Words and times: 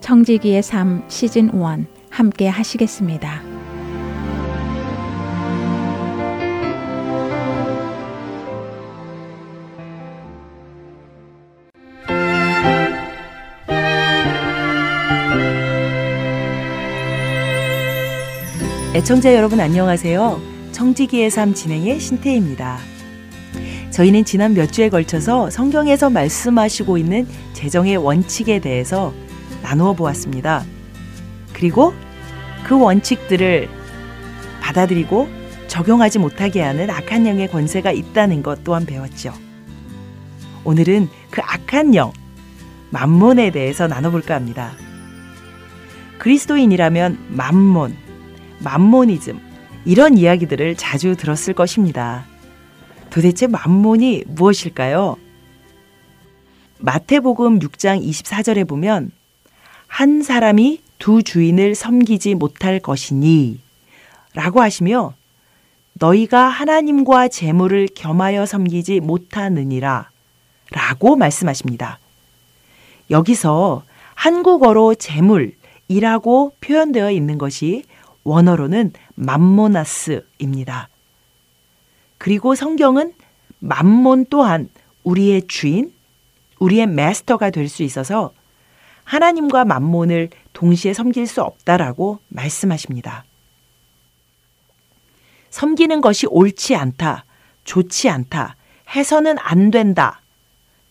청지기의 0.00 0.62
삶 0.62 1.04
시즌 1.08 1.50
1 1.52 1.86
함께 2.10 2.48
하시겠습니다. 2.48 3.42
애청자 18.92 19.34
여러분 19.34 19.60
안녕하세요. 19.60 20.40
청지기의 20.72 21.30
삶 21.30 21.54
진행의 21.54 22.00
신태입니다. 22.00 22.78
저희는 23.90 24.24
지난 24.24 24.54
몇 24.54 24.72
주에 24.72 24.88
걸쳐서 24.88 25.50
성경에서 25.50 26.10
말씀하시고 26.10 26.98
있는 26.98 27.26
재정의 27.52 27.96
원칙에 27.96 28.58
대해서 28.60 29.12
나누어 29.62 29.92
보았습니다. 29.94 30.64
그리고 31.52 31.92
그 32.64 32.78
원칙들을 32.78 33.68
받아들이고 34.60 35.28
적용하지 35.68 36.18
못하게 36.18 36.62
하는 36.62 36.90
악한 36.90 37.26
영의 37.26 37.48
권세가 37.48 37.92
있다는 37.92 38.42
것 38.42 38.64
또한 38.64 38.86
배웠죠. 38.86 39.32
오늘은 40.64 41.08
그 41.30 41.40
악한 41.42 41.94
영, 41.94 42.12
만몬에 42.90 43.50
대해서 43.50 43.86
나눠볼까 43.86 44.34
합니다. 44.34 44.72
그리스도인이라면 46.18 47.26
만몬, 47.28 47.96
만모니즘 48.58 49.40
이런 49.84 50.18
이야기들을 50.18 50.76
자주 50.76 51.16
들었을 51.16 51.54
것입니다. 51.54 52.24
도대체 53.08 53.46
만몬이 53.46 54.24
무엇일까요? 54.26 55.16
마태복음 56.78 57.58
6장 57.58 58.02
24절에 58.06 58.66
보면 58.66 59.10
한 59.90 60.22
사람이 60.22 60.80
두 61.00 61.22
주인을 61.22 61.74
섬기지 61.74 62.36
못할 62.36 62.78
것이니 62.78 63.58
라고 64.34 64.62
하시며 64.62 65.14
너희가 65.94 66.48
하나님과 66.48 67.26
재물을 67.26 67.88
겸하여 67.92 68.46
섬기지 68.46 69.00
못하느니라 69.00 70.08
라고 70.70 71.16
말씀하십니다. 71.16 71.98
여기서 73.10 73.82
한국어로 74.14 74.94
재물이라고 74.94 76.54
표현되어 76.60 77.10
있는 77.10 77.36
것이 77.36 77.82
원어로는 78.22 78.92
맘모나스입니다. 79.16 80.88
그리고 82.16 82.54
성경은 82.54 83.12
맘몬 83.58 84.24
또한 84.30 84.68
우리의 85.02 85.48
주인, 85.48 85.92
우리의 86.60 86.86
마스터가 86.86 87.50
될 87.50 87.68
수 87.68 87.82
있어서 87.82 88.32
하나님과 89.10 89.64
맘몬을 89.64 90.30
동시에 90.52 90.94
섬길 90.94 91.26
수 91.26 91.42
없다라고 91.42 92.20
말씀하십니다. 92.28 93.24
섬기는 95.50 96.00
것이 96.00 96.28
옳지 96.28 96.76
않다, 96.76 97.24
좋지 97.64 98.08
않다, 98.08 98.54
해서는 98.94 99.36
안 99.40 99.72
된다가 99.72 100.20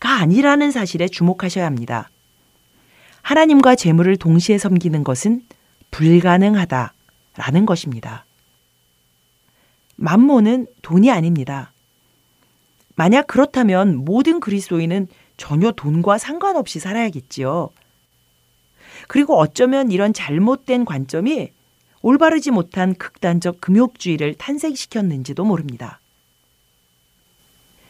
아니라는 0.02 0.72
사실에 0.72 1.08
주목하셔야 1.08 1.66
합니다. 1.66 2.10
하나님과 3.22 3.76
재물을 3.76 4.18
동시에 4.18 4.58
섬기는 4.58 5.02
것은 5.06 5.44
불가능하다. 5.92 6.94
라는 7.38 7.66
것입니다. 7.66 8.26
만모는 9.96 10.68
돈이 10.82 11.10
아닙니다. 11.10 11.72
만약 12.96 13.28
그렇다면 13.28 13.96
모든 13.96 14.42
그리스도인은 14.42 15.08
전혀 15.38 15.72
돈과 15.72 16.18
상관없이 16.18 16.82
살아야겠지요. 16.82 17.70
그리고 19.10 19.40
어쩌면 19.40 19.90
이런 19.90 20.14
잘못된 20.14 20.86
관점이 20.86 21.50
올바르지 22.04 22.52
못한 22.52 22.94
극단적 22.94 23.60
금욕주의를 23.60 24.36
탄생시켰는지도 24.36 25.44
모릅니다. 25.44 26.00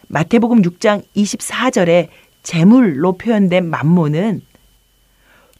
마태복음 0.07 0.61
6장 0.61 1.03
24절에 1.17 2.07
재물로 2.41 3.17
표현된 3.17 3.69
만모는 3.69 4.41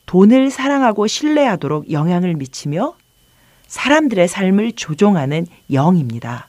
돈을 0.06 0.50
사랑하고 0.50 1.08
신뢰하도록 1.08 1.92
영향을 1.92 2.36
미치며 2.36 2.96
사람들의 3.68 4.30
삶을 4.30 4.72
조종하는 4.72 5.46
영입니다. 5.74 6.48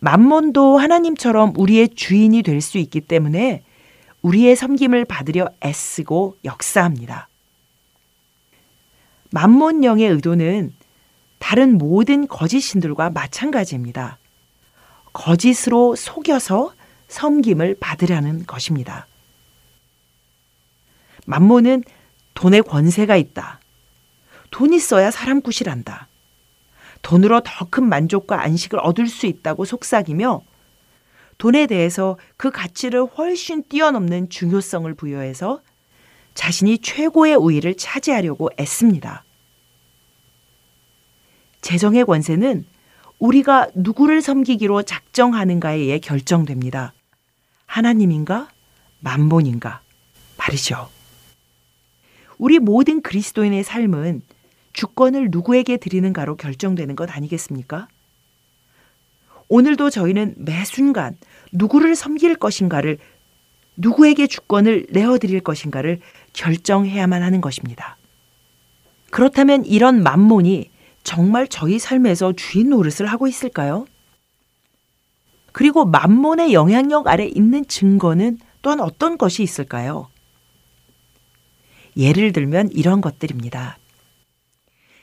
만몬도 0.00 0.76
하나님처럼 0.76 1.54
우리의 1.56 1.88
주인이 1.94 2.42
될 2.42 2.60
수 2.60 2.76
있기 2.76 3.00
때문에 3.00 3.62
우리의 4.20 4.54
섬김을 4.54 5.06
받으려 5.06 5.48
애쓰고 5.64 6.36
역사합니다. 6.44 7.29
만몬령의 9.32 10.08
의도는 10.08 10.72
다른 11.38 11.78
모든 11.78 12.26
거짓 12.26 12.60
신들과 12.60 13.10
마찬가지입니다. 13.10 14.18
거짓으로 15.12 15.96
속여서 15.96 16.72
섬김을 17.08 17.76
받으려는 17.80 18.46
것입니다. 18.46 19.06
만몬은 21.26 21.82
돈의 22.34 22.62
권세가 22.62 23.16
있다. 23.16 23.60
돈 24.50 24.72
있어야 24.72 25.10
사람 25.10 25.40
구실한다. 25.40 26.08
돈으로 27.02 27.40
더 27.40 27.66
큰 27.70 27.88
만족과 27.88 28.42
안식을 28.42 28.78
얻을 28.80 29.06
수 29.06 29.26
있다고 29.26 29.64
속삭이며 29.64 30.42
돈에 31.38 31.66
대해서 31.66 32.18
그 32.36 32.50
가치를 32.50 33.06
훨씬 33.06 33.62
뛰어넘는 33.68 34.28
중요성을 34.28 34.92
부여해서 34.94 35.62
자신이 36.40 36.78
최고의 36.78 37.34
우위를 37.34 37.74
차지하려고 37.76 38.48
애씁니다. 38.58 39.24
재정의 41.60 42.06
권세는 42.06 42.64
우리가 43.18 43.68
누구를 43.74 44.22
섬기기로 44.22 44.84
작정하는가에 44.84 45.76
의해 45.76 45.98
결정됩니다. 45.98 46.94
하나님인가? 47.66 48.48
만본인가? 49.00 49.82
말이죠. 50.38 50.88
우리 52.38 52.58
모든 52.58 53.02
그리스도인의 53.02 53.62
삶은 53.62 54.22
주권을 54.72 55.28
누구에게 55.30 55.76
드리는가로 55.76 56.36
결정되는 56.36 56.96
것 56.96 57.14
아니겠습니까? 57.14 57.86
오늘도 59.48 59.90
저희는 59.90 60.36
매 60.38 60.64
순간 60.64 61.18
누구를 61.52 61.94
섬길 61.94 62.36
것인가를 62.36 62.96
누구에게 63.80 64.26
주권을 64.26 64.86
내어드릴 64.90 65.40
것인가를 65.40 66.00
결정해야만 66.32 67.22
하는 67.22 67.40
것입니다. 67.40 67.96
그렇다면 69.10 69.64
이런 69.64 70.02
만몬이 70.02 70.70
정말 71.02 71.48
저희 71.48 71.78
삶에서 71.78 72.32
주인 72.34 72.70
노릇을 72.70 73.06
하고 73.06 73.26
있을까요? 73.26 73.86
그리고 75.52 75.84
만몬의 75.84 76.52
영향력 76.52 77.08
아래 77.08 77.26
있는 77.26 77.66
증거는 77.66 78.38
또한 78.62 78.80
어떤 78.80 79.18
것이 79.18 79.42
있을까요? 79.42 80.08
예를 81.96 82.32
들면 82.32 82.70
이런 82.72 83.00
것들입니다. 83.00 83.78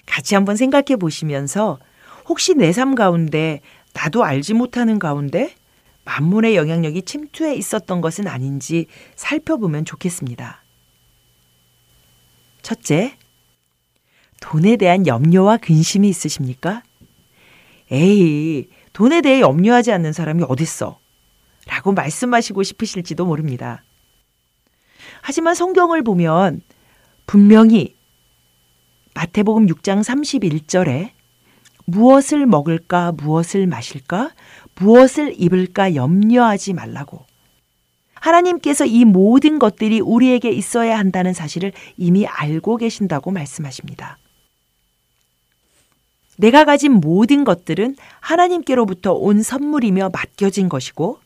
같이 0.06 0.36
한번 0.36 0.56
생각해 0.56 0.96
보시면서 1.00 1.80
혹시 2.28 2.54
내 2.54 2.72
삶 2.72 2.96
가운데 2.96 3.62
나도 3.94 4.24
알지 4.24 4.54
못하는 4.54 5.00
가운데 5.00 5.54
만문의 6.06 6.56
영향력이 6.56 7.02
침투해 7.02 7.56
있었던 7.56 8.00
것은 8.00 8.28
아닌지 8.28 8.86
살펴보면 9.16 9.84
좋겠습니다. 9.84 10.64
첫째, 12.68 13.14
돈에 14.42 14.76
대한 14.76 15.08
염려와 15.08 15.56
근심이 15.56 16.10
있으십니까? 16.10 16.84
에이, 17.90 18.68
돈에 18.92 19.22
대해 19.22 19.40
염려하지 19.40 19.94
않는 19.94 20.12
사람이 20.12 20.44
어딨어? 20.50 21.00
라고 21.66 21.94
말씀하시고 21.94 22.64
싶으실지도 22.64 23.26
모릅니다. 23.26 23.86
하지만 25.22 25.56
성경을 25.56 26.04
보면 26.04 26.60
분명히 27.26 27.96
마태복음 29.14 29.68
6장 29.68 30.04
31절에 30.04 31.12
무엇을 31.86 32.46
먹을까, 32.46 33.14
무엇을 33.14 33.66
마실까, 33.66 34.32
무엇을 34.76 35.42
입을까 35.42 35.96
염려하지 35.96 36.74
말라고 36.74 37.26
하나님께서 38.28 38.86
이 38.86 39.06
모든 39.06 39.60
것들이 39.60 40.00
우리에게 40.00 40.50
있어야 40.50 40.98
한다는 40.98 41.34
사실을 41.34 41.72
이미 41.98 42.26
알고 42.28 42.78
계신다고 42.78 43.32
말씀하십니다. 43.32 44.18
내가 46.38 46.66
가진 46.66 46.94
모든 46.94 47.44
것들은 47.44 47.96
하나님께로부터 48.20 49.14
온 49.14 49.42
선물이며 49.42 50.12
맡겨진 50.14 50.70
것이고 50.70 51.20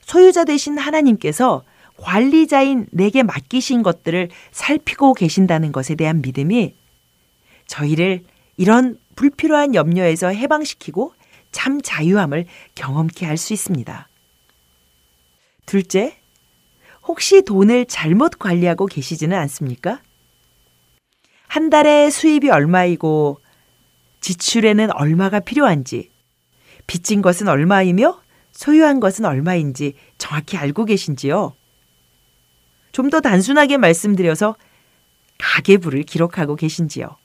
소유자 0.00 0.44
되신 0.44 0.78
하나님께서 0.78 1.64
관리자인 1.98 2.86
내게 2.92 3.22
맡기신 3.22 3.82
것들을 3.82 4.30
살피고 4.52 5.12
계신다는 5.12 5.70
것에 5.70 5.96
대한 5.96 6.22
믿음이 6.22 6.74
저희를 7.66 8.24
이런 8.56 8.98
불필요한 9.16 9.74
염려에서 9.74 10.28
해방시키고 10.28 11.12
참 11.52 11.82
자유함을 11.82 12.46
경험케 12.74 13.26
할 13.26 13.36
수 13.36 13.52
있습니다. 13.52 14.09
둘째, 15.70 16.16
혹시 17.06 17.42
돈을 17.42 17.86
잘못 17.86 18.40
관리하고 18.40 18.86
계시지는 18.86 19.38
않습니까? 19.38 20.02
한 21.46 21.70
달에 21.70 22.10
수입이 22.10 22.50
얼마이고 22.50 23.38
지출에는 24.20 24.90
얼마가 24.90 25.38
필요한지, 25.38 26.10
빚진 26.88 27.22
것은 27.22 27.46
얼마이며 27.46 28.20
소유한 28.50 28.98
것은 28.98 29.24
얼마인지 29.24 29.94
정확히 30.18 30.56
알고 30.56 30.86
계신지요? 30.86 31.54
좀 32.90 33.08
더 33.08 33.20
단순하게 33.20 33.76
말씀드려서 33.76 34.56
가계부를 35.38 36.02
기록하고 36.02 36.56
계신지요? 36.56 37.16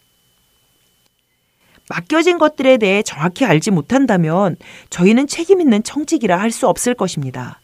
맡겨진 1.89 2.37
것들에 2.37 2.77
대해 2.77 3.01
정확히 3.01 3.43
알지 3.43 3.71
못한다면 3.71 4.55
저희는 4.91 5.25
책임 5.25 5.61
있는 5.61 5.81
청지기라 5.81 6.39
할 6.39 6.51
수 6.51 6.67
없을 6.67 6.93
것입니다. 6.93 7.59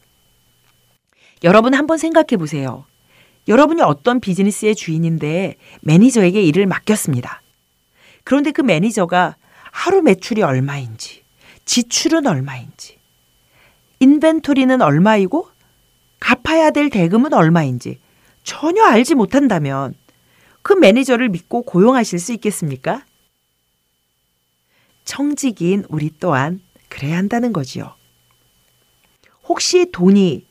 여러분 1.44 1.74
한번 1.74 1.98
생각해 1.98 2.38
보세요. 2.38 2.86
여러분이 3.48 3.82
어떤 3.82 4.20
비즈니스의 4.20 4.76
주인인데 4.76 5.56
매니저에게 5.82 6.42
일을 6.42 6.68
맡겼습니다. 6.68 7.42
그런데 8.24 8.52
그 8.52 8.62
매니저가 8.62 9.36
하루 9.72 10.02
매출이 10.02 10.44
얼마인지, 10.44 11.24
지출은 11.66 12.28
얼마인지, 12.28 13.00
인벤토리는 14.00 14.82
얼마이고 14.82 15.50
갚아야 16.20 16.72
될 16.72 16.90
대금은 16.90 17.34
얼마인지 17.34 18.00
전혀 18.44 18.84
알지 18.84 19.16
못한다면 19.16 19.96
그 20.62 20.74
매니저를 20.74 21.30
믿고 21.30 21.64
고용하실 21.64 22.20
수 22.20 22.34
있겠습니까? 22.34 23.06
청직인 25.04 25.86
우리 25.90 26.12
또한 26.20 26.62
그래야 26.90 27.18
한다는 27.18 27.54
거지요. 27.54 27.96
혹시 29.48 29.92
돈이 29.92 30.46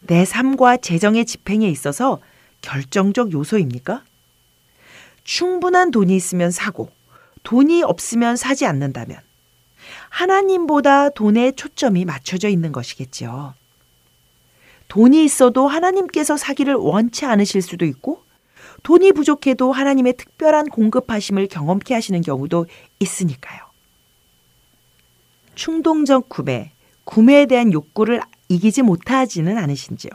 내 0.00 0.24
삶과 0.24 0.78
재정의 0.78 1.24
집행에 1.24 1.68
있어서 1.68 2.20
결정적 2.62 3.32
요소입니까? 3.32 4.04
충분한 5.24 5.90
돈이 5.90 6.14
있으면 6.16 6.50
사고, 6.50 6.90
돈이 7.42 7.82
없으면 7.82 8.36
사지 8.36 8.66
않는다면 8.66 9.18
하나님보다 10.10 11.10
돈에 11.10 11.52
초점이 11.52 12.04
맞춰져 12.04 12.48
있는 12.48 12.72
것이겠죠. 12.72 13.54
돈이 14.88 15.24
있어도 15.24 15.68
하나님께서 15.68 16.36
사기를 16.36 16.74
원치 16.74 17.26
않으실 17.26 17.60
수도 17.62 17.84
있고 17.84 18.24
돈이 18.82 19.12
부족해도 19.12 19.72
하나님의 19.72 20.14
특별한 20.14 20.70
공급하심을 20.70 21.48
경험케 21.48 21.92
하시는 21.94 22.20
경우도 22.22 22.66
있으니까요. 23.00 23.60
충동적 25.54 26.28
구매, 26.28 26.72
구매에 27.04 27.46
대한 27.46 27.72
욕구를 27.72 28.20
이기지 28.48 28.82
못하지는 28.82 29.58
않으신지요. 29.58 30.10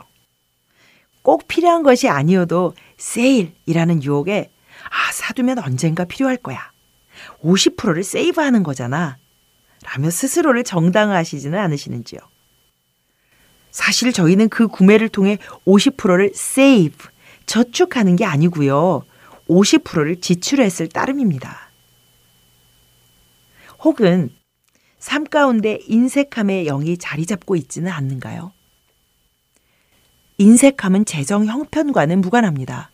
꼭 1.22 1.48
필요한 1.48 1.82
것이 1.82 2.08
아니어도 2.08 2.74
세일이라는 2.98 4.02
유혹에 4.02 4.50
아, 4.84 5.12
사두면 5.12 5.58
언젠가 5.58 6.04
필요할 6.04 6.36
거야. 6.36 6.72
50%를 7.42 8.02
세이브하는 8.02 8.62
거잖아. 8.62 9.16
라며 9.84 10.10
스스로를 10.10 10.64
정당화하시지는 10.64 11.58
않으시는지요. 11.58 12.20
사실 13.70 14.12
저희는 14.12 14.48
그 14.48 14.68
구매를 14.68 15.08
통해 15.08 15.38
50%를 15.66 16.32
세이브, 16.34 17.08
저축하는 17.46 18.16
게 18.16 18.24
아니고요. 18.24 19.04
50%를 19.48 20.20
지출했을 20.20 20.88
따름입니다. 20.88 21.70
혹은 23.80 24.30
삶 25.04 25.24
가운데 25.24 25.80
인색함의 25.86 26.64
영이 26.64 26.96
자리 26.96 27.26
잡고 27.26 27.56
있지는 27.56 27.92
않는가요? 27.92 28.52
인색함은 30.38 31.04
재정 31.04 31.44
형편과는 31.44 32.22
무관합니다. 32.22 32.90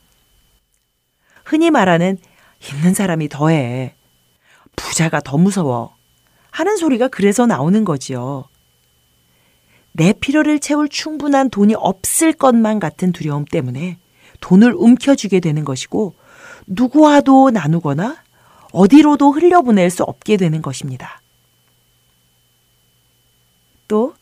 흔히 1.44 1.70
말하는 1.70 2.18
있는 2.68 2.94
사람이 2.94 3.28
더해. 3.28 3.94
부자가 4.74 5.20
더 5.20 5.38
무서워. 5.38 5.94
하는 6.50 6.76
소리가 6.76 7.06
그래서 7.06 7.46
나오는 7.46 7.84
거지요. 7.84 8.48
내 9.92 10.12
필요를 10.12 10.58
채울 10.58 10.88
충분한 10.88 11.48
돈이 11.48 11.76
없을 11.76 12.32
것만 12.32 12.80
같은 12.80 13.12
두려움 13.12 13.44
때문에 13.44 13.98
돈을 14.40 14.74
움켜쥐게 14.74 15.38
되는 15.38 15.64
것이고 15.64 16.16
누구와도 16.66 17.50
나누거나 17.50 18.16
어디로도 18.72 19.30
흘려보낼 19.30 19.90
수 19.90 20.02
없게 20.02 20.36
되는 20.36 20.60
것입니다. 20.60 21.19
또 23.90 24.14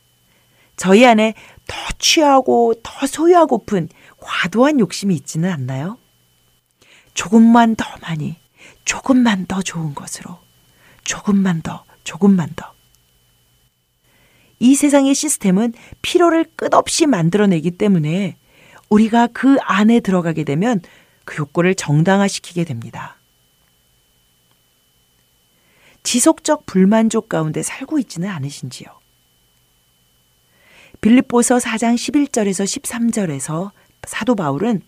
저희 0.76 1.04
안에 1.04 1.34
더 1.66 1.76
취하고 1.98 2.72
더 2.82 3.06
소유하고픈 3.06 3.90
과도한 4.16 4.80
욕심이 4.80 5.14
있지는 5.14 5.52
않나요? 5.52 5.98
조금만 7.12 7.76
더 7.76 7.84
많이, 8.00 8.36
조금만 8.86 9.44
더 9.44 9.60
좋은 9.60 9.94
것으로, 9.94 10.38
조금만 11.04 11.60
더, 11.60 11.84
조금만 12.02 12.48
더. 12.56 12.72
이 14.58 14.74
세상의 14.74 15.14
시스템은 15.14 15.74
필요를 16.00 16.46
끝없이 16.56 17.04
만들어내기 17.04 17.72
때문에 17.72 18.38
우리가 18.88 19.26
그 19.34 19.58
안에 19.60 20.00
들어가게 20.00 20.44
되면 20.44 20.80
그 21.26 21.36
욕구를 21.36 21.74
정당화시키게 21.74 22.64
됩니다. 22.64 23.16
지속적 26.04 26.64
불만족 26.64 27.28
가운데 27.28 27.62
살고 27.62 27.98
있지는 27.98 28.30
않으신지요? 28.30 28.97
빌립보서 31.00 31.58
4장 31.58 31.94
11절에서 31.94 32.64
13절에서 32.64 33.70
사도 34.06 34.34
바울은 34.34 34.82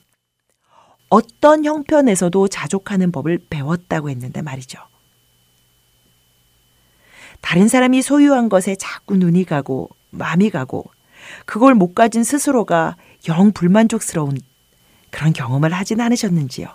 어떤 1.09 1.65
형편에서도 1.65 2.49
자족하는 2.49 3.13
법을 3.13 3.41
배웠다고 3.51 4.11
했는데 4.11 4.43
말이죠. 4.43 4.79
다른 7.41 7.69
사람이 7.69 8.03
소유한 8.03 8.49
것에 8.49 8.77
자꾸 8.77 9.17
눈이 9.17 9.45
가고 9.45 9.89
마음이 10.11 10.51
가고 10.51 10.85
그걸 11.47 11.75
못 11.75 11.95
가진 11.95 12.23
스스로가 12.25 12.97
영 13.29 13.53
불만족스러운 13.53 14.39
그런 15.11 15.33
경험을 15.33 15.73
하진 15.73 16.01
않으셨는지요. 16.01 16.69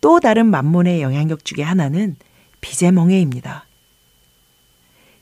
또 0.00 0.20
다른 0.20 0.46
만몬의 0.46 1.00
영향력 1.00 1.44
중의 1.44 1.64
하나는 1.64 2.16
빚의 2.60 2.92
멍해입니다. 2.92 3.66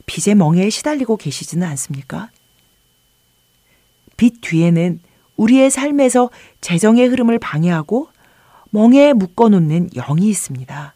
빚의 0.05 0.35
멍에에 0.35 0.69
시달리고 0.69 1.17
계시지는 1.17 1.67
않습니까? 1.67 2.29
빚 4.17 4.41
뒤에는 4.41 4.99
우리의 5.35 5.71
삶에서 5.71 6.29
재정의 6.61 7.07
흐름을 7.07 7.39
방해하고 7.39 8.09
멍에에 8.69 9.13
묶어놓는 9.13 9.89
영이 9.95 10.29
있습니다. 10.29 10.95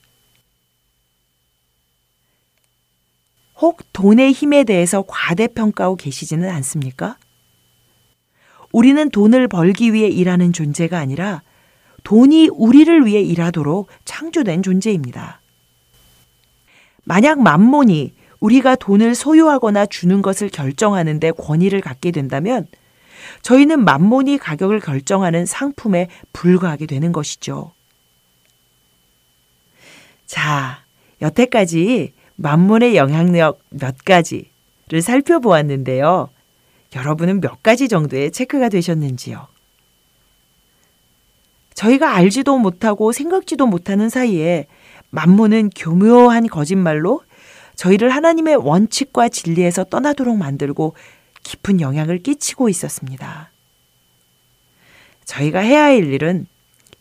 혹 3.60 3.82
돈의 3.92 4.32
힘에 4.34 4.64
대해서 4.64 5.04
과대평가하고 5.08 5.96
계시지는 5.96 6.50
않습니까? 6.50 7.18
우리는 8.72 9.10
돈을 9.10 9.48
벌기 9.48 9.94
위해 9.94 10.08
일하는 10.08 10.54
존재가 10.54 11.00
아니라 11.00 11.42
돈이 12.04 12.50
우리를 12.50 13.06
위해 13.06 13.22
일하도록 13.22 13.88
창조된 14.06 14.62
존재입니다. 14.62 15.42
만약 17.04 17.40
만몬이 17.42 18.14
우리가 18.40 18.76
돈을 18.76 19.16
소유하거나 19.16 19.86
주는 19.88 20.22
것을 20.22 20.50
결정하는데 20.50 21.32
권위를 21.32 21.82
갖게 21.82 22.12
된다면 22.12 22.68
저희는 23.42 23.84
만몬이 23.84 24.38
가격을 24.38 24.80
결정하는 24.80 25.46
상품에 25.46 26.08
불과하게 26.34 26.86
되는 26.86 27.12
것이죠. 27.12 27.72
자, 30.26 30.84
여태까지 31.22 32.14
만몬의 32.36 32.96
영향력 32.96 33.60
몇 33.70 34.04
가지를 34.04 35.02
살펴보았는데요. 35.02 36.30
여러분은 36.96 37.42
몇 37.42 37.64
가지 37.64 37.88
정도의 37.88 38.32
체크가 38.32 38.70
되셨는지요? 38.70 39.48
저희가 41.74 42.16
알지도 42.16 42.58
못하고 42.58 43.12
생각지도 43.12 43.68
못하는 43.68 44.10
사이에 44.10 44.68
만몬은 45.10 45.70
교묘한 45.76 46.48
거짓말로 46.48 47.22
저희를 47.78 48.10
하나님의 48.10 48.58
원칙과 48.58 49.30
진리에서 49.30 49.86
떠나도록 49.86 50.36
만들고 50.36 50.96
깊은 51.44 51.80
영향을 51.80 52.22
끼치고 52.22 52.68
있었습니다. 52.70 53.52
저희가 55.24 55.60
해야 55.60 55.84
할 55.84 56.04
일은 56.04 56.48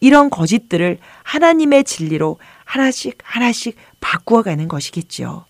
이런 0.01 0.31
거짓들을 0.31 0.99
하나님의 1.25 1.85
진리로 1.85 2.39
하나씩 2.65 3.19
하나씩 3.23 3.77
바꾸어 4.01 4.43
가는 4.43 4.69
것이겠지요. 4.69 5.47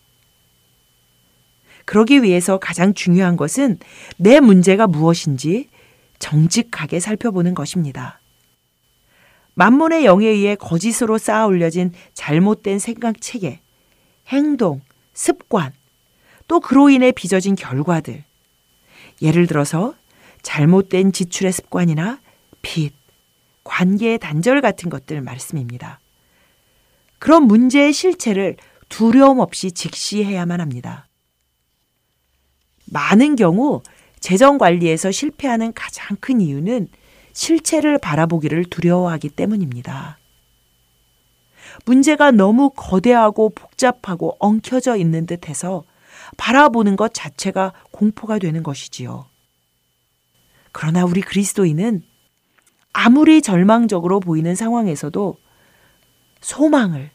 그러기 1.84 2.22
위해서 2.22 2.58
가장 2.58 2.94
중요한 2.94 3.36
것은 3.36 3.78
내 4.16 4.40
문제가 4.40 4.86
무엇인지 4.86 5.68
정직하게 6.18 7.00
살펴보는 7.00 7.54
것입니다. 7.54 8.20
만몬의 9.54 10.04
영에 10.04 10.26
의해 10.26 10.54
거짓으로 10.54 11.18
쌓아 11.18 11.46
올려진 11.46 11.92
잘못된 12.14 12.78
생각 12.78 13.20
체계, 13.20 13.60
행동, 14.28 14.82
습관, 15.16 15.72
또 16.46 16.60
그로 16.60 16.90
인해 16.90 17.10
빚어진 17.10 17.56
결과들. 17.56 18.22
예를 19.22 19.46
들어서 19.46 19.94
잘못된 20.42 21.10
지출의 21.10 21.52
습관이나 21.52 22.20
빚, 22.60 22.92
관계의 23.64 24.18
단절 24.18 24.60
같은 24.60 24.90
것들 24.90 25.22
말씀입니다. 25.22 26.00
그런 27.18 27.44
문제의 27.44 27.94
실체를 27.94 28.56
두려움 28.90 29.40
없이 29.40 29.72
직시해야만 29.72 30.60
합니다. 30.60 31.08
많은 32.84 33.36
경우 33.36 33.82
재정 34.20 34.58
관리에서 34.58 35.10
실패하는 35.10 35.72
가장 35.72 36.16
큰 36.20 36.42
이유는 36.42 36.88
실체를 37.32 37.98
바라보기를 37.98 38.66
두려워하기 38.66 39.30
때문입니다. 39.30 40.18
문제가 41.84 42.30
너무 42.30 42.70
거대하고 42.70 43.50
복잡하고 43.50 44.36
엉켜져 44.38 44.96
있는 44.96 45.26
듯해서 45.26 45.84
바라보는 46.36 46.96
것 46.96 47.12
자체가 47.14 47.72
공포가 47.90 48.38
되는 48.38 48.62
것이지요. 48.62 49.26
그러나 50.72 51.04
우리 51.04 51.20
그리스도인은 51.20 52.02
아무리 52.92 53.42
절망적으로 53.42 54.20
보이는 54.20 54.54
상황에서도 54.54 55.36
소망을, 56.40 57.10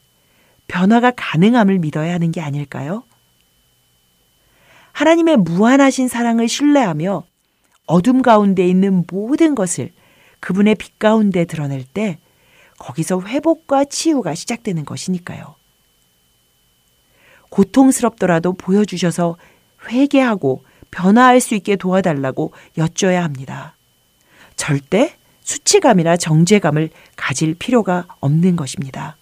변화가 0.68 1.12
가능함을 1.16 1.80
믿어야 1.80 2.14
하는 2.14 2.32
게 2.32 2.42
아닐까요? 2.42 3.04
하나님의 4.94 5.38
무한하신 5.38 6.08
사랑을 6.08 6.48
신뢰하며 6.48 7.24
어둠 7.88 8.22
가운데 8.22 8.68
있는 8.68 9.04
모든 9.12 9.56
것을 9.56 9.92
그분의 10.40 10.76
빛 10.76 10.98
가운데 11.00 11.46
드러낼 11.46 11.84
때 11.84 12.20
거기서 12.82 13.22
회복과 13.22 13.86
치유가 13.86 14.34
시작되는 14.34 14.86
것이니까요. 14.86 15.56
고통스럽더라도 17.50 18.54
보여주셔서 18.54 19.38
회개하고 19.88 20.64
변화할 20.90 21.40
수 21.40 21.54
있게 21.56 21.76
도와달라고 21.76 22.54
여쭤야 22.78 23.16
합니다. 23.22 23.76
절대 24.56 25.16
수치감이나 25.42 26.18
정죄감을 26.18 26.90
가질 27.16 27.56
필요가 27.56 28.08
없는 28.20 28.56
것입니다. 28.56 29.18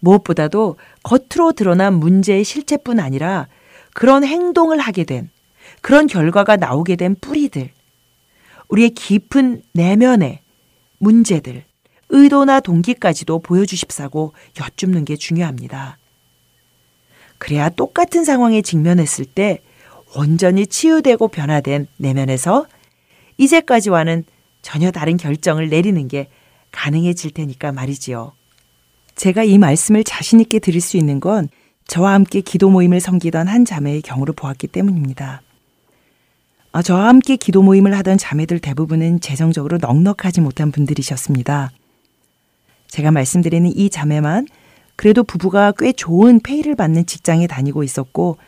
무엇보다도 0.00 0.76
겉으로 1.02 1.52
드러난 1.52 1.94
문제의 1.94 2.44
실체뿐 2.44 3.00
아니라 3.00 3.48
그런 3.94 4.24
행동을 4.24 4.78
하게 4.78 5.04
된, 5.04 5.30
그런 5.80 6.06
결과가 6.06 6.56
나오게 6.56 6.96
된 6.96 7.14
뿌리들, 7.20 7.70
우리의 8.68 8.90
깊은 8.90 9.62
내면의 9.72 10.41
문제들, 11.02 11.64
의도나 12.10 12.60
동기까지도 12.60 13.40
보여주십사고 13.40 14.34
여쭙는 14.60 15.04
게 15.04 15.16
중요합니다. 15.16 15.98
그래야 17.38 17.68
똑같은 17.70 18.24
상황에 18.24 18.62
직면했을 18.62 19.24
때 19.24 19.58
온전히 20.14 20.64
치유되고 20.64 21.26
변화된 21.26 21.88
내면에서 21.96 22.66
이제까지와는 23.36 24.24
전혀 24.60 24.92
다른 24.92 25.16
결정을 25.16 25.70
내리는 25.70 26.06
게 26.06 26.28
가능해질 26.70 27.32
테니까 27.32 27.72
말이지요. 27.72 28.32
제가 29.16 29.42
이 29.42 29.58
말씀을 29.58 30.04
자신있게 30.04 30.60
드릴 30.60 30.80
수 30.80 30.96
있는 30.96 31.18
건 31.18 31.48
저와 31.88 32.12
함께 32.12 32.40
기도 32.42 32.70
모임을 32.70 33.00
섬기던 33.00 33.48
한 33.48 33.64
자매의 33.64 34.02
경우를 34.02 34.34
보았기 34.34 34.68
때문입니다. 34.68 35.42
아, 36.72 36.80
저와 36.80 37.08
함께 37.08 37.36
기도 37.36 37.62
모임을 37.62 37.96
하던 37.98 38.16
자매들 38.16 38.58
대부분은 38.58 39.20
재정적으로 39.20 39.78
넉넉하지 39.78 40.40
못한 40.40 40.72
분들이셨습니다. 40.72 41.70
제가 42.88 43.10
말씀드리는 43.10 43.70
이 43.74 43.90
자매만 43.90 44.46
그래도 44.96 45.22
부부가 45.22 45.72
꽤 45.78 45.92
좋은 45.92 46.40
페이를 46.40 46.74
받는 46.74 47.06
직장에 47.06 47.46
다니고 47.46 47.82
있었고 47.82 48.38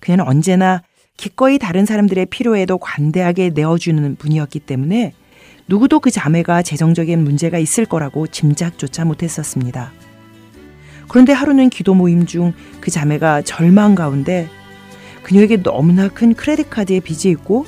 그녀는 0.00 0.26
언제나 0.26 0.82
기꺼이 1.16 1.58
다른 1.58 1.86
사람들의 1.86 2.26
필요에도 2.26 2.78
관대하게 2.78 3.50
내어주는 3.50 4.16
분이었기 4.16 4.60
때문에 4.60 5.12
누구도 5.68 6.00
그 6.00 6.10
자매가 6.10 6.62
재정적인 6.62 7.22
문제가 7.22 7.58
있을 7.58 7.86
거라고 7.86 8.26
짐작조차 8.26 9.04
못했었습니다. 9.04 9.92
그런데 11.08 11.32
하루는 11.32 11.68
기도 11.70 11.94
모임 11.94 12.26
중 12.26 12.52
그 12.80 12.90
자매가 12.90 13.42
절망 13.42 13.94
가운데 13.94 14.46
그녀에게 15.24 15.62
너무나 15.62 16.08
큰 16.08 16.34
크레딧 16.34 16.70
카드의 16.70 17.00
빚이 17.00 17.30
있고 17.30 17.66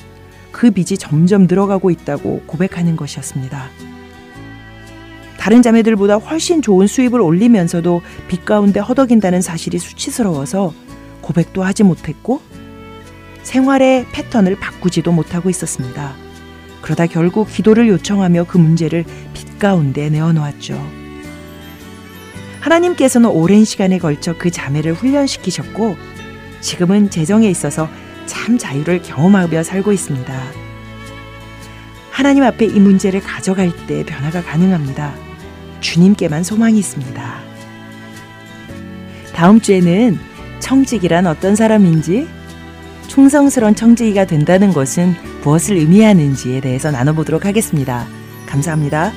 그 0.51 0.71
빚이 0.71 0.97
점점 0.97 1.47
늘어가고 1.47 1.91
있다고 1.91 2.43
고백하는 2.45 2.95
것이었습니다. 2.95 3.69
다른 5.37 5.61
자매들보다 5.61 6.15
훨씬 6.15 6.61
좋은 6.61 6.87
수입을 6.87 7.21
올리면서도 7.21 8.01
빚 8.27 8.45
가운데 8.45 8.79
허덕인다는 8.79 9.41
사실이 9.41 9.79
수치스러워서 9.79 10.73
고백도 11.21 11.63
하지 11.63 11.83
못했고 11.83 12.41
생활의 13.43 14.07
패턴을 14.11 14.57
바꾸지도 14.59 15.11
못하고 15.11 15.49
있었습니다. 15.49 16.15
그러다 16.81 17.07
결국 17.07 17.47
기도를 17.47 17.87
요청하며 17.87 18.45
그 18.45 18.57
문제를 18.57 19.05
빚 19.33 19.57
가운데 19.59 20.09
내어놓았죠. 20.09 20.79
하나님께서는 22.59 23.29
오랜 23.29 23.63
시간에 23.63 23.97
걸쳐 23.97 24.37
그 24.37 24.51
자매를 24.51 24.93
훈련시키셨고 24.93 25.95
지금은 26.67 27.09
재정에 27.09 27.49
있어서 27.49 27.87
참 28.25 28.57
자유를 28.57 29.01
경험하며 29.01 29.63
살고 29.63 29.93
있습니다. 29.93 30.33
하나님 32.11 32.43
앞에 32.43 32.65
이 32.65 32.77
문제를 32.77 33.21
가져갈 33.21 33.71
때 33.87 34.03
변화가 34.05 34.43
가능합니다. 34.43 35.13
주님께만 35.79 36.43
소망이 36.43 36.77
있습니다. 36.77 37.39
다음 39.33 39.61
주에는 39.61 40.19
청직이란 40.59 41.25
어떤 41.27 41.55
사람인지 41.55 42.27
충성스러운 43.07 43.73
청지기가 43.73 44.25
된다는 44.25 44.73
것은 44.73 45.15
무엇을 45.43 45.77
의미하는지에 45.77 46.59
대해서 46.59 46.91
나눠보도록 46.91 47.45
하겠습니다. 47.45 48.05
감사합니다. 48.45 49.13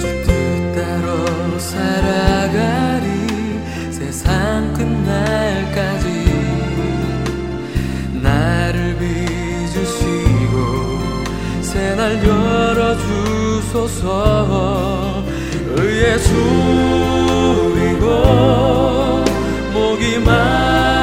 주 0.00 0.04
뜻대로 0.22 1.58
살아가리 1.58 3.08
세상 3.90 4.72
끝날까지 4.74 6.06
나를 8.22 8.96
빚으시고 8.98 10.56
새날 11.60 12.24
열어주소서 12.24 14.06
의에 15.76 16.18
줄이고 16.18 18.04
목이 19.72 20.18
마 20.18 21.01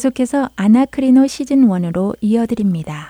계속해서 0.00 0.48
아나크리노 0.56 1.26
시즌 1.26 1.68
1으로 1.68 2.16
이어드립니다. 2.22 3.09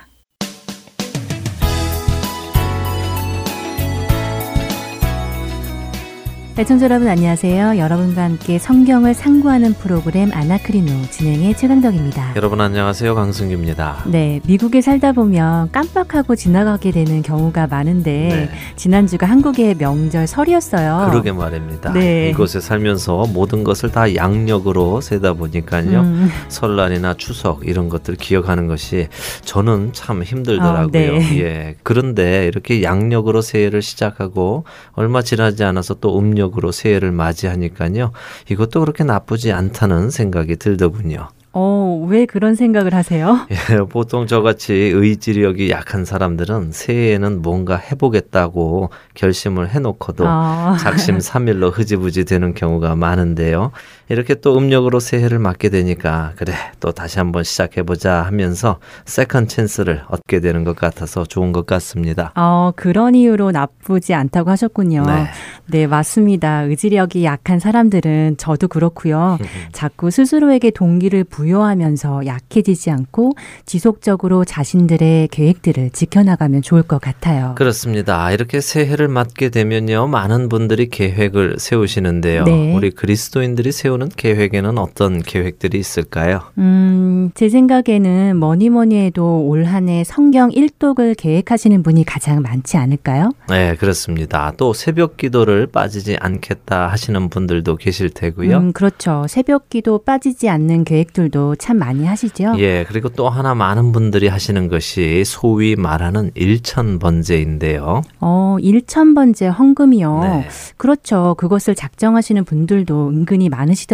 애청자 6.70 6.84
여러분 6.84 7.08
안녕하세요. 7.08 7.78
여러분과 7.78 8.22
함께 8.22 8.60
성경을 8.60 9.12
상고하는 9.12 9.74
프로그램 9.74 10.30
아나크리노 10.32 11.02
진행의 11.10 11.56
최강덕입니다. 11.56 12.34
여러분 12.36 12.60
안녕하세요. 12.60 13.12
강승규입니다. 13.16 14.04
네, 14.06 14.40
미국에 14.46 14.80
살다 14.80 15.10
보면 15.10 15.72
깜빡하고 15.72 16.36
지나가게 16.36 16.92
되는 16.92 17.22
경우가 17.22 17.66
많은데 17.66 18.10
네. 18.10 18.50
지난주가 18.76 19.26
한국의 19.26 19.78
명절 19.78 20.28
설이었어요. 20.28 21.08
그러게 21.10 21.32
말입니다. 21.32 21.92
네. 21.92 22.30
이곳에 22.30 22.60
살면서 22.60 23.26
모든 23.34 23.64
것을 23.64 23.90
다 23.90 24.14
양력으로 24.14 25.00
세다 25.00 25.32
보니까요. 25.32 26.02
음, 26.02 26.30
설날이나 26.46 27.14
추석 27.14 27.66
이런 27.66 27.88
것들 27.88 28.14
기억하는 28.14 28.68
것이 28.68 29.08
저는 29.44 29.92
참 29.92 30.22
힘들더라고요. 30.22 30.86
아, 30.86 31.18
네. 31.18 31.40
예. 31.40 31.74
그런데 31.82 32.46
이렇게 32.46 32.84
양력으로 32.84 33.42
새해를 33.42 33.82
시작하고 33.82 34.62
얼마 34.92 35.22
지나지 35.22 35.64
않아서 35.64 35.94
또 35.94 36.16
음력으로 36.16 36.59
새해를 36.70 37.12
맞이하니까요. 37.12 38.12
이것도 38.50 38.80
그렇게 38.80 39.04
나쁘지 39.04 39.52
않다는 39.52 40.10
생각이 40.10 40.56
들더군요. 40.56 41.28
어, 41.52 42.06
왜 42.08 42.26
그런 42.26 42.54
생각을 42.54 42.94
하세요? 42.94 43.46
예, 43.50 43.78
보통 43.88 44.26
저같이 44.28 44.72
의지력이 44.72 45.70
약한 45.70 46.04
사람들은 46.04 46.70
새해에는 46.72 47.42
뭔가 47.42 47.76
해보겠다고 47.76 48.90
결심을 49.14 49.70
해놓고도 49.70 50.24
아. 50.26 50.76
작심삼일로 50.78 51.70
흐지부지 51.70 52.24
되는 52.24 52.54
경우가 52.54 52.94
많은데요. 52.94 53.72
이렇게 54.10 54.34
또 54.34 54.58
음력으로 54.58 54.98
새해를 54.98 55.38
맞게 55.38 55.68
되니까 55.68 56.32
그래 56.36 56.52
또 56.80 56.90
다시 56.90 57.20
한번 57.20 57.44
시작해 57.44 57.84
보자 57.84 58.22
하면서 58.22 58.78
second 59.04 59.46
chance를 59.46 60.02
얻게 60.08 60.40
되는 60.40 60.64
것 60.64 60.74
같아서 60.74 61.24
좋은 61.24 61.52
것 61.52 61.64
같습니다. 61.64 62.32
어, 62.34 62.72
그런 62.74 63.14
이유로 63.14 63.52
나쁘지 63.52 64.12
않다고 64.12 64.50
하셨군요. 64.50 65.04
네. 65.06 65.26
네, 65.66 65.86
맞습니다. 65.86 66.62
의지력이 66.62 67.24
약한 67.24 67.60
사람들은 67.60 68.36
저도 68.36 68.66
그렇고요. 68.66 69.38
자꾸 69.70 70.10
스스로에게 70.10 70.72
동기를 70.72 71.22
부여하면서 71.22 72.26
약해지지 72.26 72.90
않고 72.90 73.34
지속적으로 73.64 74.44
자신들의 74.44 75.28
계획들을 75.28 75.90
지켜나가면 75.90 76.62
좋을 76.62 76.82
것 76.82 77.00
같아요. 77.00 77.54
그렇습니다. 77.56 78.32
이렇게 78.32 78.60
새해를 78.60 79.06
맞게 79.06 79.50
되면요. 79.50 80.08
많은 80.08 80.48
분들이 80.48 80.88
계획을 80.88 81.56
세우시는데요. 81.58 82.42
네. 82.44 82.74
우리 82.74 82.90
그리스도인들이 82.90 83.70
세우는 83.70 83.99
계획에는 84.08 84.78
어떤 84.78 85.20
계획들이 85.22 85.78
있을까요? 85.78 86.40
음, 86.58 87.30
제 87.34 87.48
생각에는 87.48 88.36
뭐니 88.36 88.70
뭐니 88.70 88.96
해도 88.96 89.42
올 89.46 89.64
한 89.66 89.88
해 89.88 90.04
성경 90.04 90.50
일독을 90.50 91.14
계획하시는 91.14 91.82
분이 91.82 92.04
가장 92.04 92.42
많지 92.42 92.76
않을까요? 92.76 93.30
네, 93.48 93.74
그렇습니다. 93.76 94.52
또 94.56 94.72
새벽 94.72 95.16
기도를 95.16 95.66
빠지지 95.66 96.16
않겠다 96.20 96.86
하시는 96.88 97.28
분들도 97.28 97.76
계실 97.76 98.10
테고요. 98.10 98.56
음, 98.56 98.72
그렇죠. 98.72 99.26
새벽 99.28 99.68
기도 99.68 99.98
빠지지 99.98 100.48
않는 100.48 100.84
계획들도 100.84 101.56
참 101.56 101.78
많이 101.78 102.04
하시죠. 102.06 102.54
예, 102.58 102.84
그리고 102.88 103.08
또 103.10 103.28
하나 103.28 103.54
많은 103.54 103.92
분들이 103.92 104.28
하시는 104.28 104.68
것이 104.68 105.22
소위 105.24 105.76
말하는 105.76 106.30
일천번제인데요. 106.34 108.02
어, 108.20 108.56
일천번제 108.60 109.48
헌금이요. 109.48 110.20
네. 110.22 110.48
그렇죠. 110.76 111.34
그것을 111.38 111.74
작정하시는 111.74 112.44
분들도 112.44 113.08
은근히 113.08 113.48
많으시더라고요. 113.48 113.89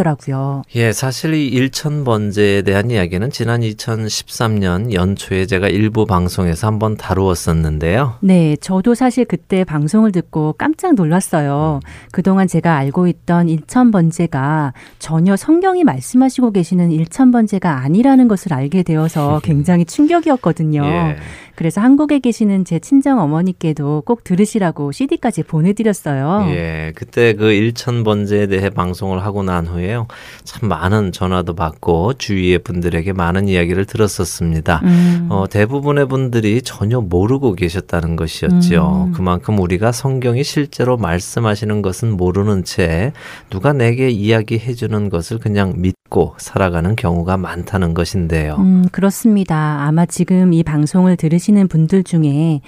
예, 0.74 0.92
사실 0.92 1.34
이 1.34 1.46
일천 1.48 2.04
번제에 2.04 2.62
대한 2.62 2.90
이야기는 2.90 3.30
지난 3.30 3.60
2013년 3.60 4.92
연초에 4.92 5.46
제가 5.46 5.68
일부 5.68 6.06
방송에서 6.06 6.66
한번 6.66 6.96
다루었었는데요. 6.96 8.14
네, 8.20 8.56
저도 8.60 8.94
사실 8.94 9.24
그때 9.24 9.64
방송을 9.64 10.12
듣고 10.12 10.54
깜짝 10.58 10.94
놀랐어요. 10.94 11.80
그동안 12.12 12.46
제가 12.48 12.76
알고 12.76 13.06
있던 13.08 13.48
일천 13.48 13.90
번제가 13.90 14.72
전혀 14.98 15.36
성경이 15.36 15.84
말씀하시고 15.84 16.52
계시는 16.52 16.90
일천 16.90 17.30
번제가 17.30 17.78
아니라는 17.82 18.28
것을 18.28 18.52
알게 18.54 18.82
되어서 18.82 19.40
굉장히 19.44 19.84
충격이었거든요. 19.84 20.84
예. 20.84 21.16
그래서 21.54 21.80
한국에 21.80 22.18
계시는 22.18 22.66
제 22.66 22.78
친정 22.78 23.18
어머니께도 23.18 24.02
꼭 24.04 24.24
들으시라고 24.24 24.92
CD까지 24.92 25.42
보내드렸어요. 25.42 26.46
예, 26.50 26.92
그때 26.94 27.32
그 27.32 27.50
일천 27.52 28.04
번제에 28.04 28.46
대해 28.46 28.68
방송을 28.68 29.24
하고 29.24 29.42
난 29.42 29.66
후 29.66 29.75
에요. 29.80 30.06
참 30.44 30.68
많은 30.68 31.12
전화도 31.12 31.54
받고 31.54 32.14
주위의 32.14 32.60
분들에게 32.60 33.12
많은 33.12 33.48
이야기를 33.48 33.84
들었었습니다. 33.86 34.80
음, 34.84 35.26
어, 35.30 35.46
대부분의 35.48 36.08
분들이 36.08 36.62
전혀 36.62 37.00
모르고 37.00 37.54
계셨다는 37.54 38.16
것이었죠. 38.16 39.06
음. 39.08 39.12
그만큼 39.12 39.58
우리가 39.58 39.92
성경이 39.92 40.44
실제로 40.44 40.96
말씀하시는 40.96 41.82
것은 41.82 42.16
모르는 42.16 42.64
채 42.64 43.12
누가 43.50 43.72
내게 43.72 44.10
이야기해 44.10 44.74
주는 44.74 45.08
것을 45.08 45.38
그냥 45.38 45.74
믿고 45.76 46.34
살아가는 46.38 46.96
경우가 46.96 47.36
많다는 47.36 47.94
것인데요. 47.94 48.56
음, 48.58 48.86
그렇습니다. 48.92 49.84
아마 49.86 50.06
지금 50.06 50.52
이 50.52 50.62
방송을 50.62 51.16
들으시는 51.16 51.68
분들 51.68 52.04
중에 52.04 52.60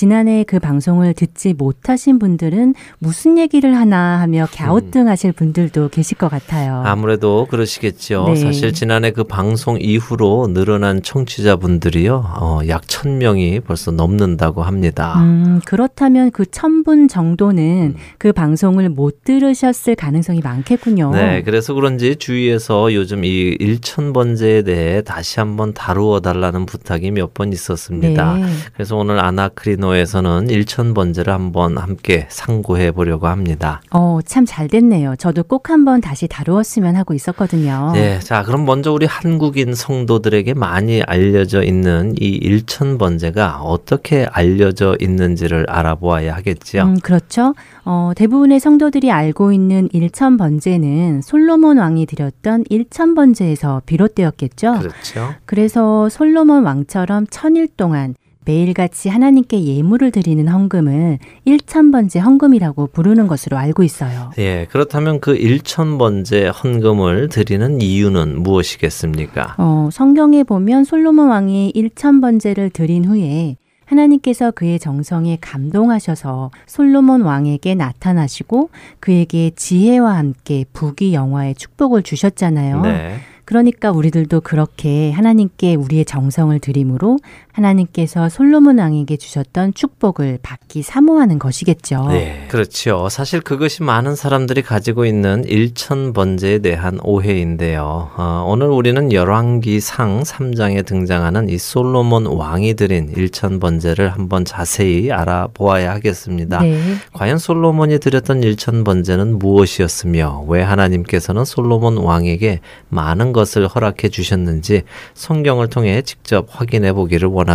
지난해 0.00 0.44
그 0.46 0.58
방송을 0.58 1.14
듣지 1.14 1.54
못하신 1.54 2.18
분들은 2.18 2.74
무슨 2.98 3.38
얘기를 3.38 3.74
하나 3.74 4.20
하며 4.20 4.46
갸우뚱하실 4.52 5.32
분들도 5.32 5.88
계실 5.88 6.18
것 6.18 6.28
같아요. 6.30 6.82
아무래도 6.84 7.46
그러시겠죠. 7.48 8.26
네. 8.28 8.36
사실 8.36 8.74
지난해 8.74 9.10
그 9.10 9.24
방송 9.24 9.78
이후로 9.80 10.48
늘어난 10.52 11.02
청취자분들이요, 11.02 12.24
어, 12.38 12.60
약 12.68 12.86
천명이 12.86 13.60
벌써 13.60 13.90
넘는다고 13.90 14.62
합니다. 14.62 15.14
음, 15.22 15.62
그렇다면 15.64 16.30
그 16.30 16.44
천분 16.44 17.08
정도는 17.08 17.94
그 18.18 18.34
방송을 18.34 18.90
못 18.90 19.24
들으셨을 19.24 19.94
가능성이 19.94 20.40
많겠군요. 20.44 21.12
네, 21.14 21.42
그래서 21.42 21.72
그런지 21.72 22.16
주위에서 22.16 22.92
요즘 22.92 23.24
이 23.24 23.56
일천번제에 23.58 24.60
대해 24.62 25.00
다시 25.00 25.40
한번 25.40 25.72
다루어 25.72 26.20
달라는 26.20 26.66
부탁이 26.66 27.12
몇 27.12 27.32
번 27.32 27.52
있었습니다. 27.52 28.34
네. 28.34 28.46
그래서 28.74 28.96
오늘 28.96 29.18
아나크리노 29.18 29.85
에서는 29.94 30.50
일천번제를 30.50 31.32
한번 31.32 31.78
함께 31.78 32.26
상고해 32.30 32.90
보려고 32.92 33.26
합니다. 33.28 33.80
어, 33.90 34.18
참 34.24 34.46
잘 34.46 34.68
됐네요. 34.68 35.16
저도 35.16 35.42
꼭 35.42 35.70
한번 35.70 36.00
다시 36.00 36.28
다루었으면 36.28 36.96
하고 36.96 37.14
있었거든요. 37.14 37.90
네, 37.94 38.18
자, 38.20 38.42
그럼 38.42 38.64
먼저 38.64 38.92
우리 38.92 39.06
한국인 39.06 39.74
성도들에게 39.74 40.54
많이 40.54 41.02
알려져 41.02 41.62
있는 41.62 42.14
이 42.20 42.26
일천번제가 42.26 43.60
어떻게 43.62 44.26
알려져 44.30 44.96
있는지를 45.00 45.66
알아보아야 45.68 46.34
하겠지요. 46.36 46.82
음, 46.82 47.00
그렇죠. 47.00 47.54
어, 47.84 48.12
대부분의 48.16 48.60
성도들이 48.60 49.10
알고 49.10 49.52
있는 49.52 49.88
일천번제는 49.92 51.22
솔로몬 51.22 51.78
왕이 51.78 52.06
드렸던 52.06 52.64
일천번제에서 52.68 53.82
비롯되었겠죠. 53.86 54.78
그렇죠. 54.78 55.34
그래서 55.44 56.08
솔로몬 56.08 56.64
왕처럼 56.64 57.26
천일 57.30 57.68
동안 57.76 58.14
매일같이 58.46 59.08
하나님께 59.08 59.62
예물을 59.64 60.10
드리는 60.12 60.48
헌금을 60.48 61.18
일천번제 61.44 62.20
헌금이라고 62.20 62.86
부르는 62.86 63.26
것으로 63.26 63.58
알고 63.58 63.82
있어요. 63.82 64.30
예, 64.38 64.66
그렇다면 64.70 65.20
그 65.20 65.36
일천번제 65.36 66.48
헌금을 66.48 67.28
드리는 67.28 67.80
이유는 67.80 68.42
무엇이겠습니까? 68.42 69.56
어, 69.58 69.88
성경에 69.92 70.44
보면 70.44 70.84
솔로몬 70.84 71.28
왕이 71.28 71.72
일천번제를 71.74 72.70
드린 72.70 73.04
후에 73.04 73.56
하나님께서 73.84 74.50
그의 74.50 74.78
정성에 74.78 75.38
감동하셔서 75.40 76.50
솔로몬 76.66 77.22
왕에게 77.22 77.74
나타나시고 77.74 78.70
그에게 79.00 79.50
지혜와 79.54 80.16
함께 80.16 80.64
부귀 80.72 81.14
영화의 81.14 81.54
축복을 81.54 82.02
주셨잖아요. 82.02 82.80
네. 82.82 83.20
그러니까 83.44 83.92
우리들도 83.92 84.40
그렇게 84.40 85.12
하나님께 85.12 85.76
우리의 85.76 86.04
정성을 86.04 86.58
드림으로 86.58 87.18
하나님께서 87.56 88.28
솔로몬 88.28 88.78
왕에게 88.78 89.16
주셨던 89.16 89.74
축복을 89.74 90.38
받기 90.42 90.82
사모하는 90.82 91.38
것이겠죠. 91.38 92.08
네, 92.08 92.46
그렇죠. 92.48 93.08
사실 93.08 93.40
그것이 93.40 93.82
많은 93.82 94.14
사람들이 94.14 94.62
가지고 94.62 95.06
있는 95.06 95.44
일천번제에 95.44 96.58
대한 96.58 96.98
오해인데요. 97.02 98.10
어, 98.16 98.44
오늘 98.46 98.66
우리는 98.66 99.10
열왕기상 99.10 100.22
3장에 100.22 100.84
등장하는 100.84 101.48
이 101.48 101.56
솔로몬 101.56 102.26
왕이 102.26 102.74
드린 102.74 103.08
일천번제를 103.16 104.10
한번 104.10 104.44
자세히 104.44 105.10
알아보아야 105.10 105.92
하겠습니다. 105.92 106.60
네. 106.60 106.78
과연 107.14 107.38
솔로몬이 107.38 107.98
드렸던 107.98 108.42
일천번제는 108.42 109.38
무엇이었으며 109.38 110.44
왜 110.46 110.62
하나님께서는 110.62 111.44
솔로몬 111.46 111.96
왕에게 111.96 112.60
많은 112.90 113.32
것을 113.32 113.66
허락해 113.66 114.10
주셨는지 114.10 114.82
성경을 115.14 115.68
통해 115.68 116.02
직접 116.02 116.46
확인해 116.50 116.92
보기를 116.92 117.28
원합니다. 117.28 117.45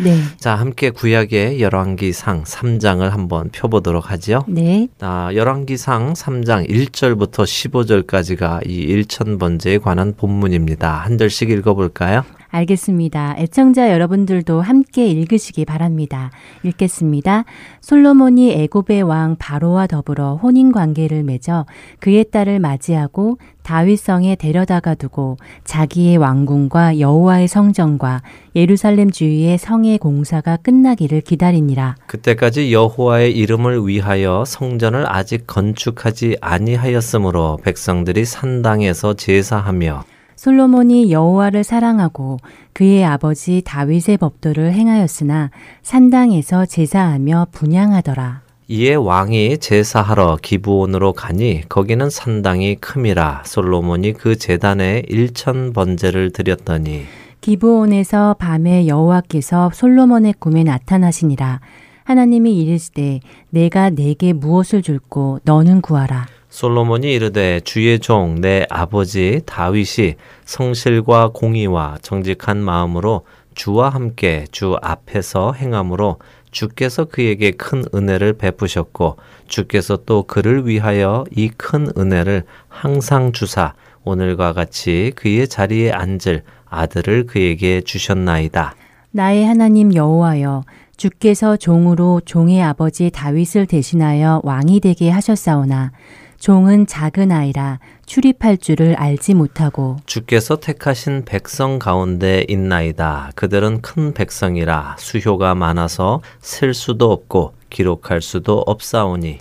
네. 0.00 0.18
자, 0.38 0.54
함께 0.54 0.90
구약의 0.90 1.60
열왕기상 1.60 2.44
3장을 2.44 3.08
한번 3.08 3.50
펴보도록 3.50 4.10
하지요. 4.10 4.44
네. 4.48 4.88
아, 5.00 5.30
열왕기상 5.32 6.14
3장 6.14 6.68
1절부터 6.68 7.44
15절까지가 7.44 8.68
이 8.68 8.74
일천번제에 8.74 9.78
관한 9.78 10.14
본문입니다. 10.16 10.92
한 10.92 11.18
절씩 11.18 11.50
읽어볼까요? 11.50 12.24
알겠습니다. 12.56 13.36
애청자 13.38 13.90
여러분들도 13.90 14.60
함께 14.60 15.06
읽으시기 15.06 15.64
바랍니다. 15.64 16.30
읽겠습니다. 16.62 17.44
솔로몬이 17.80 18.52
애굽의 18.52 19.02
왕 19.02 19.36
바로와 19.38 19.86
더불어 19.86 20.36
혼인 20.36 20.72
관계를 20.72 21.22
맺어 21.22 21.66
그의 22.00 22.30
딸을 22.30 22.58
맞이하고 22.60 23.38
다윗성에 23.62 24.36
데려다가 24.36 24.94
두고 24.94 25.36
자기의 25.64 26.16
왕궁과 26.18 27.00
여호와의 27.00 27.48
성전과 27.48 28.22
예루살렘 28.54 29.10
주위의 29.10 29.58
성의 29.58 29.98
공사가 29.98 30.56
끝나기를 30.56 31.20
기다리니라. 31.20 31.96
그때까지 32.06 32.72
여호와의 32.72 33.36
이름을 33.36 33.86
위하여 33.86 34.44
성전을 34.46 35.04
아직 35.12 35.46
건축하지 35.46 36.38
아니하였으므로 36.40 37.58
백성들이 37.64 38.24
산당에서 38.24 39.14
제사하며 39.14 40.04
솔로몬이 40.36 41.10
여호와를 41.10 41.64
사랑하고 41.64 42.38
그의 42.72 43.04
아버지 43.04 43.62
다윗의 43.64 44.18
법도를 44.18 44.72
행하였으나 44.72 45.50
산당에서 45.82 46.66
제사하며 46.66 47.48
분양하더라. 47.52 48.42
이에 48.68 48.94
왕이 48.94 49.58
제사하러 49.58 50.38
기브온으로 50.42 51.12
가니 51.12 51.62
거기는 51.68 52.10
산당이 52.10 52.76
큼이라 52.76 53.44
솔로몬이 53.46 54.12
그 54.12 54.36
제단에 54.36 55.04
일천 55.08 55.72
번제를 55.72 56.32
드렸더니 56.32 57.04
기브온에서 57.40 58.34
밤에 58.38 58.88
여호와께서 58.88 59.70
솔로몬의 59.72 60.34
꿈에 60.40 60.64
나타나시니라. 60.64 61.60
하나님이 62.02 62.56
이르시되 62.60 63.20
내가 63.50 63.90
내게 63.90 64.32
무엇을 64.32 64.82
줄고 64.82 65.38
너는 65.44 65.80
구하라. 65.80 66.26
솔로몬이 66.48 67.12
이르되 67.12 67.60
주의 67.60 67.98
종 67.98 68.36
내 68.40 68.66
아버지 68.70 69.40
다윗이 69.46 70.14
성실과 70.44 71.28
공의와 71.32 71.98
정직한 72.02 72.58
마음으로 72.58 73.22
주와 73.54 73.88
함께 73.88 74.44
주 74.52 74.76
앞에서 74.82 75.52
행함으로 75.52 76.18
주께서 76.50 77.04
그에게 77.04 77.50
큰 77.50 77.84
은혜를 77.94 78.34
베푸셨고 78.34 79.16
주께서 79.48 79.98
또 80.06 80.22
그를 80.22 80.66
위하여 80.66 81.24
이 81.34 81.48
큰 81.56 81.88
은혜를 81.96 82.44
항상 82.68 83.32
주사 83.32 83.74
오늘과 84.04 84.52
같이 84.52 85.12
그의 85.16 85.48
자리에 85.48 85.90
앉을 85.92 86.42
아들을 86.68 87.26
그에게 87.26 87.80
주셨나이다. 87.80 88.74
나의 89.10 89.46
하나님 89.46 89.94
여호와여 89.94 90.62
주께서 90.96 91.56
종으로 91.56 92.20
종의 92.24 92.62
아버지 92.62 93.10
다윗을 93.10 93.66
대신하여 93.66 94.40
왕이 94.44 94.80
되게 94.80 95.10
하셨사오나 95.10 95.92
종은 96.38 96.86
작은 96.86 97.32
아이라 97.32 97.78
출입할 98.06 98.58
줄을 98.58 98.94
알지 98.94 99.34
못하고 99.34 99.96
주께서 100.06 100.56
택하신 100.56 101.24
백성 101.24 101.78
가운데 101.78 102.44
있나이다. 102.48 103.32
그들은 103.34 103.80
큰 103.80 104.12
백성이라 104.14 104.96
수효가 104.98 105.54
많아서 105.54 106.20
셀 106.40 106.74
수도 106.74 107.10
없고 107.12 107.54
기록할 107.70 108.22
수도 108.22 108.62
없사오니 108.66 109.38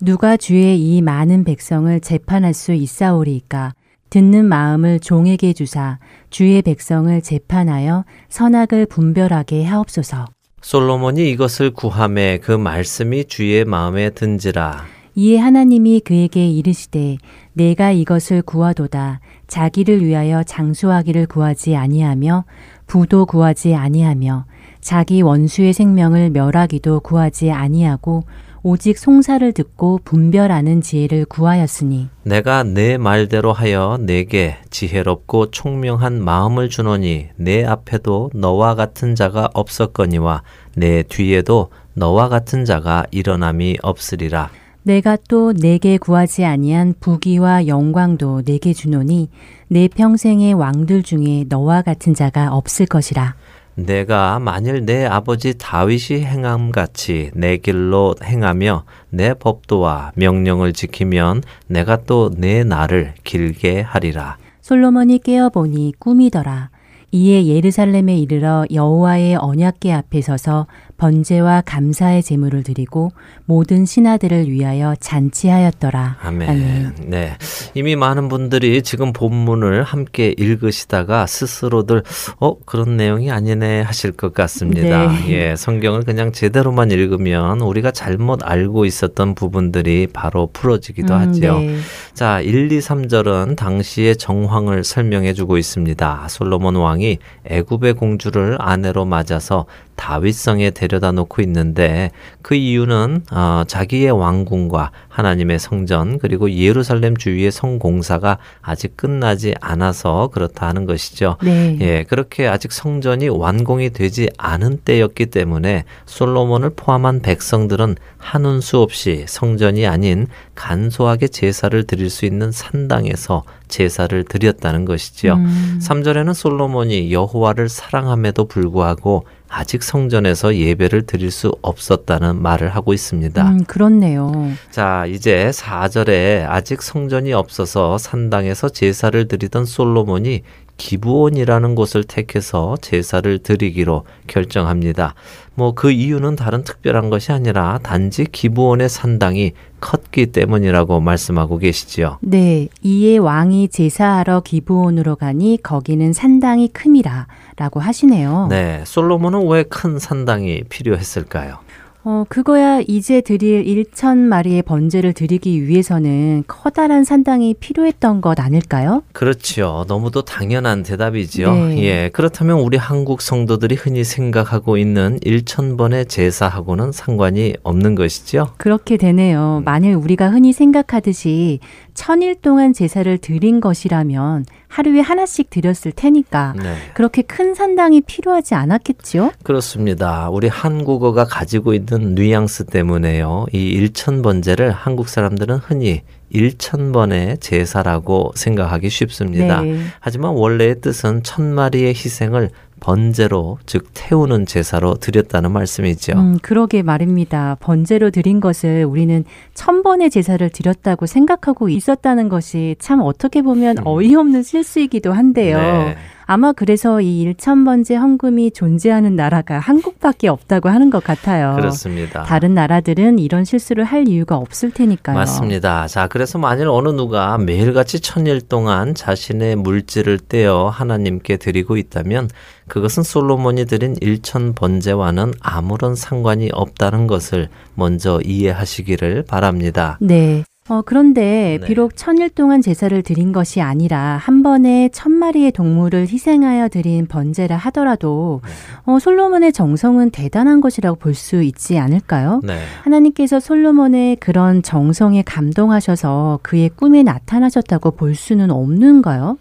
누가 0.00 0.36
주의 0.36 0.78
이 0.78 1.00
많은 1.00 1.44
백성을 1.44 1.98
재판할 2.00 2.52
수 2.52 2.72
있사오리이까 2.72 3.74
듣는 4.10 4.44
마음을 4.44 5.00
종에게 5.00 5.52
주사 5.54 5.98
주의 6.30 6.62
백성을 6.62 7.20
재판하여 7.20 8.04
선악을 8.28 8.86
분별하게 8.86 9.64
하옵소서. 9.64 10.26
솔로몬이 10.60 11.30
이것을 11.30 11.72
구함에 11.72 12.38
그 12.38 12.52
말씀이 12.52 13.24
주의 13.24 13.64
마음에 13.64 14.10
든지라. 14.10 14.84
이에 15.16 15.38
하나님이 15.38 16.00
그에게 16.00 16.48
이르시되 16.48 17.18
내가 17.52 17.92
이것을 17.92 18.42
구하도다 18.42 19.20
자기를 19.46 20.04
위하여 20.04 20.42
장수하기를 20.42 21.26
구하지 21.26 21.76
아니하며 21.76 22.44
부도 22.86 23.24
구하지 23.26 23.74
아니하며 23.74 24.46
자기 24.80 25.22
원수의 25.22 25.72
생명을 25.72 26.30
멸하기도 26.30 27.00
구하지 27.00 27.52
아니하고 27.52 28.24
오직 28.66 28.98
송사를 28.98 29.52
듣고 29.52 30.00
분별하는 30.04 30.80
지혜를 30.80 31.26
구하였으니 31.26 32.08
내가 32.22 32.64
내 32.64 32.96
말대로 32.96 33.52
하여 33.52 33.98
내게 34.00 34.56
지혜롭고 34.70 35.50
총명한 35.50 36.24
마음을 36.24 36.70
주노니 36.70 37.28
내 37.36 37.64
앞에도 37.64 38.30
너와 38.34 38.74
같은 38.74 39.14
자가 39.14 39.50
없었거니와 39.52 40.42
내 40.76 41.02
뒤에도 41.02 41.68
너와 41.92 42.28
같은 42.28 42.64
자가 42.64 43.04
일어남이 43.10 43.76
없으리라. 43.82 44.50
내가 44.84 45.16
또 45.28 45.54
내게 45.54 45.96
구하지 45.96 46.44
아니한 46.44 46.94
부귀와 47.00 47.66
영광도 47.66 48.42
내게 48.44 48.74
주노니 48.74 49.30
내 49.68 49.88
평생의 49.88 50.52
왕들 50.52 51.02
중에 51.02 51.46
너와 51.48 51.80
같은 51.80 52.12
자가 52.12 52.54
없을 52.54 52.84
것이라. 52.84 53.34
내가 53.76 54.38
만일 54.38 54.84
내 54.84 55.04
아버지 55.06 55.56
다윗이 55.58 56.22
행함 56.22 56.70
같이 56.70 57.30
내 57.34 57.56
길로 57.56 58.14
행하며 58.22 58.84
내 59.10 59.32
법도와 59.34 60.12
명령을 60.16 60.74
지키면 60.74 61.42
내가 61.66 62.04
또 62.04 62.30
내 62.36 62.62
날을 62.62 63.14
길게 63.24 63.80
하리라. 63.80 64.36
솔로몬이 64.60 65.18
깨어보니 65.18 65.94
꿈이더라. 65.98 66.70
이에 67.10 67.46
예루살렘에 67.46 68.16
이르러 68.16 68.66
여호와의 68.72 69.36
언약궤 69.36 69.92
앞에 69.92 70.20
서서 70.20 70.66
번제와 70.96 71.62
감사의 71.66 72.22
제물을 72.22 72.62
드리고 72.62 73.12
모든 73.44 73.84
신하들을 73.84 74.50
위하여 74.50 74.94
잔치하였더라. 75.00 76.18
아멘. 76.22 76.48
아멘. 76.48 76.94
네. 77.06 77.36
이미 77.74 77.96
많은 77.96 78.28
분들이 78.28 78.82
지금 78.82 79.12
본문을 79.12 79.82
함께 79.82 80.34
읽으시다가 80.36 81.26
스스로들 81.26 82.02
어 82.40 82.56
그런 82.64 82.96
내용이 82.96 83.30
아니네 83.30 83.82
하실 83.82 84.12
것 84.12 84.32
같습니다. 84.32 85.08
네. 85.12 85.30
예, 85.30 85.56
성경을 85.56 86.02
그냥 86.02 86.32
제대로만 86.32 86.90
읽으면 86.90 87.60
우리가 87.60 87.90
잘못 87.90 88.40
알고 88.42 88.84
있었던 88.84 89.34
부분들이 89.34 90.06
바로 90.12 90.48
풀어지기도 90.52 91.14
음, 91.14 91.18
하죠. 91.20 91.58
네. 91.58 91.76
자, 92.14 92.40
1, 92.40 92.70
2, 92.70 92.78
3절은 92.78 93.56
당시의 93.56 94.16
정황을 94.16 94.84
설명해 94.84 95.32
주고 95.34 95.58
있습니다. 95.58 96.26
솔로몬 96.28 96.76
왕이 96.76 97.18
애굽의 97.46 97.94
공주를 97.94 98.56
아내로 98.60 99.04
맞아서 99.04 99.66
다윗성에 99.96 100.70
데려다 100.70 101.12
놓고 101.12 101.42
있는데 101.42 102.10
그 102.42 102.54
이유는 102.54 103.24
어, 103.30 103.64
자기의 103.66 104.10
왕궁과 104.10 104.90
하나님의 105.08 105.58
성전 105.58 106.18
그리고 106.18 106.50
예루살렘 106.50 107.16
주위의 107.16 107.52
성공사가 107.52 108.38
아직 108.60 108.96
끝나지 108.96 109.54
않아서 109.60 110.28
그렇다 110.32 110.66
하는 110.66 110.84
것이죠. 110.86 111.36
네. 111.42 111.78
예, 111.80 112.04
그렇게 112.04 112.46
아직 112.46 112.72
성전이 112.72 113.28
완공이 113.28 113.90
되지 113.90 114.28
않은 114.36 114.78
때였기 114.84 115.26
때문에 115.26 115.84
솔로몬을 116.06 116.70
포함한 116.70 117.20
백성들은 117.20 117.96
한운 118.18 118.60
수 118.60 118.80
없이 118.80 119.24
성전이 119.28 119.86
아닌 119.86 120.26
간소하게 120.54 121.28
제사를 121.28 121.82
드릴 121.84 122.10
수 122.10 122.24
있는 122.24 122.50
산당에서 122.50 123.44
제사를 123.68 124.24
드렸다는 124.24 124.84
것이지요. 124.84 125.34
음. 125.34 125.80
3절에는 125.82 126.34
솔로몬이 126.34 127.12
여호와를 127.12 127.68
사랑함에도 127.68 128.46
불구하고 128.46 129.26
아직 129.56 129.84
성전에서 129.84 130.56
예배를 130.56 131.06
드릴 131.06 131.30
수 131.30 131.52
없었다는 131.62 132.42
말을 132.42 132.70
하고 132.70 132.92
있습니다. 132.92 133.48
음, 133.48 133.64
그렇네요. 133.64 134.50
자, 134.72 135.06
이제 135.06 135.50
4절에 135.52 136.44
아직 136.48 136.82
성전이 136.82 137.32
없어서 137.32 137.96
산당에서 137.96 138.68
제사를 138.70 139.28
드리던 139.28 139.64
솔로몬이 139.64 140.42
기부원이라는 140.76 141.74
곳을 141.74 142.04
택해서 142.04 142.76
제사를 142.80 143.38
드리기로 143.38 144.04
결정합니다. 144.26 145.14
뭐 145.54 145.72
그 145.74 145.90
이유는 145.90 146.36
다른 146.36 146.64
특별한 146.64 147.10
것이 147.10 147.30
아니라 147.32 147.78
단지 147.82 148.24
기부원의 148.24 148.88
산당이 148.88 149.52
컸기 149.80 150.26
때문이라고 150.26 151.00
말씀하고 151.00 151.58
계시지요. 151.58 152.18
네, 152.22 152.68
이에 152.82 153.18
왕이 153.18 153.68
제사하러 153.68 154.40
기브온으로 154.40 155.16
가니 155.16 155.58
거기는 155.62 156.12
산당이 156.12 156.68
큼이라 156.68 157.26
라고 157.56 157.80
하시네요. 157.80 158.48
네, 158.50 158.82
솔로몬은 158.84 159.46
왜 159.48 159.62
큰 159.64 159.98
산당이 159.98 160.64
필요했을까요? 160.68 161.58
어, 162.06 162.24
그거야 162.28 162.80
이제 162.86 163.22
드릴 163.22 163.64
1천 163.64 164.18
마리의 164.18 164.62
번제를 164.62 165.14
드리기 165.14 165.66
위해서는 165.66 166.44
커다란 166.46 167.02
산당이 167.02 167.54
필요했던 167.54 168.20
것 168.20 168.38
아닐까요? 168.40 169.02
그렇지요. 169.12 169.86
너무도 169.88 170.22
당연한 170.22 170.82
대답이지요. 170.82 171.54
네. 171.54 171.82
예. 171.84 172.10
그렇다면 172.12 172.58
우리 172.58 172.76
한국 172.76 173.22
성도들이 173.22 173.76
흔히 173.76 174.04
생각하고 174.04 174.76
있는 174.76 175.18
1천 175.20 175.78
번의 175.78 176.06
제사하고는 176.06 176.92
상관이 176.92 177.54
없는 177.62 177.94
것이지요. 177.94 178.50
그렇게 178.58 178.98
되네요. 178.98 179.62
만일 179.64 179.94
우리가 179.94 180.28
흔히 180.28 180.52
생각하듯이 180.52 181.60
천일 181.94 182.34
동안 182.34 182.72
제사를 182.72 183.16
드린 183.18 183.60
것이라면 183.60 184.44
하루에 184.68 185.00
하나씩 185.00 185.50
드렸을 185.50 185.92
테니까 185.92 186.54
네. 186.60 186.74
그렇게 186.94 187.22
큰 187.22 187.54
산당이 187.54 188.02
필요하지 188.02 188.54
않았겠지요? 188.54 189.30
그렇습니다. 189.44 190.28
우리 190.30 190.48
한국어가 190.48 191.24
가지고 191.24 191.74
있는 191.74 192.14
뉘앙스 192.14 192.64
때문에요. 192.66 193.46
이 193.52 193.88
1천번제를 193.88 194.72
한국 194.74 195.08
사람들은 195.08 195.56
흔히 195.58 196.02
1천번의 196.32 197.40
제사라고 197.40 198.32
생각하기 198.34 198.90
쉽습니다. 198.90 199.62
네. 199.62 199.78
하지만 200.00 200.32
원래의 200.32 200.80
뜻은 200.80 201.22
천 201.22 201.54
마리의 201.54 201.90
희생을 201.90 202.50
번제로 202.80 203.58
즉 203.66 203.88
태우는 203.94 204.46
제사로 204.46 204.94
드렸다는 204.94 205.52
말씀이죠. 205.52 206.12
음, 206.14 206.38
그러게 206.42 206.82
말입니다. 206.82 207.56
번제로 207.60 208.10
드린 208.10 208.40
것을 208.40 208.84
우리는 208.84 209.24
천 209.54 209.82
번의 209.82 210.10
제사를 210.10 210.48
드렸다고 210.50 211.06
생각하고 211.06 211.68
있었다는 211.68 212.28
것이 212.28 212.76
참 212.78 213.00
어떻게 213.00 213.42
보면 213.42 213.78
어이없는 213.84 214.42
실수이기도 214.42 215.12
한데요. 215.12 215.56
음. 215.56 215.62
네. 215.62 215.96
아마 216.26 216.52
그래서 216.52 217.00
이 217.00 217.32
1천번제 217.34 217.96
헌금이 217.96 218.52
존재하는 218.52 219.16
나라가 219.16 219.58
한국밖에 219.58 220.28
없다고 220.28 220.68
하는 220.68 220.90
것 220.90 221.02
같아요. 221.04 221.54
그렇습니다. 221.56 222.22
다른 222.22 222.54
나라들은 222.54 223.18
이런 223.18 223.44
실수를 223.44 223.84
할 223.84 224.08
이유가 224.08 224.36
없을 224.36 224.70
테니까요. 224.70 225.16
맞습니다. 225.16 225.86
자, 225.86 226.08
그래서 226.08 226.38
만일 226.38 226.68
어느 226.68 226.88
누가 226.88 227.36
매일같이 227.38 228.00
천일 228.00 228.40
동안 228.40 228.94
자신의 228.94 229.56
물질을 229.56 230.18
떼어 230.18 230.68
하나님께 230.68 231.36
드리고 231.36 231.76
있다면 231.76 232.30
그것은 232.68 233.02
솔로몬이 233.02 233.66
드린 233.66 233.96
일천 234.00 234.54
번제와는 234.54 235.34
아무런 235.40 235.94
상관이 235.94 236.50
없다는 236.52 237.06
것을 237.06 237.48
먼저 237.74 238.20
이해하시기를 238.24 239.24
바랍니다. 239.28 239.98
네. 240.00 240.44
어, 240.70 240.80
그런데 240.80 241.58
네. 241.60 241.66
비록 241.66 241.94
천일 241.94 242.30
동안 242.30 242.62
제사를 242.62 243.02
드린 243.02 243.32
것이 243.32 243.60
아니라 243.60 244.18
한 244.18 244.42
번에 244.42 244.88
천 244.94 245.12
마리의 245.12 245.52
동물을 245.52 246.08
희생하여 246.08 246.70
드린 246.70 247.06
번제라 247.06 247.54
하더라도 247.54 248.40
네. 248.42 248.50
어, 248.86 248.98
솔로몬의 248.98 249.52
정성은 249.52 250.10
대단한 250.10 250.62
것이라고 250.62 250.96
볼 250.96 251.14
수 251.14 251.42
있지 251.42 251.78
않을까요? 251.78 252.40
네. 252.42 252.58
하나님께서 252.82 253.40
솔로몬의 253.40 254.16
그런 254.16 254.62
정성에 254.62 255.22
감동하셔서 255.22 256.40
그의 256.42 256.70
꿈에 256.70 257.02
나타나셨다고 257.02 257.90
볼 257.90 258.14
수는 258.14 258.50
없는가요? 258.50 259.36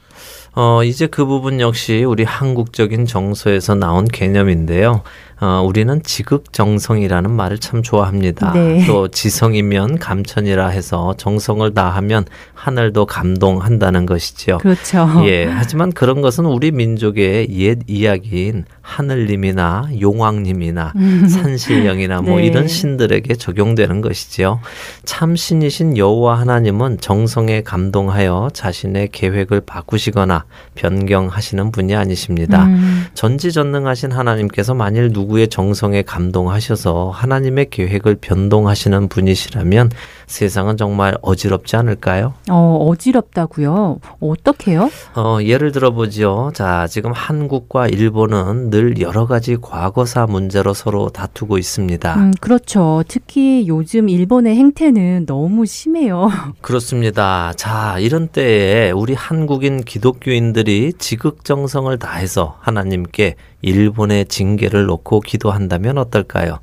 어, 0.55 0.83
이제 0.83 1.07
그 1.07 1.25
부분 1.25 1.59
역시 1.61 2.03
우리 2.03 2.23
한국적인 2.23 3.05
정서에서 3.05 3.75
나온 3.75 4.05
개념인데요. 4.05 5.01
어, 5.43 5.61
우리는 5.61 6.01
지극정성이라는 6.01 7.29
말을 7.29 7.57
참 7.57 7.83
좋아합니다. 7.83 8.53
네. 8.53 8.85
또 8.87 9.09
지성이면 9.09 9.99
감천이라 9.99 10.69
해서 10.69 11.15
정성을 11.17 11.73
다하면 11.73 12.23
하늘도 12.53 13.07
감동한다는 13.07 14.05
것이지요. 14.05 14.59
그렇죠. 14.59 15.05
예, 15.25 15.43
하지만 15.43 15.91
그런 15.91 16.21
것은 16.21 16.45
우리 16.45 16.71
민족의 16.71 17.49
옛 17.59 17.79
이야기인 17.87 18.63
하늘님이나 18.79 19.89
용왕님이나 19.99 20.93
산신령이나 21.27 22.21
뭐 22.21 22.35
음. 22.35 22.37
네. 22.43 22.45
이런 22.45 22.69
신들에게 22.69 23.35
적용되는 23.35 23.99
것이지요. 23.99 24.61
참 25.03 25.35
신이신 25.35 25.97
여호와 25.97 26.39
하나님은 26.39 26.99
정성에 27.01 27.63
감동하여 27.63 28.49
자신의 28.53 29.09
계획을 29.11 29.61
바꾸시거나 29.65 30.45
변경하시는 30.75 31.71
분이 31.71 31.95
아니십니다. 31.95 32.65
음, 32.65 33.07
전지전능하신 33.13 34.13
하나님께서 34.13 34.73
만일 34.73 35.11
누구 35.11 35.32
누구의 35.33 35.47
정성에 35.49 36.03
감동하셔서 36.03 37.09
하나님의 37.09 37.69
계획을 37.69 38.17
변동하시는 38.21 39.07
분이시라면 39.09 39.91
세상은 40.27 40.77
정말 40.77 41.17
어지럽지 41.21 41.75
않을까요? 41.75 42.33
어, 42.49 42.87
어지럽다고요? 42.89 43.99
어떻게요? 44.19 44.89
어, 45.15 45.39
예를 45.43 45.71
들어보죠. 45.71 46.51
자, 46.53 46.87
지금 46.87 47.11
한국과 47.11 47.87
일본은 47.87 48.69
늘 48.69 48.99
여러 49.01 49.25
가지 49.25 49.57
과거사 49.59 50.27
문제로 50.27 50.73
서로 50.73 51.09
다투고 51.09 51.57
있습니다. 51.57 52.15
음, 52.15 52.31
그렇죠. 52.39 53.03
특히 53.07 53.67
요즘 53.67 54.09
일본의 54.09 54.55
행태는 54.55 55.25
너무 55.25 55.65
심해요. 55.65 56.29
그렇습니다. 56.61 57.53
자, 57.55 57.97
이런 57.99 58.27
때에 58.27 58.91
우리 58.91 59.13
한국인 59.13 59.83
기독교인들이 59.83 60.93
지극정성을 60.97 61.97
다해서 61.99 62.57
하나님께 62.61 63.35
일본의 63.63 64.27
징계를 64.27 64.85
놓고 64.85 65.21
기도한다면 65.21 65.97
어떨까요? 65.97 66.59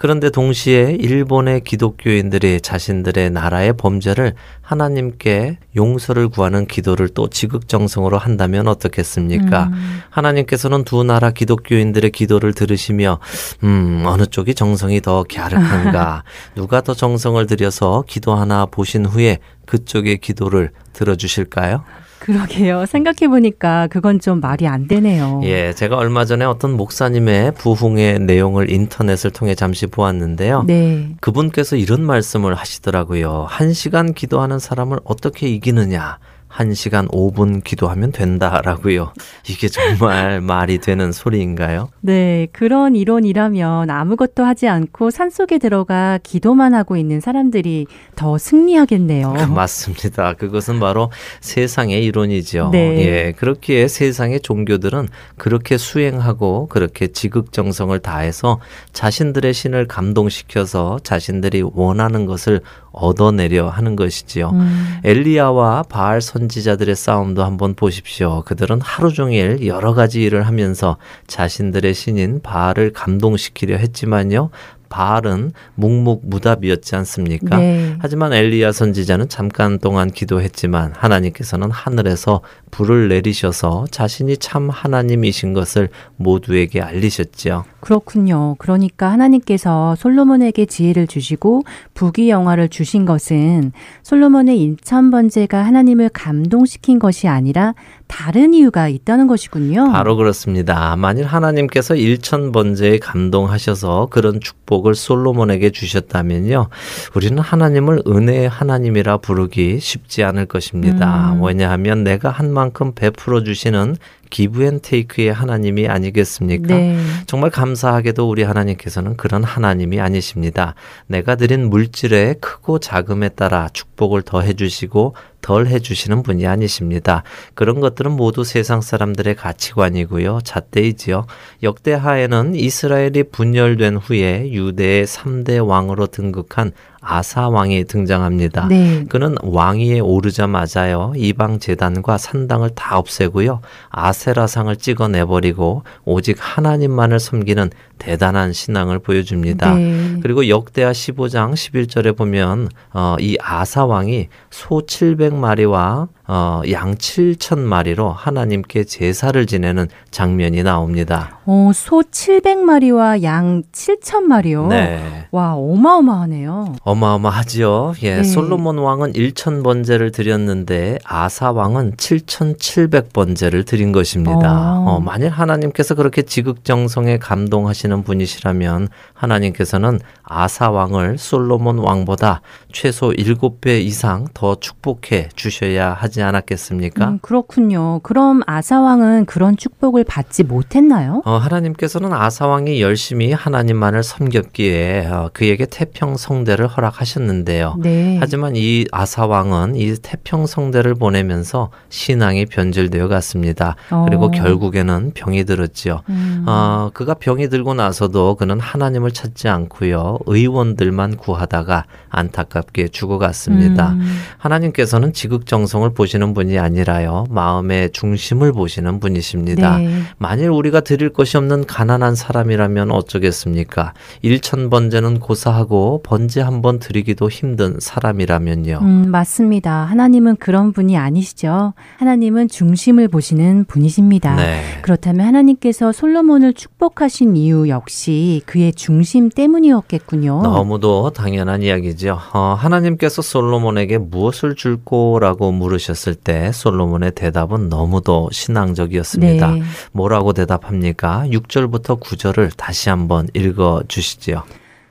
그런데 0.00 0.30
동시에 0.30 0.96
일본의 0.98 1.60
기독교인들이 1.60 2.62
자신들의 2.62 3.28
나라의 3.32 3.74
범죄를 3.74 4.32
하나님께 4.62 5.58
용서를 5.76 6.30
구하는 6.30 6.66
기도를 6.66 7.10
또 7.10 7.28
지극정성으로 7.28 8.16
한다면 8.16 8.66
어떻겠습니까? 8.66 9.64
음. 9.64 10.00
하나님께서는 10.08 10.84
두 10.84 11.04
나라 11.04 11.32
기독교인들의 11.32 12.12
기도를 12.12 12.54
들으시며, 12.54 13.18
음, 13.62 14.04
어느 14.06 14.24
쪽이 14.24 14.54
정성이 14.54 15.02
더 15.02 15.22
갸륵한가, 15.30 16.24
누가 16.56 16.80
더 16.80 16.94
정성을 16.94 17.46
들여서 17.46 18.04
기도하나 18.08 18.64
보신 18.64 19.04
후에 19.04 19.36
그쪽의 19.66 20.16
기도를 20.16 20.70
들어주실까요? 20.94 21.84
그러게요. 22.20 22.86
생각해보니까 22.86 23.88
그건 23.88 24.20
좀 24.20 24.40
말이 24.40 24.68
안 24.68 24.86
되네요. 24.86 25.40
예, 25.44 25.72
제가 25.72 25.96
얼마 25.96 26.24
전에 26.24 26.44
어떤 26.44 26.76
목사님의 26.76 27.54
부흥의 27.54 28.20
내용을 28.20 28.70
인터넷을 28.70 29.30
통해 29.30 29.54
잠시 29.54 29.86
보았는데요. 29.86 30.64
네. 30.66 31.08
그분께서 31.20 31.76
이런 31.76 32.02
말씀을 32.04 32.54
하시더라고요. 32.54 33.46
한 33.48 33.72
시간 33.72 34.12
기도하는 34.12 34.58
사람을 34.58 35.00
어떻게 35.04 35.48
이기느냐? 35.48 36.18
한 36.50 36.74
시간 36.74 37.06
5분 37.08 37.62
기도하면 37.62 38.10
된다라고요. 38.10 39.12
이게 39.48 39.68
정말 39.68 40.40
말이 40.42 40.78
되는 40.78 41.12
소리인가요? 41.12 41.90
네, 42.00 42.48
그런 42.52 42.96
이론이라면 42.96 43.88
아무것도 43.88 44.42
하지 44.42 44.66
않고 44.66 45.10
산속에 45.10 45.58
들어가 45.58 46.18
기도만 46.24 46.74
하고 46.74 46.96
있는 46.96 47.20
사람들이 47.20 47.86
더 48.16 48.36
승리하겠네요. 48.36 49.32
맞습니다. 49.54 50.32
그것은 50.34 50.80
바로 50.80 51.12
세상의 51.40 52.04
이론이죠. 52.04 52.70
네. 52.72 52.98
예, 53.06 53.32
그렇기에 53.32 53.86
세상의 53.86 54.40
종교들은 54.40 55.08
그렇게 55.36 55.78
수행하고 55.78 56.66
그렇게 56.66 57.06
지극정성을 57.06 57.96
다해서 58.00 58.58
자신들의 58.92 59.54
신을 59.54 59.86
감동시켜서 59.86 60.98
자신들이 61.04 61.62
원하는 61.62 62.26
것을 62.26 62.60
얻어내려 62.92 63.68
하는 63.68 63.96
것이지요. 63.96 64.50
음, 64.50 64.98
엘리야와 65.04 65.84
바알 65.84 66.20
선지자들의 66.20 66.94
싸움도 66.94 67.44
한번 67.44 67.74
보십시오. 67.74 68.42
그들은 68.42 68.80
하루 68.80 69.12
종일 69.12 69.66
여러 69.66 69.94
가지 69.94 70.22
일을 70.22 70.46
하면서 70.46 70.96
자신들의 71.26 71.94
신인 71.94 72.40
바알을 72.42 72.92
감동시키려 72.92 73.76
했지만요. 73.76 74.50
바알은 74.90 75.52
묵묵무답이었지 75.76 76.96
않습니까? 76.96 77.56
네. 77.56 77.96
하지만 78.00 78.32
엘리야 78.32 78.72
선지자는 78.72 79.28
잠깐 79.28 79.78
동안 79.78 80.10
기도했지만 80.10 80.92
하나님께서는 80.96 81.70
하늘에서 81.70 82.42
불을 82.70 83.08
내리셔서 83.08 83.86
자신이 83.90 84.36
참 84.38 84.70
하나님이신 84.70 85.52
것을 85.52 85.88
모두에게 86.16 86.80
알리셨지요. 86.80 87.64
그렇군요. 87.80 88.56
그러니까 88.58 89.10
하나님께서 89.10 89.96
솔로몬에게 89.96 90.66
지혜를 90.66 91.06
주시고 91.06 91.62
부귀 91.94 92.28
영화를 92.30 92.68
주신 92.68 93.06
것은 93.06 93.72
솔로몬의 94.02 94.60
인천 94.60 95.10
번제가 95.10 95.64
하나님을 95.64 96.10
감동시킨 96.10 96.98
것이 96.98 97.26
아니라 97.26 97.74
다른 98.06 98.54
이유가 98.54 98.88
있다는 98.88 99.28
것이군요. 99.28 99.92
바로 99.92 100.16
그렇습니다. 100.16 100.96
만일 100.96 101.26
하나님께서 101.26 101.94
일천 101.94 102.50
번제에 102.50 102.98
감동하셔서 102.98 104.08
그런 104.10 104.40
축복을 104.40 104.94
솔로몬에게 104.94 105.70
주셨다면요. 105.70 106.68
우리는 107.14 107.38
하나님을 107.38 108.02
은혜의 108.06 108.48
하나님이라 108.48 109.18
부르기 109.18 109.78
쉽지 109.78 110.24
않을 110.24 110.46
것입니다. 110.46 111.34
음. 111.34 111.42
왜냐하면 111.44 112.02
내가 112.02 112.30
한 112.30 112.52
만큼 112.60 112.94
베풀어 112.94 113.42
주시는 113.42 113.96
기브앤테이크의 114.30 115.32
하나님이 115.32 115.88
아니겠습니까? 115.88 116.74
네. 116.74 116.98
정말 117.26 117.50
감사하게도 117.50 118.28
우리 118.28 118.42
하나님께서는 118.42 119.16
그런 119.16 119.44
하나님이 119.44 120.00
아니십니다. 120.00 120.74
내가 121.06 121.34
드린 121.34 121.68
물질의 121.68 122.36
크고 122.40 122.78
작음에 122.78 123.30
따라 123.30 123.68
축복을 123.72 124.22
더해 124.22 124.54
주시고 124.54 125.14
덜 125.40 125.66
해주시는 125.66 126.22
분이 126.22 126.46
아니십니다. 126.46 127.22
그런 127.54 127.80
것들은 127.80 128.12
모두 128.12 128.44
세상 128.44 128.80
사람들의 128.80 129.34
가치관이고요. 129.36 130.40
잣대이지요. 130.44 131.26
역대하에는 131.62 132.54
이스라엘이 132.54 133.24
분열된 133.32 133.96
후에 133.96 134.52
유대의 134.52 135.06
3대 135.06 135.66
왕으로 135.66 136.08
등극한 136.08 136.72
아사 137.00 137.48
왕이 137.48 137.84
등장합니다. 137.84 138.68
네. 138.68 139.04
그는 139.08 139.34
왕위에 139.42 140.00
오르자마자요 140.00 141.14
이방 141.16 141.58
재단과 141.58 142.18
산당을 142.18 142.70
다 142.74 142.98
없애고요 142.98 143.60
아 143.88 144.12
세라상을 144.20 144.76
찍어내버리고 144.76 145.82
오직 146.04 146.36
하나님만을 146.38 147.18
섬기는 147.18 147.70
대단한 147.98 148.52
신앙을 148.52 148.98
보여줍니다. 148.98 149.74
네. 149.74 150.16
그리고 150.22 150.46
역대하 150.48 150.92
15장 150.92 151.54
11절에 151.54 152.14
보면 152.16 152.68
어, 152.92 153.16
이 153.18 153.38
아사 153.40 153.86
왕이 153.86 154.28
소 154.50 154.82
700마리와 154.82 156.08
어, 156.32 156.62
양 156.70 156.94
7천 156.94 157.58
마리로 157.58 158.12
하나님께 158.12 158.84
제사를 158.84 159.44
지내는 159.46 159.88
장면이 160.12 160.62
나옵니다. 160.62 161.40
어, 161.44 161.72
소 161.74 162.02
700마리와 162.02 163.24
양 163.24 163.64
7천 163.72 164.20
마리요. 164.20 164.68
네. 164.68 165.26
와, 165.32 165.54
어마어마하네요. 165.56 166.76
어마어마하지요. 166.84 167.94
예, 168.04 168.18
네. 168.18 168.22
솔로몬 168.22 168.78
왕은 168.78 169.14
1천 169.14 169.64
번제를 169.64 170.12
드렸는데 170.12 170.98
아사 171.02 171.50
왕은 171.50 171.94
7,700 171.96 173.12
번제를 173.12 173.64
드린 173.64 173.90
것입니다. 173.90 174.78
어. 174.78 174.84
어, 174.86 175.00
만일 175.00 175.30
하나님께서 175.30 175.96
그렇게 175.96 176.22
지극정성에 176.22 177.18
감동하시는 177.18 178.04
분이시라면 178.04 178.86
하나님께서는 179.14 179.98
아사 180.22 180.70
왕을 180.70 181.18
솔로몬 181.18 181.78
왕보다 181.78 182.40
최소 182.72 183.10
7배 183.10 183.80
이상 183.80 184.28
더 184.32 184.54
축복해 184.54 185.30
주셔야 185.34 185.92
하지 185.92 186.19
않았겠습니까? 186.22 187.08
음, 187.08 187.18
그렇군요. 187.22 188.00
그럼 188.02 188.42
아사왕은 188.46 189.26
그런 189.26 189.56
축복을 189.56 190.04
받지 190.04 190.44
못했나요? 190.44 191.22
어, 191.24 191.36
하나님께서는 191.36 192.12
아사왕이 192.12 192.80
열심히 192.80 193.32
하나님만을 193.32 194.02
섬겼기에 194.02 195.06
어, 195.06 195.30
그에게 195.32 195.66
태평 195.66 196.16
성대를 196.16 196.66
허락하셨는데요. 196.66 197.76
네. 197.80 198.16
하지만 198.20 198.56
이 198.56 198.86
아사왕은 198.92 199.76
이 199.76 199.94
태평 200.02 200.46
성대를 200.46 200.94
보내면서 200.94 201.70
신앙이 201.88 202.46
변질되어 202.46 203.08
갔습니다. 203.08 203.76
어. 203.90 204.04
그리고 204.08 204.30
결국에는 204.30 205.12
병이 205.14 205.44
들었지요. 205.44 206.02
음. 206.08 206.44
어, 206.46 206.90
그가 206.92 207.14
병이 207.14 207.48
들고 207.48 207.74
나서도 207.74 208.36
그는 208.36 208.60
하나님을 208.60 209.12
찾지 209.12 209.48
않고요. 209.48 210.18
의원들만 210.26 211.16
구하다가 211.16 211.84
안타깝게 212.08 212.88
죽어갔습니다. 212.88 213.92
음. 213.92 214.18
하나님께서는 214.38 215.12
지극정성을 215.12 215.92
보시 215.94 216.09
는 216.18 216.34
분이 216.34 216.58
아니라요. 216.58 217.24
마음의 217.30 217.90
중심을 217.92 218.52
보시는 218.52 219.00
분이십니다. 219.00 219.78
네. 219.78 220.02
만일 220.18 220.48
우리가 220.50 220.80
드릴 220.80 221.10
것이 221.10 221.36
없는 221.36 221.66
가난한 221.66 222.14
사람이라면 222.14 222.90
어쩌겠습니까? 222.90 223.92
일천 224.22 224.70
번제는 224.70 225.18
고사하고 225.20 226.02
번제 226.04 226.40
한 226.40 226.60
번 226.60 226.78
드리기도 226.78 227.30
힘든 227.30 227.76
사람이라면요. 227.80 228.80
음, 228.82 229.10
맞습니다. 229.10 229.84
하나님은 229.84 230.36
그런 230.36 230.72
분이 230.72 230.96
아니시죠. 230.98 231.72
하나님은 231.96 232.48
중심을 232.48 233.08
보시는 233.08 233.64
분이십니다. 233.66 234.36
네. 234.36 234.62
그렇다면 234.82 235.26
하나님께서 235.26 235.92
솔로몬을 235.92 236.52
축복하신 236.52 237.36
이유 237.36 237.68
역시 237.70 238.42
그의 238.44 238.72
중심 238.74 239.30
때문이었겠군요. 239.30 240.42
너무도 240.42 241.10
당연한 241.10 241.62
이야기죠. 241.62 242.18
어, 242.34 242.54
하나님께서 242.58 243.22
솔로몬에게 243.22 243.98
무엇을 243.98 244.54
줄 244.54 244.78
거라고 244.84 245.52
물으셨 245.52 245.96
을 246.08 246.14
때 246.14 246.52
솔로몬의 246.52 247.12
대답은 247.14 247.68
너무도 247.68 248.30
신앙적이었습니다. 248.32 249.50
네. 249.52 249.62
뭐라고 249.92 250.32
대답합니까? 250.32 251.24
6절부터 251.28 252.00
9절을 252.00 252.50
다시 252.56 252.88
한번 252.88 253.28
읽어 253.34 253.82
주시지요. 253.88 254.42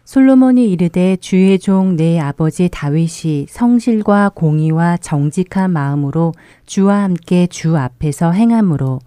솔로몬이 0.06 0.72
이르되 0.72 1.18
주의 1.18 1.60
종 1.60 1.96
내 1.96 2.20
아버지 2.20 2.68
다윗이 2.72 3.46
성실과 3.48 4.30
공의와 4.30 4.98
정직한 4.98 5.72
마음으로 5.72 6.34
주와 6.66 7.04
함께 7.04 7.46
주 7.48 7.78
앞에서 7.78 8.32
행함으로 8.32 9.00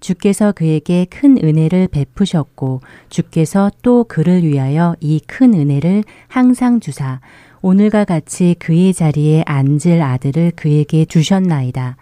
주께서 0.00 0.50
그에게 0.52 1.04
큰 1.08 1.36
은혜를 1.42 1.88
베푸셨고 1.88 2.80
주께서 3.10 3.70
또 3.82 4.04
그를 4.04 4.42
위하여 4.42 4.96
이 5.00 5.20
큰 5.26 5.54
은혜를 5.54 6.02
항상 6.26 6.80
주사 6.80 7.20
오늘과 7.62 8.06
같이 8.06 8.56
그의 8.58 8.94
자리에 8.94 9.42
앉을 9.46 10.00
아들을 10.00 10.52
그에게 10.56 11.04
주셨나이다. 11.04 11.96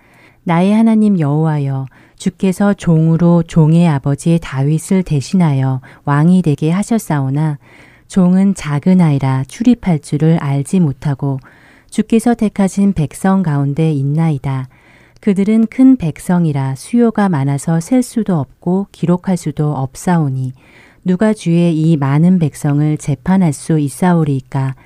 나의 0.45 0.73
하나님 0.73 1.19
여호와여 1.19 1.87
주께서 2.17 2.75
종으로 2.75 3.43
종의 3.43 3.89
아버지 3.89 4.39
다윗을 4.41 5.03
대신하여 5.03 5.81
왕이 6.05 6.43
되게 6.43 6.71
하셨사오나 6.71 7.59
종은 8.07 8.55
작은 8.55 9.01
아이라 9.01 9.45
출입할 9.49 9.99
줄을 9.99 10.39
알지 10.39 10.79
못하고 10.79 11.41
주께서 11.91 12.35
택하신 12.35 12.93
백성 12.93 13.43
가운데 13.43 13.93
있나이다. 13.93 14.69
그들은 15.21 15.67
큰 15.67 15.97
백성이라 15.97 16.77
수요가 16.77 17.29
많아서 17.29 17.81
셀 17.81 18.05
수도 18.05 18.39
없고 18.39 18.87
기록할 18.93 19.37
수도 19.37 19.73
없사오니 19.75 20.53
누가 21.05 21.33
주의 21.35 21.77
이 21.77 21.97
많은 21.97 22.39
백성을 22.39 22.97
재판할 22.97 23.53
수 23.53 23.81
있사오리이까 23.81 24.77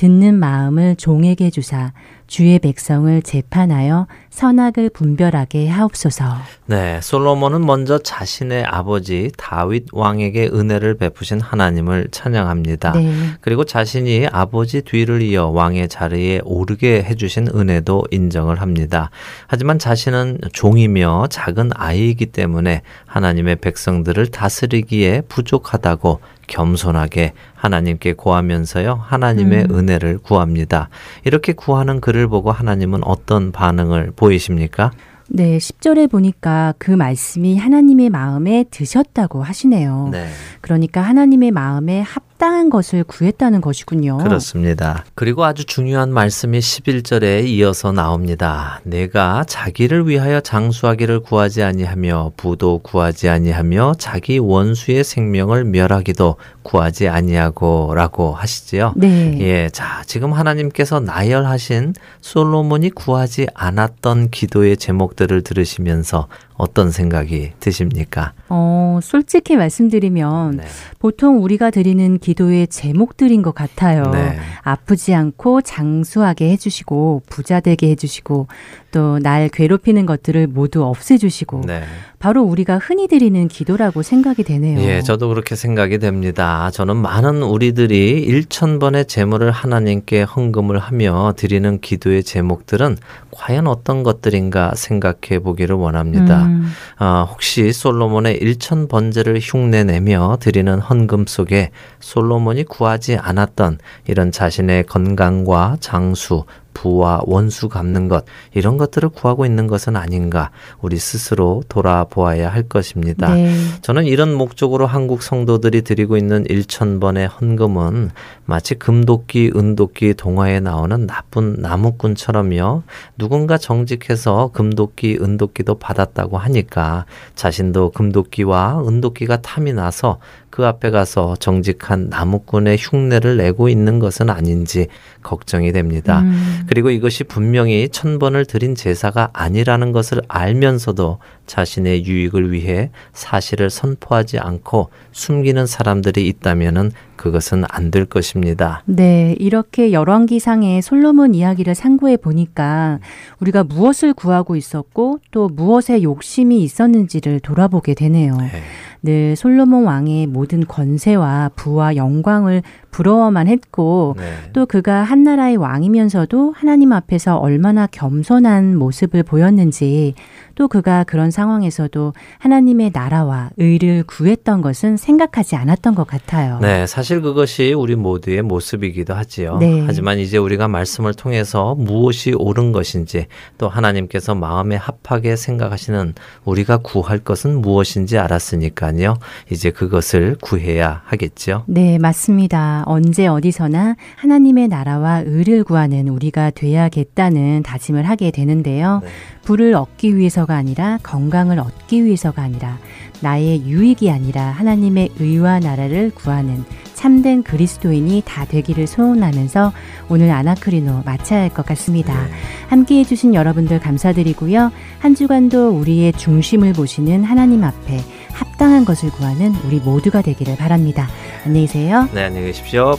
듣는 0.00 0.36
마음을 0.36 0.96
종에게 0.96 1.50
주사 1.50 1.92
주의 2.26 2.58
백성을 2.58 3.20
재판하여 3.20 4.06
선악을 4.30 4.88
분별하게 4.90 5.68
하옵소서. 5.68 6.24
네, 6.64 7.00
솔로몬은 7.02 7.66
먼저 7.66 7.98
자신의 7.98 8.64
아버지 8.64 9.30
다윗 9.36 9.88
왕에게 9.92 10.46
은혜를 10.54 10.96
베푸신 10.96 11.40
하나님을 11.40 12.08
찬양합니다. 12.12 12.92
네. 12.92 13.12
그리고 13.42 13.64
자신이 13.64 14.26
아버지 14.32 14.80
뒤를 14.80 15.20
이어 15.20 15.48
왕의 15.48 15.88
자리에 15.88 16.40
오르게 16.44 17.02
해주신 17.02 17.48
은혜도 17.54 18.04
인정을 18.10 18.62
합니다. 18.62 19.10
하지만 19.48 19.78
자신은 19.78 20.38
종이며 20.54 21.26
작은 21.28 21.72
아이이기 21.74 22.26
때문에 22.26 22.80
하나님의 23.04 23.56
백성들을 23.56 24.28
다스리기에 24.28 25.22
부족하다고 25.28 26.20
겸손하게 26.50 27.32
하나님께 27.54 28.12
구하면서요, 28.12 29.00
하나님의 29.02 29.66
음. 29.70 29.78
은혜를 29.78 30.18
구합니다. 30.18 30.90
이렇게 31.24 31.54
구하는 31.54 32.00
그를 32.00 32.28
보고 32.28 32.52
하나님은 32.52 33.00
어떤 33.04 33.52
반응을 33.52 34.12
보이십니까? 34.16 34.90
네, 35.28 35.58
10절에 35.58 36.10
보니까 36.10 36.74
그 36.78 36.90
말씀이 36.90 37.56
하나님의 37.56 38.10
마음에 38.10 38.64
드셨다고 38.70 39.44
하시네요. 39.44 40.08
네. 40.10 40.26
그러니까 40.60 41.00
하나님의 41.02 41.52
마음에 41.52 42.00
합 42.00 42.29
당한 42.40 42.70
것을 42.70 43.04
구했다는 43.04 43.60
것이군요. 43.60 44.16
그렇습니다. 44.16 45.04
그리고 45.14 45.44
아주 45.44 45.66
중요한 45.66 46.10
말씀이 46.10 46.58
11절에 46.58 47.46
이어서 47.46 47.92
나옵니다. 47.92 48.80
내가 48.82 49.44
자기를 49.46 50.08
위하여 50.08 50.40
장수하기를 50.40 51.20
구하지 51.20 51.62
아니하며 51.62 52.32
부도 52.38 52.78
구하지 52.78 53.28
아니하며 53.28 53.96
자기 53.98 54.38
원수의 54.38 55.04
생명을 55.04 55.64
멸하기도 55.64 56.36
구하지 56.62 57.08
아니하고라고 57.08 58.32
하시지요. 58.34 58.94
네. 58.96 59.36
예, 59.40 59.68
자, 59.68 60.02
지금 60.06 60.32
하나님께서 60.32 60.98
나열하신 60.98 61.92
솔로몬이 62.22 62.88
구하지 62.88 63.48
않았던 63.52 64.30
기도의 64.30 64.78
제목들을 64.78 65.42
들으시면서 65.42 66.26
어떤 66.60 66.90
생각이 66.90 67.52
드십니까? 67.58 68.32
어, 68.48 68.98
솔직히 69.02 69.56
말씀드리면 69.56 70.58
네. 70.58 70.64
보통 70.98 71.42
우리가 71.42 71.70
드리는 71.70 72.18
기도의 72.18 72.68
제목들인 72.68 73.42
것 73.42 73.54
같아요. 73.54 74.02
네. 74.12 74.38
아프지 74.62 75.14
않고 75.14 75.62
장수하게 75.62 76.50
해주시고 76.50 77.22
부자 77.28 77.60
되게 77.60 77.88
해주시고 77.90 78.46
또 78.92 79.18
날 79.22 79.48
괴롭히는 79.48 80.06
것들을 80.06 80.46
모두 80.48 80.84
없애주시고 80.84 81.62
네. 81.66 81.82
바로 82.20 82.42
우리가 82.42 82.76
흔히 82.76 83.08
드리는 83.08 83.48
기도라고 83.48 84.02
생각이 84.02 84.44
되네요. 84.44 84.78
예, 84.80 85.00
저도 85.00 85.28
그렇게 85.28 85.56
생각이 85.56 85.96
됩니다. 85.98 86.70
저는 86.70 86.96
많은 86.96 87.42
우리들이 87.42 88.28
1천번의 88.28 89.08
제물을 89.08 89.50
하나님께 89.50 90.24
헌금을 90.24 90.78
하며 90.78 91.32
드리는 91.34 91.80
기도의 91.80 92.22
제목들은 92.22 92.98
과연 93.30 93.66
어떤 93.66 94.02
것들인가 94.02 94.74
생각해 94.76 95.38
보기를 95.42 95.76
원합니다. 95.76 96.44
음, 96.44 96.70
아, 96.98 97.26
혹시 97.26 97.72
솔로몬의 97.72 98.38
1천 98.38 98.90
번제를 98.90 99.38
흉내내며 99.40 100.36
드리는 100.40 100.78
헌금 100.78 101.24
속에 101.26 101.70
솔로몬이 102.00 102.64
구하지 102.64 103.16
않았던 103.16 103.78
이런 104.06 104.30
자신의 104.30 104.84
건강과 104.84 105.78
장수, 105.80 106.44
부와 106.74 107.22
원수 107.24 107.68
갚는 107.68 108.08
것 108.08 108.24
이런 108.54 108.76
것들을 108.76 109.08
구하고 109.10 109.46
있는 109.46 109.66
것은 109.66 109.96
아닌가 109.96 110.50
우리 110.80 110.98
스스로 110.98 111.62
돌아보아야 111.68 112.52
할 112.52 112.62
것입니다. 112.62 113.34
네. 113.34 113.54
저는 113.82 114.06
이런 114.06 114.34
목적으로 114.34 114.86
한국 114.86 115.22
성도들이 115.22 115.82
드리고 115.82 116.16
있는 116.16 116.44
1천번의 116.44 117.28
헌금은 117.40 118.10
마치 118.44 118.74
금도끼, 118.74 119.52
은도끼 119.54 120.14
동화에 120.14 120.60
나오는 120.60 121.06
나쁜 121.06 121.54
나무꾼처럼요. 121.60 122.82
누군가 123.16 123.58
정직해서 123.58 124.50
금도끼, 124.52 125.18
은도끼도 125.20 125.78
받았다고 125.78 126.38
하니까 126.38 127.04
자신도 127.34 127.90
금도끼와 127.90 128.82
은도끼가 128.86 129.42
탐이 129.42 129.72
나서 129.72 130.18
그 130.50 130.66
앞에 130.66 130.90
가서 130.90 131.36
정직한 131.36 132.08
나무꾼의 132.10 132.76
흉내를 132.78 133.36
내고 133.36 133.68
있는 133.68 133.98
것은 133.98 134.30
아닌지 134.30 134.88
걱정이 135.22 135.72
됩니다. 135.72 136.20
음, 136.20 136.64
그리고 136.66 136.90
이것이 136.90 137.24
분명히 137.24 137.88
천번을 137.88 138.44
드린 138.44 138.74
제사가 138.74 139.30
아니라는 139.32 139.92
것을 139.92 140.20
알면서도 140.28 141.18
자신의 141.50 142.06
유익을 142.06 142.52
위해 142.52 142.90
사실을 143.12 143.70
선포하지 143.70 144.38
않고 144.38 144.90
숨기는 145.10 145.66
사람들이 145.66 146.28
있다면은 146.28 146.92
그것은 147.16 147.64
안 147.68 147.90
될 147.90 148.04
것입니다. 148.04 148.82
네, 148.86 149.34
이렇게 149.40 149.90
열왕기상의 149.90 150.80
솔로몬 150.80 151.34
이야기를 151.34 151.74
상고해 151.74 152.16
보니까 152.18 153.00
우리가 153.40 153.64
무엇을 153.64 154.14
구하고 154.14 154.54
있었고 154.54 155.18
또 155.32 155.48
무엇에 155.48 156.04
욕심이 156.04 156.62
있었는지를 156.62 157.40
돌아보게 157.40 157.94
되네요. 157.94 158.36
네. 158.36 158.62
늘 159.02 159.34
솔로몬 159.34 159.86
왕의 159.86 160.28
모든 160.28 160.64
권세와 160.66 161.50
부와 161.56 161.96
영광을 161.96 162.62
부러워만 162.90 163.48
했고 163.48 164.14
네. 164.18 164.50
또 164.52 164.66
그가 164.66 165.02
한 165.02 165.22
나라의 165.22 165.56
왕이면서도 165.56 166.52
하나님 166.56 166.92
앞에서 166.92 167.36
얼마나 167.36 167.86
겸손한 167.86 168.76
모습을 168.76 169.22
보였는지 169.22 170.14
또 170.54 170.68
그가 170.68 171.04
그런 171.04 171.30
상황에서도 171.30 172.12
하나님의 172.38 172.90
나라와 172.92 173.48
의를 173.56 174.02
구했던 174.06 174.60
것은 174.60 174.98
생각하지 174.98 175.56
않았던 175.56 175.94
것 175.94 176.06
같아요. 176.06 176.58
네, 176.60 176.86
사실 176.86 177.22
그것이 177.22 177.72
우리 177.72 177.96
모두의 177.96 178.42
모습이기도 178.42 179.14
하지요. 179.14 179.56
네. 179.56 179.82
하지만 179.86 180.18
이제 180.18 180.36
우리가 180.36 180.68
말씀을 180.68 181.14
통해서 181.14 181.74
무엇이 181.76 182.32
옳은 182.32 182.72
것인지 182.72 183.26
또 183.56 183.70
하나님께서 183.70 184.34
마음에 184.34 184.76
합하게 184.76 185.36
생각하시는 185.36 186.14
우리가 186.44 186.78
구할 186.78 187.20
것은 187.20 187.62
무엇인지 187.62 188.18
알았으니까요. 188.18 189.16
이제 189.50 189.70
그것을 189.70 190.36
구해야 190.42 191.00
하겠죠. 191.06 191.64
네, 191.68 191.98
맞습니다. 191.98 192.79
언제 192.86 193.26
어디서나 193.26 193.96
하나님의 194.16 194.68
나라와 194.68 195.22
의를 195.24 195.64
구하는 195.64 196.08
우리가 196.08 196.50
돼야겠다는 196.50 197.62
다짐을 197.62 198.08
하게 198.08 198.30
되는데요. 198.30 199.00
네. 199.02 199.08
부를 199.42 199.74
얻기 199.74 200.16
위해서가 200.16 200.54
아니라 200.56 200.98
건강을 201.02 201.58
얻기 201.58 202.04
위해서가 202.04 202.42
아니라 202.42 202.78
나의 203.20 203.66
유익이 203.66 204.10
아니라 204.10 204.42
하나님의 204.44 205.10
의와 205.18 205.60
나라를 205.60 206.10
구하는 206.14 206.64
참된 206.94 207.42
그리스도인이 207.42 208.22
다 208.26 208.44
되기를 208.44 208.86
소원하면서 208.86 209.72
오늘 210.10 210.30
아나크리노 210.30 211.02
마쳐야 211.04 211.40
할 211.40 211.50
것 211.50 211.64
같습니다. 211.66 212.26
함께 212.68 212.98
해주신 213.00 213.34
여러분들 213.34 213.80
감사드리고요. 213.80 214.70
한 214.98 215.14
주간도 215.14 215.70
우리의 215.70 216.12
중심을 216.12 216.74
보시는 216.74 217.24
하나님 217.24 217.64
앞에 217.64 217.98
합당한 218.32 218.84
것을 218.84 219.10
구하는 219.10 219.54
우리 219.66 219.78
모두가 219.78 220.22
되기를 220.22 220.56
바랍니다. 220.56 221.08
안녕히 221.44 221.66
계세요. 221.66 222.08
네, 222.12 222.24
안녕히 222.24 222.46
계십시오. 222.46 222.98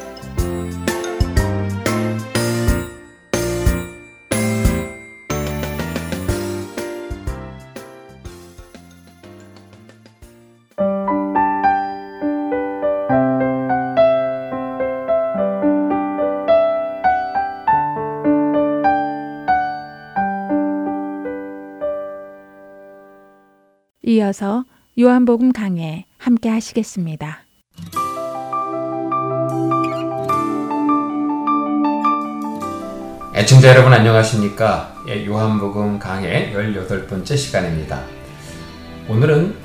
이어서 24.11 24.65
요한복음 24.99 25.51
강해 25.51 26.05
함께 26.17 26.49
하시겠습니다. 26.49 27.43
애청자 33.41 33.69
여러분 33.69 33.91
안녕하십니까? 33.91 34.95
예, 35.07 35.25
요한복음 35.25 35.97
강의 35.97 36.53
18번째 36.53 37.35
시간입니다. 37.35 38.03
오늘은 39.09 39.55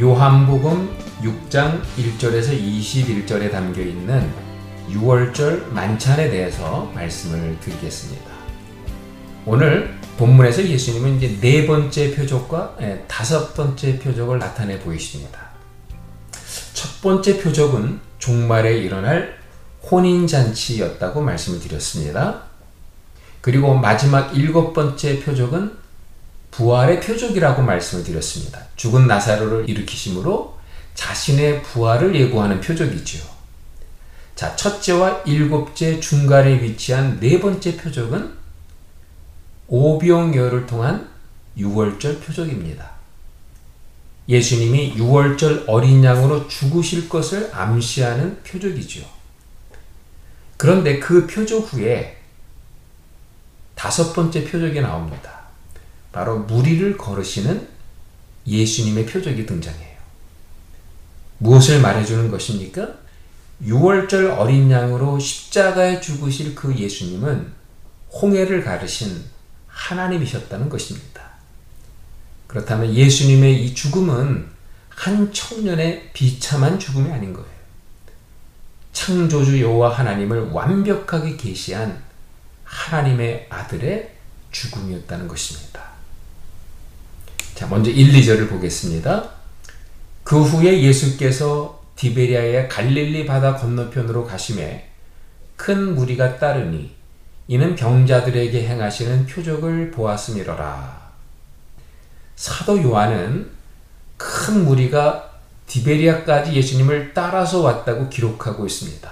요한복음 0.00 0.90
6장 1.22 1.80
1절에서 1.96 2.60
21절에 2.60 3.52
담겨 3.52 3.82
있는 3.82 4.28
6월절 4.90 5.68
만찬에 5.68 6.28
대해서 6.28 6.90
말씀을 6.92 7.56
드리겠습니다. 7.60 8.32
오늘 9.46 9.96
본문에서 10.18 10.66
예수님은 10.66 11.18
이제 11.18 11.38
네 11.40 11.68
번째 11.68 12.16
표적과 12.16 12.78
예, 12.80 13.04
다섯 13.06 13.54
번째 13.54 14.00
표적을 14.00 14.40
나타내 14.40 14.80
보이십니다. 14.80 15.50
첫 16.74 17.00
번째 17.00 17.38
표적은 17.40 18.00
종말에 18.18 18.78
일어날 18.78 19.38
혼인잔치였다고 19.88 21.20
말씀을 21.20 21.60
드렸습니다. 21.60 22.49
그리고 23.40 23.74
마지막 23.74 24.36
일곱 24.36 24.72
번째 24.72 25.20
표적은 25.20 25.78
부활의 26.50 27.00
표적이라고 27.00 27.62
말씀을 27.62 28.04
드렸습니다. 28.04 28.60
죽은 28.76 29.06
나사로를 29.06 29.68
일으키심으로 29.68 30.58
자신의 30.94 31.62
부활을 31.62 32.14
예고하는 32.14 32.60
표적이지요. 32.60 33.22
자, 34.34 34.56
첫째와 34.56 35.22
일곱째 35.26 36.00
중간에 36.00 36.62
위치한 36.62 37.20
네 37.20 37.40
번째 37.40 37.76
표적은 37.76 38.32
오병여를 39.68 40.66
통한 40.66 41.08
6월절 41.56 42.22
표적입니다. 42.22 42.90
예수님이 44.28 44.94
6월절 44.96 45.64
어린 45.66 46.02
양으로 46.04 46.48
죽으실 46.48 47.08
것을 47.08 47.50
암시하는 47.52 48.42
표적이죠. 48.42 49.04
그런데 50.56 50.98
그 50.98 51.26
표적 51.26 51.72
후에 51.72 52.19
다섯 53.80 54.12
번째 54.12 54.44
표적이 54.44 54.82
나옵니다. 54.82 55.40
바로 56.12 56.40
무리를 56.40 56.98
걸으시는 56.98 57.66
예수님의 58.46 59.06
표적이 59.06 59.46
등장해요. 59.46 59.96
무엇을 61.38 61.80
말해주는 61.80 62.30
것입니까? 62.30 62.86
6월절 63.64 64.36
어린 64.38 64.70
양으로 64.70 65.18
십자가에 65.18 65.98
죽으실 65.98 66.54
그 66.54 66.76
예수님은 66.76 67.50
홍해를 68.20 68.62
가르신 68.62 69.24
하나님이셨다는 69.68 70.68
것입니다. 70.68 71.22
그렇다면 72.48 72.92
예수님의 72.94 73.64
이 73.64 73.74
죽음은 73.74 74.46
한 74.90 75.32
청년의 75.32 76.10
비참한 76.12 76.78
죽음이 76.78 77.10
아닌 77.10 77.32
거예요. 77.32 77.48
창조주 78.92 79.62
여호와 79.62 79.96
하나님을 79.96 80.50
완벽하게 80.50 81.38
계시한 81.38 82.09
하나님의 82.70 83.46
아들의 83.50 84.10
죽음이었다는 84.52 85.26
것입니다. 85.28 85.82
자, 87.54 87.66
먼저 87.66 87.90
1, 87.90 88.12
2절을 88.12 88.48
보겠습니다. 88.48 89.30
그 90.24 90.40
후에 90.42 90.80
예수께서 90.82 91.84
디베리아의 91.96 92.68
갈릴리 92.68 93.26
바다 93.26 93.56
건너편으로 93.56 94.24
가심에 94.24 94.88
큰 95.56 95.94
무리가 95.94 96.38
따르니 96.38 96.94
이는 97.48 97.74
병자들에게 97.74 98.66
행하시는 98.66 99.26
표적을 99.26 99.90
보았음이로라. 99.90 101.10
사도 102.36 102.82
요한은 102.82 103.50
큰 104.16 104.64
무리가 104.64 105.30
디베리아까지 105.66 106.54
예수님을 106.54 107.12
따라서 107.12 107.60
왔다고 107.60 108.08
기록하고 108.08 108.64
있습니다. 108.64 109.10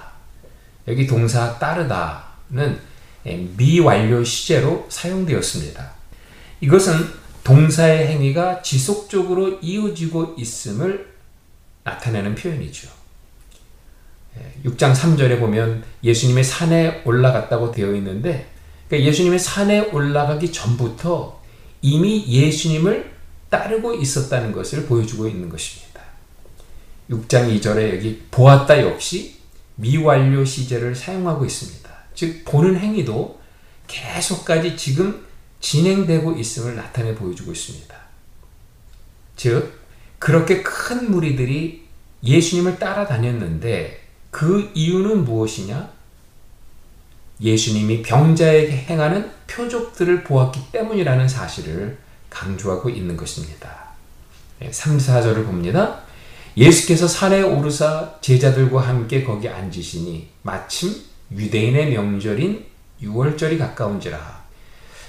여기 0.87 1.05
동사 1.05 1.59
따르다는 1.59 2.88
미완료 3.35 4.23
시제로 4.23 4.85
사용되었습니다. 4.89 5.91
이것은 6.61 6.93
동사의 7.43 8.07
행위가 8.07 8.61
지속적으로 8.61 9.59
이어지고 9.61 10.35
있음을 10.37 11.13
나타내는 11.83 12.35
표현이죠. 12.35 12.89
6장 14.65 14.93
3절에 14.93 15.39
보면 15.39 15.83
예수님의 16.03 16.43
산에 16.43 17.01
올라갔다고 17.05 17.71
되어 17.71 17.93
있는데 17.95 18.49
그러니까 18.87 19.07
예수님의 19.07 19.39
산에 19.39 19.79
올라가기 19.91 20.51
전부터 20.51 21.41
이미 21.81 22.25
예수님을 22.27 23.11
따르고 23.49 23.95
있었다는 23.95 24.51
것을 24.51 24.85
보여주고 24.85 25.27
있는 25.27 25.49
것입니다. 25.49 26.01
6장 27.09 27.59
2절에 27.59 27.95
여기 27.95 28.21
보았다 28.29 28.81
역시 28.81 29.39
미완료 29.75 30.45
시제를 30.45 30.95
사용하고 30.95 31.45
있습니다. 31.45 31.88
즉 32.19 32.43
보는 32.43 32.77
행위도 32.77 33.39
계속까지 33.87 34.75
지금 34.75 35.25
진행되고 35.61 36.33
있음을 36.33 36.75
나타내 36.75 37.15
보여주고 37.15 37.53
있습니다. 37.53 37.95
즉 39.37 39.79
그렇게 40.19 40.61
큰 40.61 41.09
무리들이 41.11 41.87
예수님을 42.21 42.77
따라다녔는데 42.77 44.05
그 44.31 44.69
이유는 44.73 45.23
무엇이냐? 45.23 45.93
예수님이 47.39 48.01
병자에게 48.01 48.69
행하는 48.69 49.31
표적들을 49.47 50.25
보았기 50.25 50.73
때문이라는 50.73 51.25
사실을 51.25 51.97
강조하고 52.29 52.89
있는 52.89 53.15
것입니다. 53.15 53.93
3, 54.69 54.97
4절을 54.97 55.45
봅니다. 55.45 56.01
예수께서 56.57 57.07
산에 57.07 57.41
오르사 57.43 58.19
제자들과 58.19 58.81
함께 58.81 59.23
거기 59.23 59.47
앉으시니 59.47 60.27
마침 60.41 61.08
유대인의 61.31 61.91
명절인 61.91 62.65
6월절이 63.01 63.57
가까운지라. 63.57 64.39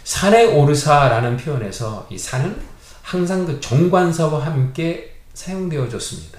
산에 0.05 0.47
오르사라는 0.47 1.37
표현에서 1.37 2.07
이 2.11 2.19
산은 2.19 2.57
항상 3.03 3.47
그 3.47 3.61
정관사와 3.61 4.45
함께 4.45 5.17
사용되어졌습니다. 5.35 6.39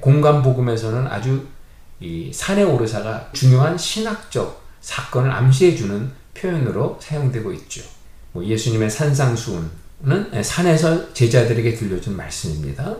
공간복음에서는 0.00 1.06
아주 1.06 1.46
이 2.00 2.32
산에 2.32 2.62
오르사가 2.62 3.30
중요한 3.32 3.76
신학적 3.76 4.62
사건을 4.80 5.30
암시해주는 5.30 6.10
표현으로 6.34 6.98
사용되고 7.00 7.52
있죠. 7.52 7.82
뭐 8.32 8.44
예수님의 8.44 8.90
산상수훈은 8.90 10.42
산에서 10.42 11.12
제자들에게 11.12 11.74
들려준 11.74 12.16
말씀입니다. 12.16 12.96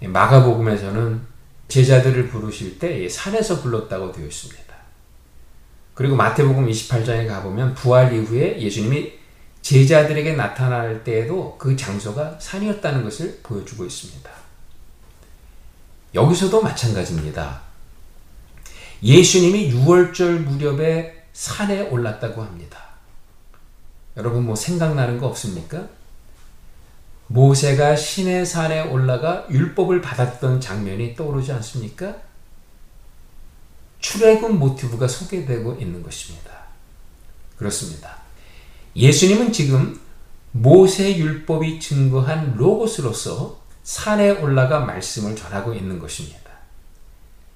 마가복음에서는 0.00 1.20
제자들을 1.68 2.28
부르실 2.28 2.78
때 2.78 3.08
산에서 3.08 3.60
불렀다고 3.60 4.12
되어 4.12 4.26
있습니다. 4.26 4.63
그리고 5.94 6.16
마태복음 6.16 6.66
28장에 6.66 7.28
가보면 7.28 7.74
부활 7.74 8.12
이후에 8.12 8.60
예수님이 8.60 9.12
제자들에게 9.62 10.34
나타날 10.34 11.04
때에도 11.04 11.56
그 11.56 11.76
장소가 11.76 12.38
산이었다는 12.38 13.04
것을 13.04 13.40
보여주고 13.42 13.84
있습니다. 13.84 14.30
여기서도 16.14 16.60
마찬가지입니다. 16.60 17.62
예수님이 19.02 19.72
6월절 19.72 20.44
무렵에 20.44 21.24
산에 21.32 21.88
올랐다고 21.88 22.42
합니다. 22.42 22.78
여러분 24.16 24.44
뭐 24.44 24.54
생각나는 24.54 25.18
거 25.18 25.26
없습니까? 25.28 25.88
모세가 27.26 27.96
신의 27.96 28.46
산에 28.46 28.82
올라가 28.82 29.46
율법을 29.50 30.00
받았던 30.00 30.60
장면이 30.60 31.16
떠오르지 31.16 31.52
않습니까? 31.52 32.16
출애굽 34.04 34.56
모티브가 34.56 35.08
소개되고 35.08 35.78
있는 35.80 36.02
것입니다. 36.02 36.50
그렇습니다. 37.56 38.18
예수님은 38.94 39.50
지금 39.50 39.98
모세 40.52 41.16
율법이 41.16 41.80
증거한 41.80 42.54
로고스로서 42.54 43.58
산에 43.82 44.30
올라가 44.30 44.80
말씀을 44.80 45.34
전하고 45.34 45.72
있는 45.72 45.98
것입니다. 45.98 46.50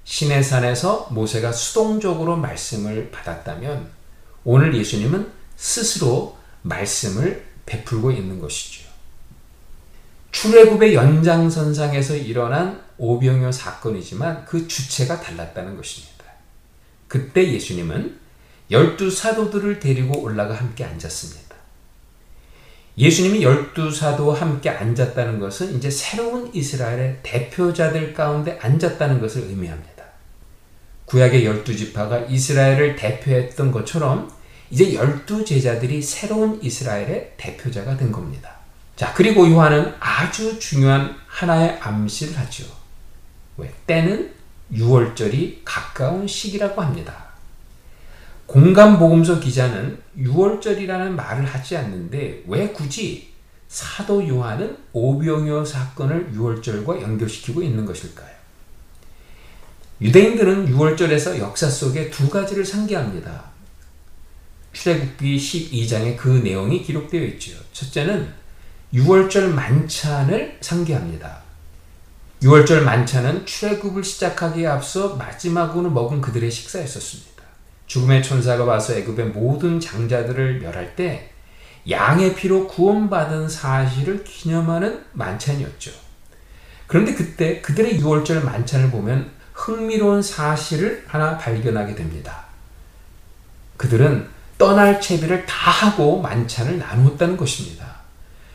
신의 0.05 0.43
산에서 0.43 1.09
모세가 1.11 1.53
수동적으로 1.53 2.37
말씀을 2.37 3.11
받았다면 3.11 3.91
오늘 4.45 4.75
예수님은 4.75 5.31
스스로 5.55 6.39
말씀을 6.63 7.47
베풀고 7.67 8.11
있는 8.11 8.41
것이죠. 8.41 8.89
출애굽의 10.33 10.95
연장선상에서 10.95 12.17
일어난 12.17 12.83
오병이어 12.97 13.53
사건이지만 13.53 14.47
그 14.47 14.67
주체가 14.67 15.21
달랐다는 15.21 15.77
것입니다. 15.77 16.08
그때 17.09 17.53
예수님은 17.53 18.19
열두 18.71 19.11
사도들을 19.11 19.81
데리고 19.81 20.21
올라가 20.21 20.55
함께 20.55 20.85
앉았습니다. 20.85 21.57
예수님이 22.99 23.43
열두 23.43 23.91
사도와 23.91 24.41
함께 24.41 24.71
앉았다는 24.71 25.39
것은 25.39 25.77
이제 25.77 25.89
새로운 25.91 26.53
이스라엘의 26.53 27.21
대표자들 27.23 28.13
가운데 28.13 28.59
앉았다는 28.61 29.21
것을 29.21 29.43
의미합니다. 29.43 30.05
구약의 31.07 31.47
열두 31.47 31.75
지파가 31.77 32.19
이스라엘을 32.27 32.97
대표했던 32.97 33.73
것처럼 33.73 34.31
이제 34.71 34.93
열두 34.93 35.45
제자들이 35.45 36.03
새로운 36.03 36.63
이스라엘의 36.63 37.35
대표자가 37.39 37.97
된 37.97 38.13
겁니다. 38.13 38.51
자, 38.97 39.15
그리고 39.15 39.49
요한은 39.49 39.95
아주 40.01 40.59
중요한 40.59 41.17
하나의 41.27 41.79
암시를 41.81 42.37
하죠. 42.37 42.65
왜? 43.57 43.73
때는 43.87 44.38
6월절이 44.73 45.61
가까운 45.65 46.27
시기라고 46.27 46.81
합니다. 46.81 47.29
공간복음서 48.47 49.41
기자는 49.41 49.99
6월절이라는 50.19 51.11
말을 51.11 51.45
하지 51.45 51.77
않는데 51.77 52.45
왜 52.47 52.69
굳이 52.69 53.29
사도 53.69 54.27
요한은 54.27 54.77
오병이어 54.93 55.65
사건을 55.65 56.33
6월절과 56.35 57.03
연결시키고 57.03 57.63
있는 57.63 57.85
것일까요? 57.85 58.39
유대인들은 60.01 60.73
6월절에서 60.73 61.39
역사 61.39 61.69
속에 61.69 62.11
두 62.11 62.31
가지를 62.31 62.65
상기합니다. 62.65 63.45
출애굽기 64.73 65.37
12장에 65.37 66.17
그 66.17 66.29
내용이 66.29 66.83
기록되어 66.83 67.23
있죠. 67.25 67.59
첫째는 67.73 68.33
6월절 68.95 69.49
만찬을 69.49 70.59
상기합니다. 70.61 71.48
6월절 72.43 72.83
만찬은 72.83 73.47
출애굽을 73.47 74.05
시작하기에 74.05 74.69
앞서 74.69 75.17
마지막으로 75.17 75.91
먹은 75.91 76.21
그들의 76.21 76.49
식사였었습니다. 76.51 77.43
죽음의 77.87 78.23
천사가 78.23 78.65
와서 78.65 78.95
애굽의 78.95 79.27
모든 79.27 79.81
장자들을 79.81 80.61
멸할 80.61 80.95
때 80.95 81.31
양의 81.91 82.37
피로 82.37 82.69
구원받은 82.69 83.49
사실을 83.49 84.23
기념하는 84.23 85.05
만찬이었죠. 85.13 85.91
그런데 86.87 87.15
그때 87.15 87.61
그들의 87.61 88.01
6월절 88.01 88.45
만찬을 88.45 88.91
보면 88.91 89.31
흥미로운 89.53 90.23
사실을 90.23 91.05
하나 91.09 91.37
발견하게 91.39 91.97
됩니다. 91.97 92.45
그들은 93.77 94.29
떠날 94.59 95.01
채비를 95.01 95.45
다 95.47 95.71
하고 95.71 96.21
만찬을 96.21 96.79
나누었다는 96.79 97.37
것입니다. 97.37 97.99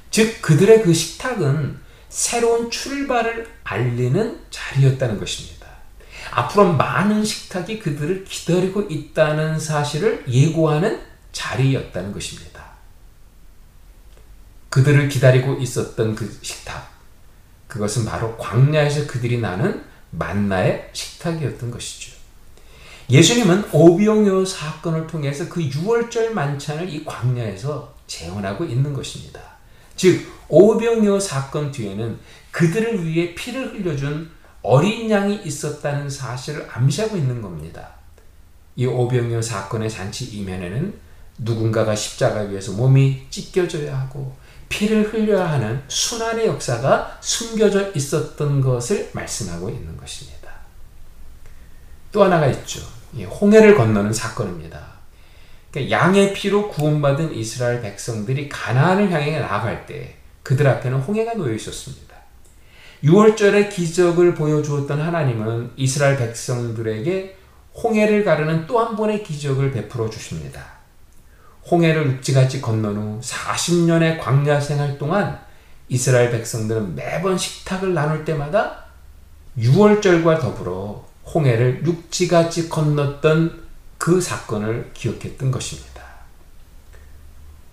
즉 0.10 0.42
그들의 0.42 0.84
그 0.84 0.94
식탁은 0.94 1.83
새로운 2.14 2.70
출발을 2.70 3.48
알리는 3.64 4.40
자리였다는 4.52 5.20
것입니다. 5.20 5.66
앞으로 6.30 6.74
많은 6.74 7.26
식탁이 7.26 7.80
그들을 7.80 8.24
기다리고 8.26 8.84
있다는 8.84 9.60
사실을 9.60 10.24
예고하는 10.28 11.02
자리였다는 11.32 12.14
것입니다. 12.14 12.66
그들을 14.70 15.10
기다리고 15.10 15.56
있었던 15.56 16.14
그 16.14 16.38
식탁, 16.44 16.88
그것은 17.68 18.06
바로 18.06 18.38
광야에서 18.38 19.08
그들이 19.08 19.40
나는 19.40 19.84
만나의 20.12 20.92
식탁이었던 20.94 21.72
것이죠. 21.72 22.14
예수님은 23.10 23.70
오병이어 23.72 24.46
사건을 24.46 25.08
통해서 25.08 25.50
그 25.50 25.68
6월절 25.68 26.30
만찬을 26.30 26.90
이 26.90 27.04
광야에서 27.04 27.96
재현하고 28.06 28.66
있는 28.66 28.94
것입니다. 28.94 29.53
즉 29.96 30.26
오병이어 30.48 31.20
사건 31.20 31.72
뒤에는 31.72 32.20
그들을 32.52 33.06
위해 33.06 33.34
피를 33.36 33.74
흘려준 33.74 34.30
어린 34.62 35.10
양이 35.10 35.36
있었다는 35.44 36.10
사실을 36.10 36.68
암시하고 36.72 37.18
있는 37.18 37.42
겁니다. 37.42 37.90
이 38.76 38.86
오병이어 38.86 39.42
사건의 39.42 39.90
잔치 39.90 40.26
이면에는 40.26 40.94
누군가가 41.40 41.96
십자가 41.96 42.42
위에서 42.42 42.74
몸이 42.74 43.28
찢겨져야 43.30 44.00
하고 44.00 44.36
피를 44.70 45.12
흘려야 45.12 45.52
하는 45.52 45.84
순환의 45.88 46.48
역사가 46.48 47.18
숨겨져 47.22 47.92
있었던 47.92 48.62
것을 48.62 49.12
말씀하고 49.14 49.70
있는 49.70 49.96
것입니다. 49.98 50.50
또 52.12 52.24
하나가 52.24 52.48
있죠. 52.48 52.82
홍해를 53.42 53.76
건너는 53.76 54.14
사건입니다. 54.14 54.93
그러니까 55.74 55.98
양의 55.98 56.34
피로 56.34 56.70
구원받은 56.70 57.34
이스라엘 57.34 57.82
백성들이 57.82 58.48
가나안을 58.48 59.12
향해 59.12 59.40
나아갈 59.40 59.88
때 59.88 60.16
그들 60.44 60.68
앞에는 60.68 61.00
홍해가 61.00 61.34
놓여 61.34 61.54
있었습니다. 61.56 62.14
6월절의 63.04 63.70
기적을 63.70 64.36
보여주었던 64.36 65.02
하나님은 65.02 65.72
이스라엘 65.76 66.16
백성들에게 66.18 67.38
홍해를 67.84 68.24
가르는 68.24 68.68
또 68.68 68.80
한 68.80 68.96
번의 68.96 69.24
기적을 69.24 69.72
베풀어 69.72 70.10
주십니다. 70.10 70.64
홍해를 71.70 72.06
육지같이 72.06 72.62
건넌 72.62 72.96
후 72.96 73.20
40년의 73.22 74.20
광야 74.20 74.60
생활 74.60 74.98
동안 75.00 75.40
이스라엘 75.90 76.30
백성들은 76.30 76.96
매번 76.96 77.38
식탁을 77.38 77.94
나눌 77.94 78.24
때마다 78.24 78.86
6월절과 79.58 80.40
더불어 80.40 81.04
홍해를 81.34 81.84
육지같이 81.86 82.70
건넜던 82.70 83.63
그 84.04 84.20
사건을 84.20 84.92
기억했던 84.94 85.50
것입니다. 85.50 86.04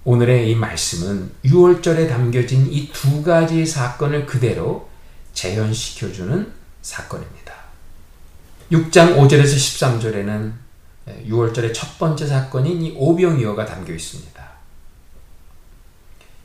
오늘의 0.05 0.49
이 0.49 0.55
말씀은 0.55 1.29
6월절에 1.45 2.09
담겨진 2.09 2.73
이 2.73 2.93
두 2.93 3.25
가지 3.25 3.67
사건을 3.67 4.27
그대로 4.27 4.89
재현시켜주는 5.35 6.53
사건입니다. 6.83 7.53
6장 8.71 9.17
5절에서 9.17 9.57
13절에는 9.57 10.53
6월절의 11.27 11.75
첫 11.75 11.99
번째 11.99 12.29
사건인 12.29 12.81
이 12.81 12.95
오병이어가 12.97 13.67
담겨 13.67 13.93
있습니다. 13.93 14.51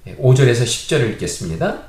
5절에서 0.07 0.63
10절을 0.63 1.11
읽겠습니다. 1.11 1.83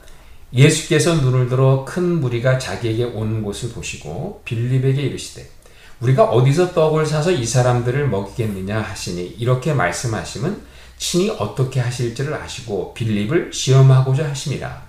예수께서 0.52 1.14
눈을 1.14 1.48
들어 1.48 1.86
큰 1.86 2.20
무리가 2.20 2.58
자기에게 2.58 3.04
온 3.04 3.42
곳을 3.42 3.70
보시고 3.70 4.42
빌립에게 4.44 5.00
이르시되 5.00 5.55
우리가 6.00 6.24
어디서 6.24 6.72
떡을 6.72 7.06
사서 7.06 7.30
이 7.30 7.46
사람들을 7.46 8.08
먹이겠느냐 8.08 8.80
하시니 8.80 9.36
이렇게 9.38 9.72
말씀하심은 9.72 10.60
친히 10.98 11.30
어떻게 11.30 11.80
하실지를 11.80 12.34
아시고 12.34 12.94
빌립을 12.94 13.52
시험하고자 13.52 14.28
하심이라. 14.30 14.86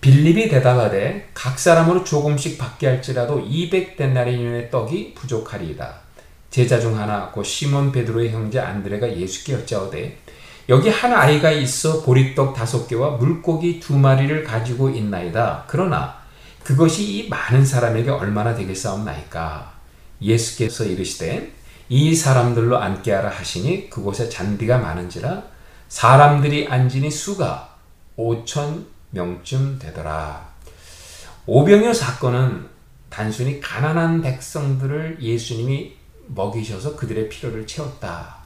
빌립이 0.00 0.48
대답하되 0.48 1.30
각 1.34 1.58
사람으로 1.58 2.04
조금씩 2.04 2.58
받게 2.58 2.86
할지라도 2.86 3.44
200데나리온의 3.44 4.70
떡이 4.70 5.14
부족하리이다. 5.14 5.94
제자 6.50 6.78
중 6.78 6.98
하나 6.98 7.30
곧 7.30 7.44
시몬 7.44 7.92
베드로의 7.92 8.30
형제 8.30 8.58
안드레가 8.60 9.16
예수께 9.16 9.54
여짜오되 9.54 10.18
여기 10.68 10.88
한 10.88 11.12
아이가 11.12 11.50
있어 11.50 12.02
보리떡 12.02 12.54
다섯 12.54 12.86
개와 12.88 13.16
물고기 13.18 13.78
두 13.78 13.96
마리를 13.96 14.42
가지고 14.42 14.90
있나이다. 14.90 15.64
그러나 15.66 16.16
그것이 16.62 17.04
이 17.04 17.28
많은 17.28 17.64
사람에게 17.64 18.10
얼마나 18.10 18.54
되겠사옵나이까? 18.54 19.75
예수께서 20.20 20.84
이르시되 20.84 21.52
이 21.88 22.14
사람들로 22.14 22.78
앉게 22.78 23.12
하라 23.12 23.30
하시니 23.30 23.90
그곳에 23.90 24.28
잔디가 24.28 24.78
많은지라 24.78 25.42
사람들이 25.88 26.66
앉으니 26.68 27.10
수가 27.10 27.76
5천 28.18 28.84
명쯤 29.10 29.78
되더라. 29.78 30.46
오병이어 31.46 31.92
사건은 31.94 32.66
단순히 33.08 33.60
가난한 33.60 34.20
백성들을 34.20 35.18
예수님이 35.20 35.94
먹이셔서 36.26 36.96
그들의 36.96 37.28
필요를 37.28 37.66
채웠다. 37.66 38.36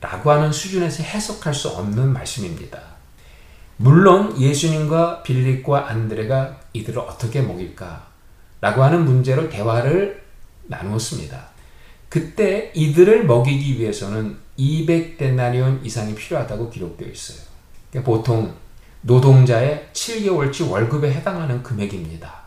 라고 0.00 0.30
하는 0.30 0.50
수준에서 0.50 1.02
해석할 1.02 1.54
수 1.54 1.68
없는 1.68 2.12
말씀입니다. 2.12 2.80
물론 3.76 4.38
예수님과 4.38 5.22
빌립과 5.22 5.88
안드레가 5.88 6.58
이들을 6.72 6.98
어떻게 6.98 7.40
먹일까? 7.40 8.06
라고 8.60 8.82
하는 8.82 9.04
문제로 9.04 9.48
대화를 9.48 10.22
나누었습니다. 10.70 11.48
그때 12.08 12.72
이들을 12.74 13.26
먹이기 13.26 13.78
위해서는 13.78 14.36
200데나리온 14.58 15.84
이상이 15.84 16.14
필요하다고 16.14 16.70
기록되어 16.70 17.08
있어요. 17.08 17.38
그러니까 17.90 18.10
보통 18.10 18.54
노동자의 19.02 19.88
7개월치 19.92 20.70
월급에 20.70 21.12
해당하는 21.12 21.62
금액입니다. 21.62 22.40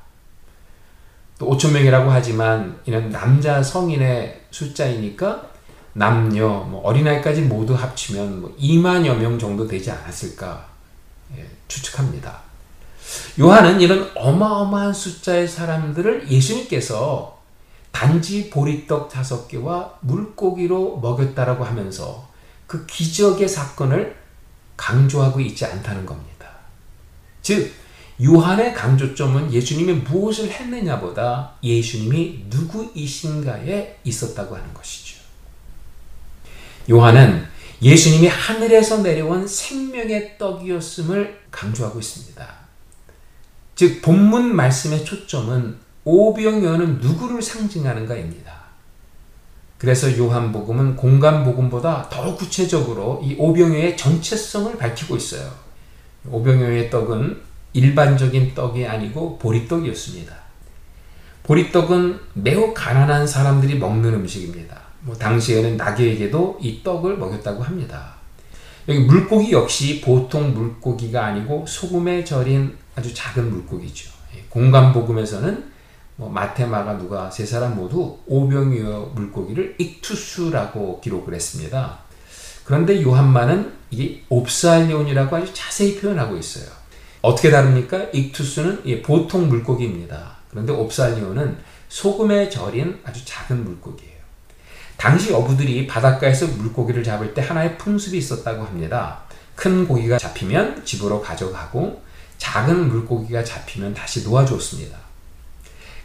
또 1.40 1.50
5천 1.50 1.72
명이라고 1.72 2.12
하지만 2.12 2.80
이는 2.86 3.10
남자 3.10 3.62
성인의 3.62 4.46
숫자이니까 4.52 5.50
남녀, 5.94 6.48
뭐 6.48 6.82
어린아이까지 6.82 7.42
모두 7.44 7.74
합치면 7.74 8.42
뭐 8.42 8.56
2만여 8.60 9.16
명 9.18 9.38
정도 9.38 9.68
되지 9.68 9.92
않았을까 9.92 10.68
예, 11.38 11.46
추측합니다. 11.68 12.42
요한은 13.40 13.82
이런 13.82 14.10
어마어마한 14.16 14.94
숫자의 14.94 15.48
사람들을 15.48 16.30
예수님께서 16.30 17.33
단지 17.94 18.50
보리떡 18.50 19.08
다섯 19.08 19.48
개와 19.48 20.00
물고기로 20.02 21.00
먹였다라고 21.00 21.64
하면서 21.64 22.28
그 22.68 22.86
기적의 22.88 23.48
사건을 23.48 24.18
강조하고 24.76 25.40
있지 25.40 25.64
않다는 25.64 26.06
겁니다. 26.06 26.50
즉, 27.44 27.72
요한의 28.22 28.74
강조점은 28.74 29.54
예수님이 29.54 29.94
무엇을 29.94 30.50
했느냐보다 30.50 31.54
예수님이 31.62 32.46
누구이신가에 32.50 34.00
있었다고 34.04 34.56
하는 34.56 34.74
것이죠. 34.74 35.20
요한은 36.90 37.46
예수님이 37.82 38.28
하늘에서 38.28 39.04
내려온 39.04 39.48
생명의 39.48 40.38
떡이었음을 40.40 41.42
강조하고 41.52 42.00
있습니다. 42.00 42.56
즉, 43.76 44.02
본문 44.02 44.56
말씀의 44.56 45.06
초점은 45.06 45.83
오병이어는 46.06 47.00
누구를 47.00 47.42
상징하는가입니다. 47.42 48.64
그래서 49.78 50.18
요한복음은 50.18 50.96
공간복음보다 50.96 52.08
더 52.10 52.36
구체적으로 52.36 53.22
이 53.24 53.36
오병이어의 53.38 53.98
정체성을 53.98 54.78
밝히고 54.78 55.18
있어요. 55.18 55.52
오병이어의 56.30 56.90
떡은 56.90 57.42
일반적인 57.74 58.54
떡이 58.56 58.86
아니고 58.86 59.38
보리떡이었습니다. 59.40 60.34
보리떡은 61.44 62.20
매우 62.36 62.74
가난한 62.74 63.28
사람들이 63.28 63.78
먹는 63.78 64.14
음식입니다. 64.14 64.80
뭐 65.02 65.16
당시에는 65.16 65.76
나귀에게도 65.76 66.60
이 66.62 66.82
떡을 66.82 67.18
먹였다고 67.18 67.62
합니다. 67.62 68.14
여기 68.88 69.00
물고기 69.00 69.52
역시 69.52 70.00
보통 70.00 70.54
물고기가 70.54 71.26
아니고 71.26 71.66
소금에 71.68 72.24
절인 72.24 72.78
아주 72.96 73.14
작은 73.14 73.50
물고기죠. 73.50 74.12
예, 74.36 74.44
공간복음에서는 74.50 75.54
뭐 75.54 75.73
마테, 76.30 76.66
마가, 76.66 76.98
누가 76.98 77.30
세 77.30 77.46
사람 77.46 77.76
모두 77.76 78.18
오병이어 78.28 79.12
물고기를 79.16 79.76
익투스라고 79.78 81.02
기록을 81.02 81.34
했습니다. 81.34 82.00
그런데 82.66 83.02
요한만은 83.02 83.74
이게 83.92 84.24
옵살리온이라고 84.30 85.36
아주 85.36 85.54
자세히 85.54 86.00
표현하고 86.00 86.38
있어요. 86.38 86.66
어떻게 87.22 87.52
다릅니까? 87.52 88.08
익투스는 88.14 88.82
예, 88.86 89.02
보통 89.02 89.48
물고기입니다. 89.48 90.38
그런데 90.50 90.74
옵살리온은 90.74 91.58
소금에 91.90 92.50
절인 92.50 93.00
아주 93.04 93.24
작은 93.24 93.64
물고기예요. 93.64 94.14
당시 94.98 95.34
어부들이 95.34 95.88
바닷가에서 95.88 96.48
물고기를 96.48 97.04
잡을 97.04 97.34
때 97.34 97.42
하나의 97.42 97.78
풍습이 97.78 98.18
있었다고 98.18 98.64
합니다. 98.64 99.22
큰 99.56 99.88
고기가 99.88 100.18
잡히면 100.18 100.86
집으로 100.86 101.22
가져가고 101.22 102.02
작은 102.38 102.90
물고기가 102.90 103.44
잡히면 103.44 103.94
다시 103.94 104.24
놓아주었습니다. 104.28 105.03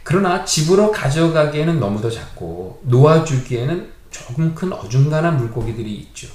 그러나 0.03 0.43
집으로 0.43 0.91
가져가기에는 0.91 1.79
너무도 1.79 2.09
작고 2.09 2.81
놓아주기에는 2.83 3.91
조금 4.09 4.55
큰 4.55 4.73
어중간한 4.73 5.37
물고기들이 5.37 5.93
있죠. 5.95 6.27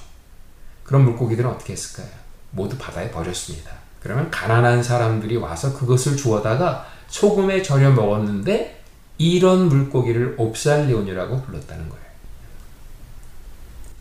그런 0.83 1.03
물고기들은 1.03 1.49
어떻게 1.49 1.73
했을까요? 1.73 2.07
모두 2.51 2.77
바다에 2.77 3.11
버렸습니다. 3.11 3.71
그러면 3.99 4.29
가난한 4.29 4.83
사람들이 4.83 5.35
와서 5.37 5.73
그것을 5.73 6.15
주워다가 6.15 6.87
소금에 7.07 7.61
절여 7.61 7.91
먹었는데 7.91 8.83
이런 9.17 9.67
물고기를 9.67 10.35
옵살리온이라고 10.37 11.41
불렀다는 11.41 11.89
거예요. 11.89 12.05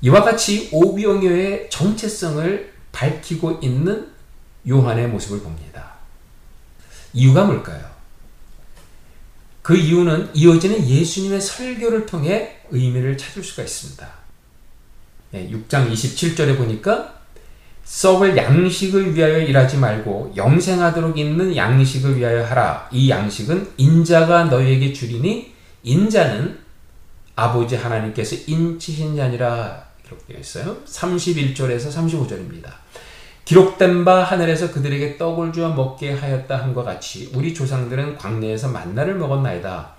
이와 0.02 0.22
같이 0.22 0.68
오병이어의 0.72 1.70
정체성을 1.70 2.72
밝히고 2.92 3.60
있는 3.62 4.08
요한의 4.68 5.08
모습을 5.08 5.40
봅니다. 5.40 5.94
이유가 7.12 7.44
뭘까요? 7.44 7.93
그 9.64 9.74
이유는 9.74 10.28
이어지는 10.34 10.86
예수님의 10.86 11.40
설교를 11.40 12.04
통해 12.04 12.58
의미를 12.68 13.16
찾을 13.16 13.42
수가 13.42 13.62
있습니다. 13.62 14.06
6장 15.32 15.90
27절에 15.90 16.58
보니까 16.58 17.14
썩을 17.82 18.36
양식을 18.36 19.14
위하여 19.14 19.38
일하지 19.38 19.78
말고 19.78 20.34
영생하도록 20.36 21.16
있는 21.16 21.56
양식을 21.56 22.18
위하여 22.18 22.44
하라. 22.44 22.90
이 22.92 23.08
양식은 23.08 23.72
인자가 23.78 24.44
너희에게 24.44 24.92
주리니 24.92 25.54
인자는 25.82 26.58
아버지 27.34 27.76
하나님께서 27.76 28.36
인치신 28.46 29.16
자니라 29.16 29.82
기록되어 30.04 30.40
있어요. 30.40 30.76
31절에서 30.84 31.90
35절입니다. 31.90 32.70
기록된 33.44 34.06
바 34.06 34.22
하늘에서 34.22 34.70
그들에게 34.70 35.18
떡을 35.18 35.52
주어 35.52 35.68
먹게 35.68 36.12
하였다 36.12 36.56
함과 36.56 36.82
같이 36.82 37.30
우리 37.34 37.52
조상들은 37.52 38.16
광야에서 38.16 38.68
만나를 38.68 39.16
먹었나이다. 39.16 39.94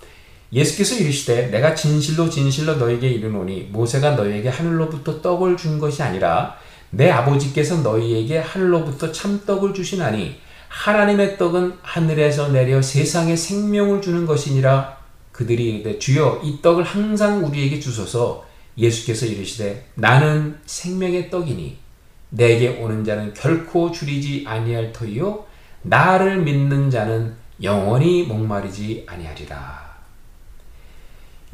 예수께서 0.52 0.96
이르시되 0.96 1.48
내가 1.48 1.74
진실로 1.74 2.28
진실로 2.28 2.74
너에게 2.74 3.08
이르노니 3.08 3.68
모세가 3.72 4.12
너에게 4.12 4.48
하늘로부터 4.48 5.20
떡을 5.20 5.56
준 5.56 5.78
것이 5.78 6.02
아니라 6.02 6.56
내 6.90 7.10
아버지께서 7.10 7.78
너희에게 7.78 8.38
하늘로부터 8.38 9.12
참떡을 9.12 9.74
주시나니 9.74 10.36
하나님의 10.68 11.38
떡은 11.38 11.74
하늘에서 11.82 12.48
내려 12.48 12.82
세상에 12.82 13.36
생명을 13.36 14.02
주는 14.02 14.26
것이니라 14.26 14.96
그들이 15.30 15.76
이르되 15.76 15.98
주여 15.98 16.40
이 16.42 16.60
떡을 16.62 16.82
항상 16.82 17.44
우리에게 17.44 17.78
주소서 17.78 18.44
예수께서 18.78 19.26
이르시되 19.26 19.86
나는 19.94 20.58
생명의 20.66 21.30
떡이니 21.30 21.85
내게 22.30 22.68
오는 22.80 23.04
자는 23.04 23.32
결코 23.34 23.90
줄이지 23.90 24.44
아니할 24.46 24.92
터이요 24.92 25.44
나를 25.82 26.42
믿는 26.42 26.90
자는 26.90 27.34
영원히 27.62 28.24
목마르지 28.24 29.06
아니하리라. 29.08 29.86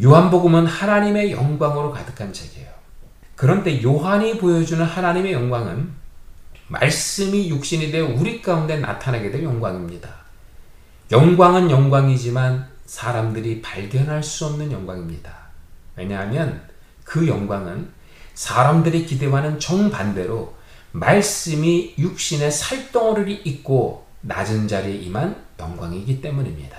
요한복음은 0.02 0.66
하나님의 0.66 1.32
영광으로 1.32 1.92
가득한 1.92 2.32
책이에요. 2.32 2.68
그런데 3.36 3.82
요한이 3.82 4.38
보여주는 4.38 4.84
하나님의 4.84 5.32
영광은 5.32 5.92
말씀이 6.68 7.50
육신이 7.50 7.90
되어 7.90 8.06
우리 8.06 8.40
가운데 8.40 8.78
나타나게 8.78 9.30
될 9.30 9.44
영광입니다. 9.44 10.08
영광은 11.10 11.70
영광이지만 11.70 12.66
사람들이 12.86 13.60
발견할 13.60 14.22
수 14.22 14.46
없는 14.46 14.72
영광입니다. 14.72 15.32
왜냐하면 15.96 16.62
그 17.04 17.28
영광은 17.28 17.90
사람들이 18.34 19.04
기대와는 19.04 19.60
정반대로 19.60 20.54
말씀이 20.92 21.94
육신의 21.98 22.52
살덩어리를 22.52 23.46
입고 23.46 24.06
낮은 24.20 24.68
자리에 24.68 24.94
임한 24.96 25.44
영광이기 25.58 26.20
때문입니다. 26.20 26.76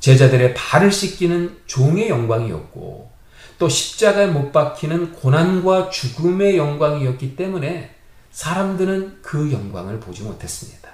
제자들의 0.00 0.54
발을 0.54 0.90
씻기는 0.90 1.58
종의 1.66 2.08
영광이었고 2.08 3.10
또 3.58 3.68
십자가에 3.68 4.26
못 4.26 4.50
박히는 4.50 5.12
고난과 5.12 5.90
죽음의 5.90 6.56
영광이었기 6.56 7.36
때문에 7.36 7.94
사람들은 8.32 9.18
그 9.22 9.52
영광을 9.52 10.00
보지 10.00 10.22
못했습니다. 10.22 10.90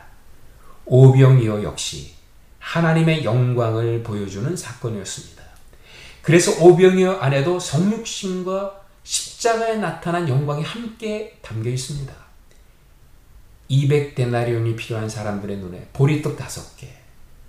오병이어 0.85 1.63
역시 1.63 2.15
하나님의 2.59 3.25
영광을 3.25 4.03
보여주는 4.03 4.55
사건이었습니다. 4.57 5.43
그래서 6.23 6.63
오병이어 6.63 7.13
안에도 7.21 7.59
성육신과 7.59 8.88
십자가에 9.39 9.77
나타난 9.77 10.29
영광이 10.29 10.65
함께 10.65 11.39
담겨 11.43 11.71
있습니다. 11.71 12.13
200데나리온이 13.71 14.77
필요한 14.77 15.09
사람들의 15.09 15.59
눈에 15.59 15.89
보리떡 15.93 16.37
다섯 16.37 16.77
개, 16.77 16.89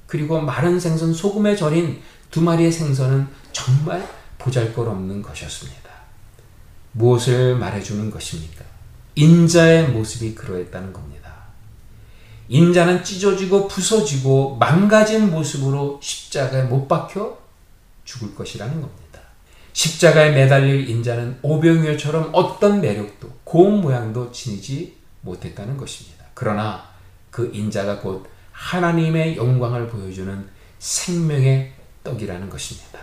그리고 0.06 0.40
마른 0.40 0.80
생선 0.80 1.14
소금에 1.14 1.56
절인 1.56 2.00
두 2.30 2.42
마리의 2.42 2.72
생선은 2.72 3.28
정말 3.52 4.08
보잘것없는 4.38 5.24
것이었습니다. 5.24 5.90
무엇을 6.92 7.56
말해주는 7.56 8.12
것입니까? 8.12 8.64
인자의 9.16 9.90
모습이 9.90 10.36
그러했다는 10.36 10.94
겁니다. 10.94 11.34
인자는 12.50 13.04
찢어지고 13.04 13.68
부서지고 13.68 14.58
망가진 14.58 15.32
모습으로 15.32 16.00
십자가에 16.04 16.64
못 16.64 16.88
박혀 16.88 17.38
죽을 18.06 18.36
것이라는 18.36 18.80
겁니다. 18.80 18.99
십자가에 19.74 20.32
매달릴 20.32 20.90
인자는 20.90 21.40
오병이어처럼 21.42 22.32
어떤 22.34 22.82
매력도 22.82 23.30
고운 23.44 23.82
모양도 23.82 24.32
지니지 24.32 24.98
못했다는 25.22 25.78
것입니다. 25.78 26.26
그러나 26.34 26.84
그 27.30 27.52
인자가 27.54 28.00
곧 28.00 28.28
하나님의 28.52 29.38
영광을 29.38 29.88
보여주는 29.88 30.48
생명의 30.80 31.74
떡이라는 32.04 32.50
것입니다. 32.50 33.00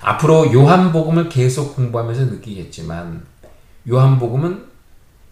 앞으로 0.00 0.52
요한복음을 0.52 1.28
계속 1.28 1.74
공부하면서 1.74 2.26
느끼겠지만 2.26 3.24
요한복음은 3.88 4.66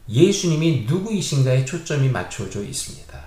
예수님이 0.09 0.87
누구이신가에 0.89 1.65
초점이 1.65 2.09
맞춰져 2.09 2.63
있습니다. 2.63 3.19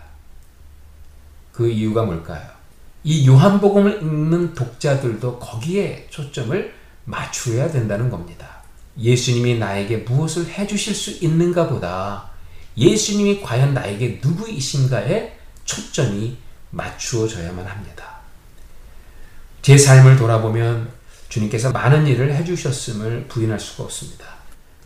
그 1.51 1.69
이유가 1.69 2.03
뭘까요? 2.03 2.57
이 3.03 3.27
요한복음을 3.27 4.01
읽는 4.01 4.53
독자들도 4.53 5.39
거기에 5.39 6.07
초점을 6.09 6.76
맞추어야 7.08 7.72
된다는 7.72 8.10
겁니다. 8.10 8.58
예수님이 8.99 9.58
나에게 9.58 9.97
무엇을 9.97 10.47
해주실 10.47 10.93
수 10.93 11.24
있는가 11.24 11.68
보다 11.68 12.30
예수님이 12.78 13.41
과연 13.41 13.74
나에게 13.74 14.20
누구이신가에 14.24 15.38
초점이 15.66 16.38
맞추어져야만 16.72 17.66
합니다. 17.66 18.18
제 19.62 19.78
삶을 19.78 20.18
돌아보면 20.18 20.89
주님께서 21.30 21.72
많은 21.72 22.08
일을 22.08 22.34
해주셨음을 22.36 23.28
부인할 23.28 23.60
수가 23.60 23.86
없습니다. 23.86 24.26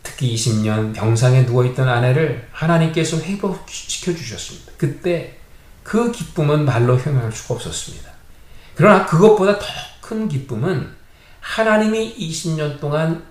특히 0.04 0.34
20년 0.36 0.94
병상에 0.94 1.42
누워있던 1.42 1.88
아내를 1.88 2.48
하나님께서 2.52 3.18
회복시켜 3.18 4.16
주셨습니다. 4.16 4.72
그때 4.78 5.38
그 5.84 6.12
기쁨은 6.12 6.66
말로 6.66 6.98
표현할 6.98 7.32
수가 7.32 7.56
없었습니다. 7.56 8.10
그러나 8.76 9.06
그것보다 9.06 9.60
더 9.60 9.66
큰 10.12 10.28
기쁨은 10.28 10.94
하나님이 11.42 12.16
20년 12.18 12.80
동안 12.80 13.24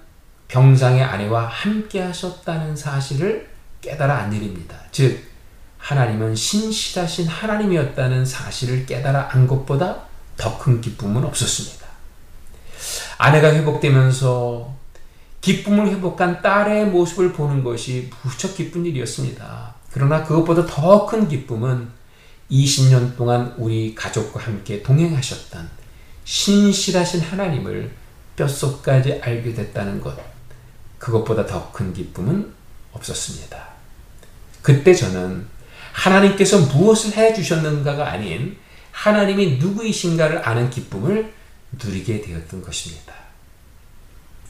병상의 0.49 1.03
아내와 1.03 1.47
함께 1.47 2.03
하셨다는 2.03 2.77
사실을 2.77 3.49
깨달아 3.81 4.15
안 4.19 4.33
일입니다. 4.33 4.77
즉, 4.93 5.25
하나님은 5.79 6.35
신실하신 6.35 7.27
하나님이었다는 7.29 8.25
사실을 8.27 8.85
깨달아 8.85 9.31
안 9.33 9.47
것보다 9.47 10.03
더 10.37 10.59
큰 10.59 10.81
기쁨은 10.81 11.25
없었습니다. 11.25 11.87
아내가 13.19 13.53
회복되면서 13.55 14.75
기쁨을 15.41 15.89
회복한 15.89 16.43
딸의 16.43 16.87
모습을 16.87 17.33
보는 17.33 17.63
것이 17.65 18.11
무척 18.23 18.55
기쁜 18.55 18.85
일이었습니다. 18.85 19.75
그러나 19.93 20.23
그것보다 20.25 20.67
더 20.67 21.07
큰 21.07 21.29
기쁨은 21.29 21.89
20년 22.51 23.17
동안 23.17 23.55
우리 23.57 23.95
가족과 23.95 24.41
함께 24.41 24.83
동행하셨던 24.83 25.69
신실하신 26.25 27.21
하나님을 27.21 27.91
뼛속까지 28.37 29.21
알게 29.23 29.55
됐다는 29.55 30.01
것. 30.01 30.17
그것보다 30.99 31.47
더 31.47 31.73
큰 31.73 31.93
기쁨은 31.93 32.53
없었습니다. 32.93 33.69
그때 34.63 34.95
저는 34.95 35.47
하나님께서 35.93 36.59
무엇을 36.59 37.17
해 37.17 37.33
주셨는가가 37.33 38.11
아닌 38.11 38.57
하나님이 38.93 39.57
누구이신가를 39.57 40.47
아는 40.47 40.69
기쁨을 40.71 41.33
누리게 41.83 42.21
되었던 42.21 42.63
것입니다. 42.63 43.15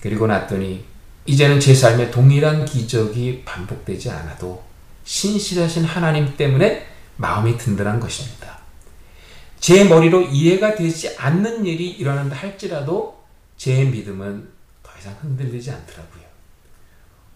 그리고 0.01 0.27
났더니 0.27 0.85
이제는 1.27 1.61
제 1.61 1.75
삶에 1.75 2.11
동일한 2.11 2.65
기적이 2.65 3.43
반복되지 3.45 4.11
않아도 4.11 4.65
신실하신 5.05 5.85
하나님 5.85 6.37
때문에 6.37 6.87
마음이 7.17 7.59
든든한 7.59 8.01
것입니다. 8.01 8.59
제 9.61 9.85
머리로 9.85 10.23
이해가 10.23 10.75
되지 10.75 11.17
않는 11.19 11.67
일이 11.67 11.91
일어난다 11.91 12.35
할지라도 12.35 13.20
제 13.61 13.85
믿음은 13.85 14.49
더 14.83 14.91
이상 14.99 15.15
흔들리지 15.21 15.71
않더라고요. 15.71 16.23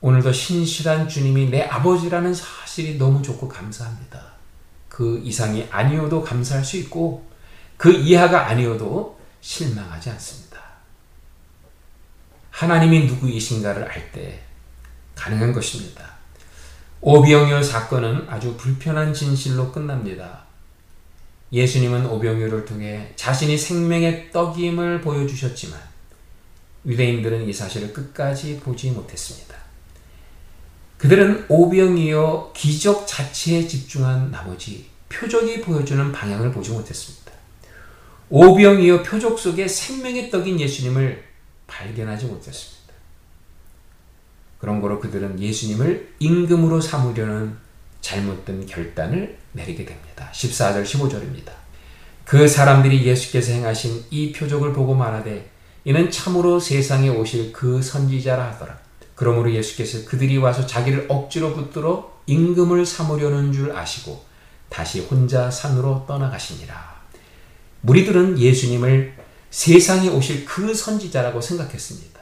오늘도 0.00 0.32
신실한 0.32 1.06
주님이 1.06 1.50
내 1.50 1.64
아버지라는 1.64 2.32
사실이 2.32 2.96
너무 2.96 3.20
좋고 3.20 3.46
감사합니다. 3.46 4.32
그 4.88 5.20
이상이 5.22 5.68
아니어도 5.70 6.22
감사할 6.22 6.64
수 6.64 6.78
있고 6.78 7.28
그 7.76 7.92
이하가 7.92 8.46
아니어도 8.46 9.20
실망하지 9.42 10.08
않습니다. 10.12 10.62
하나님이 12.52 13.04
누구이신가를 13.04 13.84
알 13.84 14.10
때 14.12 14.40
가능한 15.16 15.52
것입니다. 15.52 16.14
오병이어 17.02 17.62
사건은 17.62 18.26
아주 18.30 18.56
불편한 18.56 19.12
진실로 19.12 19.70
끝납니다. 19.70 20.44
예수님은 21.52 22.06
오병이어를 22.06 22.64
통해 22.64 23.12
자신이 23.14 23.58
생명의 23.58 24.32
떡임을 24.32 25.02
보여주셨지만 25.02 25.93
유대인들은 26.86 27.48
이 27.48 27.52
사실을 27.52 27.92
끝까지 27.92 28.60
보지 28.60 28.90
못했습니다. 28.90 29.54
그들은 30.98 31.46
오병이어 31.48 32.52
기적 32.54 33.06
자체에 33.06 33.66
집중한 33.66 34.30
나머지 34.30 34.86
표적이 35.08 35.60
보여주는 35.60 36.12
방향을 36.12 36.52
보지 36.52 36.70
못했습니다. 36.70 37.32
오병이어 38.30 39.02
표적 39.02 39.38
속에 39.38 39.68
생명의 39.68 40.30
떡인 40.30 40.58
예수님을 40.60 41.22
발견하지 41.66 42.26
못했습니다. 42.26 42.94
그런 44.58 44.80
거로 44.80 44.98
그들은 44.98 45.40
예수님을 45.40 46.14
임금으로 46.18 46.80
삼으려는 46.80 47.56
잘못된 48.00 48.66
결단을 48.66 49.38
내리게 49.52 49.84
됩니다. 49.84 50.30
14절 50.32 50.84
15절입니다. 50.84 51.52
그 52.24 52.48
사람들이 52.48 53.04
예수께서 53.04 53.52
행하신 53.52 54.04
이 54.10 54.32
표적을 54.32 54.72
보고 54.72 54.94
말하되 54.94 55.50
이는 55.84 56.10
참으로 56.10 56.58
세상에 56.58 57.08
오실 57.10 57.52
그 57.52 57.82
선지자라 57.82 58.52
하더라. 58.52 58.78
그러므로 59.14 59.52
예수께서 59.52 60.04
그들이 60.06 60.38
와서 60.38 60.66
자기를 60.66 61.06
억지로 61.08 61.54
붙들어 61.54 62.12
임금을 62.26 62.86
삼으려는 62.86 63.52
줄 63.52 63.76
아시고 63.76 64.24
다시 64.68 65.00
혼자 65.00 65.50
산으로 65.50 66.04
떠나가시니라. 66.08 66.94
무리들은 67.82 68.38
예수님을 68.38 69.14
세상에 69.50 70.08
오실 70.08 70.44
그 70.46 70.74
선지자라고 70.74 71.40
생각했습니다. 71.40 72.20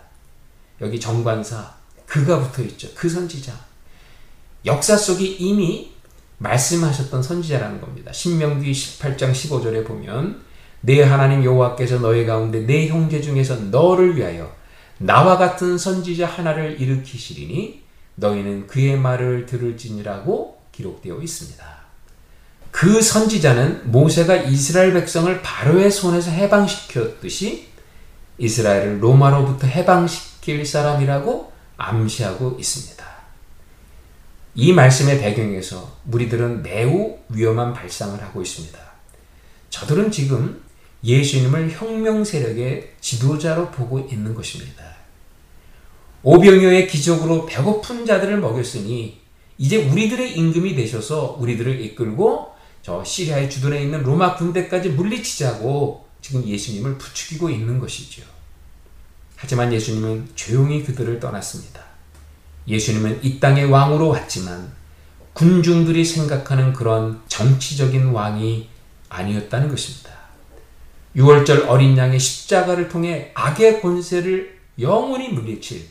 여기 0.81 0.99
정관사 0.99 1.75
그가 2.07 2.41
붙어 2.41 2.63
있죠. 2.63 2.89
그 2.95 3.09
선지자. 3.09 3.53
역사 4.67 4.97
속에 4.97 5.25
이미 5.25 5.93
말씀하셨던 6.39 7.23
선지자라는 7.23 7.81
겁니다. 7.81 8.13
신명기 8.13 8.73
18장 8.73 9.33
15절에 9.33 9.87
보면 9.87 10.43
내 10.83 11.03
하나님 11.03 11.45
여호와께서 11.45 12.01
너희 12.01 12.27
가운데 12.27 12.61
내 12.61 12.89
형제 12.89 13.21
중에서 13.21 13.57
너를 13.57 14.17
위하여 14.17 14.53
나와 14.99 15.39
같은 15.39 15.79
선지자 15.79 16.27
하나를 16.27 16.81
일으키시리니 16.81 17.83
너희는 18.17 18.67
그의 18.67 18.99
말을 18.99 19.47
들을지니라고 19.47 20.61
기록되어 20.73 21.21
있습니다. 21.21 21.83
그 22.71 23.01
선지자는 23.01 23.91
모세가 23.93 24.37
이스라엘 24.37 24.93
백성을 24.93 25.41
바로의 25.43 25.91
손에서 25.91 26.31
해방시켰듯이 26.31 27.69
이스라엘을 28.39 29.03
로마로부터 29.03 29.67
해방시킬 29.67 30.67
사람이라고 30.67 31.53
암시하고 31.77 32.57
있습니다. 32.59 33.03
이 34.55 34.73
말씀의 34.73 35.21
배경에서 35.21 35.97
무리들은 36.05 36.63
매우 36.63 37.19
위험한 37.29 37.73
발상을 37.73 38.21
하고 38.21 38.43
있습니다. 38.43 38.79
저들은 39.71 40.11
지금 40.11 40.62
예수님을 41.05 41.73
혁명 41.73 42.25
세력의 42.25 42.93
지도자로 43.01 43.71
보고 43.71 43.99
있는 44.01 44.35
것입니다. 44.35 44.85
오병이어의 46.23 46.87
기적으로 46.87 47.47
배고픈 47.47 48.07
자들을 48.07 48.39
먹였으니 48.41 49.21
이제 49.59 49.85
우리들의 49.85 50.37
임금이 50.37 50.75
되셔서 50.77 51.37
우리들을 51.41 51.81
이끌고 51.81 52.53
저 52.83 53.03
시리아의 53.05 53.51
주둔에 53.51 53.83
있는 53.83 54.03
로마 54.03 54.37
군대까지 54.37 54.91
물리치자고 54.91 56.07
지금 56.21 56.47
예수님을 56.47 56.99
부추기고 56.99 57.51
있는 57.51 57.79
것이죠. 57.81 58.23
하지만 59.37 59.73
예수님은 59.73 60.31
조용히 60.37 60.85
그들을 60.85 61.19
떠났습니다. 61.19 61.83
예수님은 62.69 63.25
이 63.25 63.41
땅의 63.41 63.67
왕으로 63.67 64.09
왔지만 64.09 64.73
군중들이 65.33 66.05
생각하는 66.05 66.73
그런 66.73 67.21
정치적인 67.27 68.07
왕이 68.07 68.69
아니었다는 69.09 69.69
것입니다. 69.69 70.22
6월절 71.17 71.69
어린 71.69 71.97
양의 71.97 72.19
십자가를 72.19 72.89
통해 72.89 73.31
악의 73.35 73.81
권세를 73.81 74.59
영원히 74.81 75.29
물리칠 75.29 75.87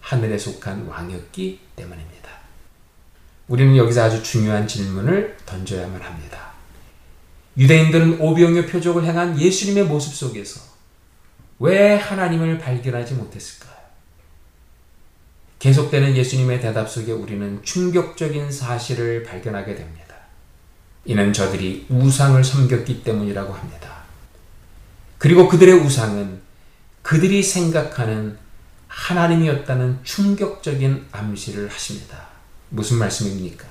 하늘에 0.00 0.38
속한 0.38 0.86
왕이었기 0.86 1.60
때문입니다. 1.74 2.30
우리는 3.48 3.76
여기서 3.76 4.04
아주 4.04 4.22
중요한 4.22 4.68
질문을 4.68 5.36
던져야만 5.44 6.00
합니다. 6.00 6.52
유대인들은 7.56 8.20
오병의 8.20 8.66
표적을 8.66 9.04
행한 9.04 9.38
예수님의 9.38 9.84
모습 9.84 10.14
속에서 10.14 10.60
왜 11.58 11.96
하나님을 11.96 12.58
발견하지 12.58 13.14
못했을까요? 13.14 13.72
계속되는 15.58 16.16
예수님의 16.16 16.60
대답 16.60 16.88
속에 16.88 17.12
우리는 17.12 17.62
충격적인 17.62 18.50
사실을 18.50 19.22
발견하게 19.22 19.74
됩니다. 19.74 20.16
이는 21.04 21.32
저들이 21.32 21.86
우상을 21.88 22.42
섬겼기 22.42 23.04
때문이라고 23.04 23.52
합니다. 23.52 24.01
그리고 25.22 25.46
그들의 25.46 25.74
우상은 25.74 26.40
그들이 27.02 27.44
생각하는 27.44 28.36
하나님이었다는 28.88 30.00
충격적인 30.02 31.06
암시를 31.12 31.70
하십니다. 31.70 32.26
무슨 32.70 32.98
말씀입니까? 32.98 33.64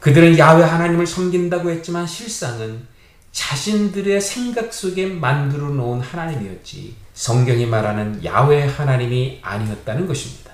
그들은 0.00 0.38
야외 0.38 0.64
하나님을 0.64 1.06
섬긴다고 1.06 1.68
했지만 1.68 2.06
실상은 2.06 2.86
자신들의 3.30 4.18
생각 4.22 4.72
속에 4.72 5.04
만들어 5.04 5.68
놓은 5.68 6.00
하나님이었지 6.00 6.96
성경이 7.12 7.66
말하는 7.66 8.24
야외 8.24 8.64
하나님이 8.64 9.40
아니었다는 9.42 10.06
것입니다. 10.06 10.52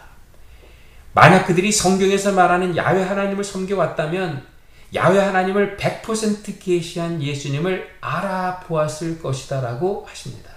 만약 1.13 1.47
그들이 1.47 1.71
성경에서 1.71 2.33
말하는 2.33 2.77
야외 2.77 3.01
하나님을 3.01 3.45
섬겨왔다면 3.45 4.54
야외 4.95 5.19
하나님을 5.19 5.77
100% 5.77 6.59
계시한 6.61 7.23
예수님을 7.23 7.89
알아보았을 8.01 9.21
것이다라고 9.21 10.07
하십니다. 10.09 10.51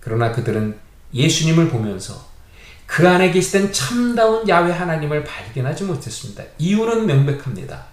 그러나 0.00 0.32
그들은 0.32 0.76
예수님을 1.12 1.68
보면서 1.68 2.28
그 2.86 3.08
안에 3.08 3.30
계시던 3.30 3.72
참다운 3.72 4.48
야외 4.48 4.72
하나님을 4.72 5.24
발견하지 5.24 5.84
못했습니다. 5.84 6.44
이유는 6.58 7.06
명백합니다. 7.06 7.84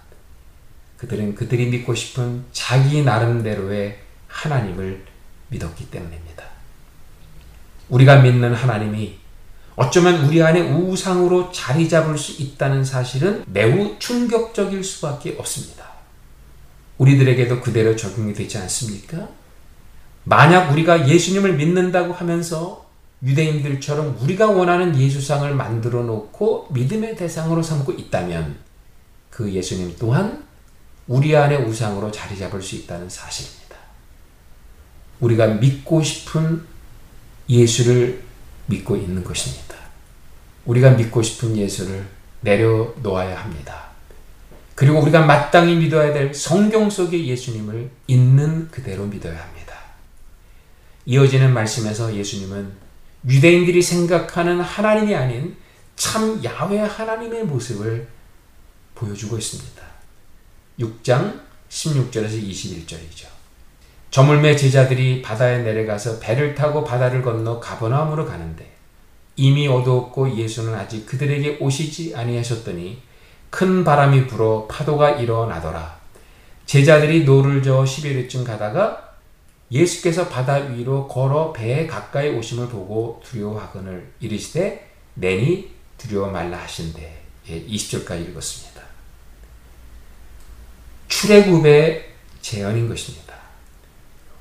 그들은 0.98 1.34
그들이 1.34 1.66
믿고 1.66 1.94
싶은 1.94 2.44
자기 2.52 3.02
나름대로의 3.02 3.98
하나님을 4.28 5.04
믿었기 5.48 5.90
때문입니다. 5.90 6.44
우리가 7.88 8.20
믿는 8.22 8.54
하나님이 8.54 9.21
어쩌면 9.74 10.26
우리 10.26 10.42
안에 10.42 10.60
우상으로 10.60 11.50
자리 11.50 11.88
잡을 11.88 12.18
수 12.18 12.42
있다는 12.42 12.84
사실은 12.84 13.44
매우 13.46 13.98
충격적일 13.98 14.84
수밖에 14.84 15.36
없습니다. 15.38 15.86
우리들에게도 16.98 17.60
그대로 17.60 17.96
적용이 17.96 18.34
되지 18.34 18.58
않습니까? 18.58 19.28
만약 20.24 20.70
우리가 20.70 21.08
예수님을 21.08 21.54
믿는다고 21.54 22.12
하면서 22.12 22.86
유대인들처럼 23.22 24.18
우리가 24.20 24.48
원하는 24.48 24.98
예수상을 24.98 25.52
만들어 25.54 26.02
놓고 26.02 26.68
믿음의 26.70 27.16
대상으로 27.16 27.62
삼고 27.62 27.92
있다면 27.92 28.56
그 29.30 29.50
예수님 29.52 29.96
또한 29.98 30.44
우리 31.08 31.34
안에 31.36 31.56
우상으로 31.56 32.10
자리 32.10 32.38
잡을 32.38 32.60
수 32.62 32.76
있다는 32.76 33.08
사실입니다. 33.08 33.76
우리가 35.20 35.46
믿고 35.46 36.02
싶은 36.02 36.64
예수를 37.48 38.22
믿고 38.72 38.96
있는 38.96 39.22
것입니다. 39.22 39.76
우리가 40.64 40.90
믿고 40.90 41.22
싶은 41.22 41.56
예수를 41.56 42.04
내려놓아야 42.40 43.40
합니다. 43.40 43.90
그리고 44.74 45.00
우리가 45.00 45.24
마땅히 45.24 45.76
믿어야 45.76 46.12
될 46.12 46.34
성경 46.34 46.88
속의 46.90 47.28
예수님을 47.28 47.90
있는 48.06 48.70
그대로 48.70 49.06
믿어야 49.06 49.40
합니다. 49.40 49.74
이어지는 51.04 51.52
말씀에서 51.52 52.14
예수님은 52.14 52.72
유대인들이 53.28 53.82
생각하는 53.82 54.60
하나님이 54.60 55.14
아닌 55.14 55.56
참 55.96 56.42
야외 56.42 56.78
하나님의 56.80 57.44
모습을 57.44 58.08
보여주고 58.94 59.36
있습니다. 59.38 59.82
6장 60.80 61.40
16절에서 61.68 62.42
21절이죠. 62.42 63.41
저물매 64.12 64.54
제자들이 64.56 65.22
바다에 65.22 65.62
내려가서 65.62 66.20
배를 66.20 66.54
타고 66.54 66.84
바다를 66.84 67.22
건너 67.22 67.58
가버나움으로 67.58 68.26
가는데 68.26 68.70
이미 69.36 69.66
어두웠고 69.66 70.36
예수는 70.36 70.74
아직 70.74 71.06
그들에게 71.06 71.56
오시지 71.58 72.14
아니하셨더니 72.14 73.00
큰 73.48 73.82
바람이 73.82 74.26
불어 74.26 74.66
파도가 74.70 75.12
일어나더라. 75.12 75.98
제자들이 76.66 77.24
노를 77.24 77.62
저어 77.62 77.84
10여 77.84 78.09
리쯤 78.09 78.44
가다가 78.44 79.16
예수께서 79.70 80.28
바다 80.28 80.56
위로 80.56 81.08
걸어 81.08 81.50
배에 81.50 81.86
가까이 81.86 82.28
오심을 82.36 82.68
보고 82.68 83.18
두려워하거늘 83.24 84.12
이르시되 84.20 84.90
내니 85.14 85.70
두려워 85.96 86.30
말라 86.30 86.58
하신대. 86.58 87.22
예, 87.48 87.66
20절까지 87.66 88.28
읽었습니다. 88.28 88.82
출애굽의 91.08 92.12
재현인 92.42 92.90
것입니다. 92.90 93.21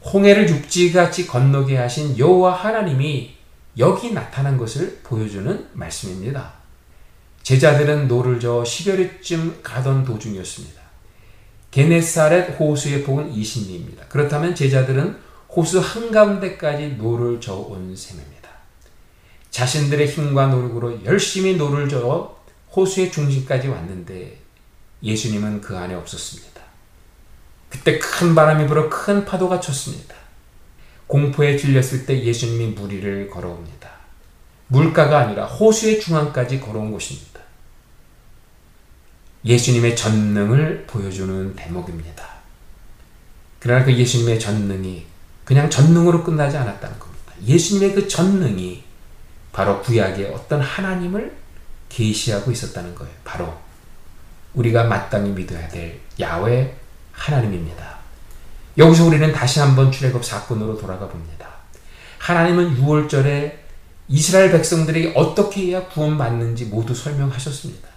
홍해를 0.04 0.50
육지같이 0.50 1.28
건너게 1.28 1.78
하신 1.78 2.18
여호와 2.18 2.54
하나님이 2.54 3.36
여기 3.78 4.12
나타난 4.12 4.58
것을 4.58 5.00
보여주는 5.04 5.68
말씀입니다. 5.74 6.54
제자들은 7.44 8.08
노를 8.08 8.40
저어 8.40 8.64
10여리쯤 8.64 9.62
가던 9.64 10.06
도중이었습니다. 10.06 10.82
게네사렛 11.72 12.60
호수의 12.60 13.04
폭은 13.04 13.34
20리입니다. 13.34 14.10
그렇다면 14.10 14.54
제자들은 14.54 15.18
호수 15.56 15.80
한가운데까지 15.80 16.96
노를 16.98 17.40
저어온 17.40 17.96
셈입니다. 17.96 18.50
자신들의 19.50 20.08
힘과 20.08 20.48
노력으로 20.48 21.04
열심히 21.06 21.56
노를 21.56 21.90
저어 21.90 22.42
호수의 22.76 23.12
중심까지 23.12 23.68
왔는데 23.68 24.40
예수님은 25.04 25.62
그 25.62 25.78
안에 25.78 25.94
없었습니다. 25.94 26.61
그때 27.72 27.98
큰 27.98 28.36
바람이 28.36 28.68
불어 28.68 28.90
큰 28.90 29.26
파도가 29.26 29.60
쳤습니다. 29.62 30.14
공포에 31.08 31.58
질렸을 31.58 32.06
때 32.06 32.22
예수님이 32.22 32.68
물 32.68 32.92
위를 32.92 33.30
걸어옵니다. 33.30 33.90
물가가 34.68 35.20
아니라 35.20 35.46
호수의 35.46 36.00
중앙까지 36.00 36.60
걸어온 36.60 36.92
것입니다. 36.92 37.40
예수님의 39.46 39.96
전능을 39.96 40.86
보여주는 40.86 41.56
대목입니다. 41.56 42.30
그러나 43.60 43.84
그 43.84 43.94
예수님의 43.94 44.40
전능이 44.40 45.06
그냥 45.46 45.70
전능으로 45.70 46.24
끝나지 46.24 46.58
않았다는 46.58 47.00
겁니다. 47.00 47.34
예수님의 47.46 47.96
그 47.96 48.08
전능이 48.08 48.84
바로 49.52 49.82
구약의 49.82 50.28
어떤 50.34 50.62
하나님을 50.62 51.36
계시하고 51.90 52.52
있었다는 52.52 52.96
거예요. 52.96 53.14
바로 53.24 53.58
우리가 54.54 54.86
마땅히 54.86 55.32
믿어야 55.32 55.68
될 55.70 56.00
야외 56.20 56.81
하나님입니다. 57.22 57.98
여기서 58.78 59.06
우리는 59.06 59.32
다시 59.32 59.60
한번 59.60 59.92
출애굽 59.92 60.26
사건으로 60.26 60.78
돌아가 60.78 61.08
봅니다. 61.08 61.48
하나님은 62.18 62.78
6월절에 62.78 63.60
이스라엘 64.08 64.52
백성들이 64.52 65.14
어떻게 65.16 65.68
해야 65.68 65.88
구원받는지 65.88 66.66
모두 66.66 66.96
설명하셨습니다. 66.96 67.88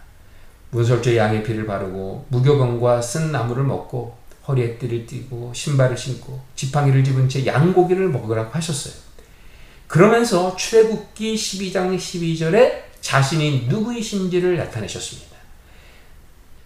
문설주에 0.70 1.16
양의 1.16 1.42
피를 1.42 1.66
바르고 1.66 2.26
무교병과 2.28 3.00
쓴 3.00 3.32
나무를 3.32 3.64
먹고 3.64 4.16
허리에 4.46 4.76
띠를 4.76 5.06
띠고 5.06 5.52
신발을 5.54 5.96
신고 5.96 6.42
지팡이를 6.54 7.02
집은 7.02 7.28
채 7.28 7.46
양고기를 7.46 8.10
먹으라고 8.10 8.52
하셨어요. 8.52 8.94
그러면서 9.86 10.54
출애굽기 10.56 11.34
12장 11.34 11.96
12절에 11.96 12.82
자신이 13.00 13.66
누구이신지를 13.68 14.56
나타내셨습니다. 14.56 15.33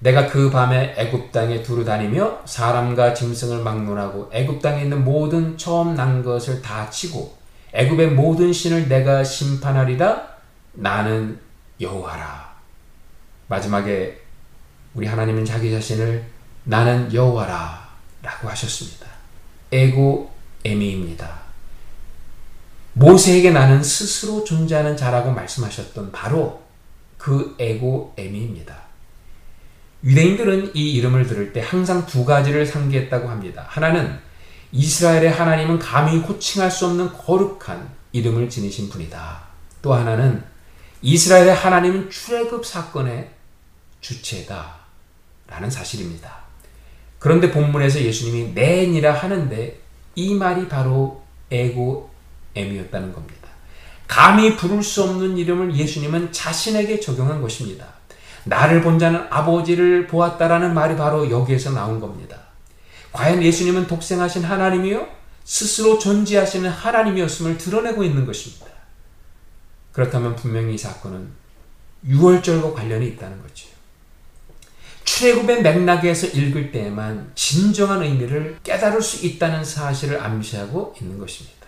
내가 0.00 0.28
그 0.28 0.50
밤에 0.50 0.94
애굽 0.96 1.32
땅에 1.32 1.62
두루 1.62 1.84
다니며 1.84 2.40
사람과 2.44 3.14
짐승을 3.14 3.62
막론하고 3.62 4.30
애굽 4.32 4.62
땅에 4.62 4.82
있는 4.82 5.04
모든 5.04 5.58
처음 5.58 5.94
난 5.94 6.22
것을 6.22 6.62
다 6.62 6.88
치고 6.88 7.36
애굽의 7.72 8.12
모든 8.12 8.52
신을 8.52 8.88
내가 8.88 9.24
심판하리라 9.24 10.28
나는 10.74 11.40
여호와라. 11.80 12.56
마지막에 13.48 14.20
우리 14.94 15.06
하나님은 15.06 15.44
자기 15.44 15.70
자신을 15.70 16.24
나는 16.64 17.12
여호와라 17.12 17.88
라고 18.22 18.48
하셨습니다. 18.48 19.06
에고 19.72 20.30
에미입니다. 20.64 21.38
모세에게 22.94 23.50
나는 23.50 23.82
스스로 23.82 24.44
존재하는 24.44 24.96
자라고 24.96 25.30
말씀하셨던 25.30 26.12
바로 26.12 26.62
그 27.16 27.54
에고 27.58 28.14
에미입니다. 28.16 28.87
유대인들은 30.04 30.72
이 30.74 30.92
이름을 30.94 31.26
들을 31.26 31.52
때 31.52 31.60
항상 31.60 32.06
두 32.06 32.24
가지를 32.24 32.66
상기했다고 32.66 33.28
합니다. 33.28 33.66
하나는 33.68 34.18
이스라엘의 34.72 35.30
하나님은 35.30 35.78
감히 35.78 36.18
호칭할 36.18 36.70
수 36.70 36.86
없는 36.86 37.12
거룩한 37.12 37.90
이름을 38.12 38.48
지니신 38.48 38.90
분이다. 38.90 39.42
또 39.82 39.94
하나는 39.94 40.42
이스라엘의 41.02 41.54
하나님은 41.54 42.10
출애굽 42.10 42.64
사건의 42.64 43.30
주체다. 44.00 44.76
라는 45.46 45.70
사실입니다. 45.70 46.36
그런데 47.18 47.50
본문에서 47.50 48.00
예수님이 48.00 48.52
낸이라 48.52 49.14
하는데 49.14 49.80
이 50.14 50.34
말이 50.34 50.68
바로 50.68 51.22
에고 51.50 52.10
M이었다는 52.54 53.12
겁니다. 53.12 53.48
감히 54.06 54.56
부를 54.56 54.82
수 54.82 55.02
없는 55.02 55.36
이름을 55.38 55.74
예수님은 55.74 56.32
자신에게 56.32 57.00
적용한 57.00 57.40
것입니다. 57.40 57.97
나를 58.48 58.80
본 58.82 58.98
자는 58.98 59.26
아버지를 59.30 60.06
보았다라는 60.06 60.74
말이 60.74 60.96
바로 60.96 61.30
여기에서 61.30 61.70
나온 61.70 62.00
겁니다. 62.00 62.36
과연 63.12 63.42
예수님은 63.42 63.86
독생하신 63.86 64.44
하나님이요? 64.44 65.06
스스로 65.44 65.98
존재하시는 65.98 66.68
하나님이었음을 66.68 67.58
드러내고 67.58 68.04
있는 68.04 68.26
것입니다. 68.26 68.66
그렇다면 69.92 70.36
분명히 70.36 70.74
이 70.74 70.78
사건은 70.78 71.28
6월절과 72.06 72.74
관련이 72.74 73.06
있다는 73.08 73.40
거죠. 73.42 73.68
출애굽의 75.04 75.62
맥락에서 75.62 76.26
읽을 76.28 76.70
때에만 76.70 77.32
진정한 77.34 78.02
의미를 78.02 78.58
깨달을 78.62 79.00
수 79.00 79.24
있다는 79.26 79.64
사실을 79.64 80.22
암시하고 80.22 80.94
있는 81.00 81.18
것입니다. 81.18 81.66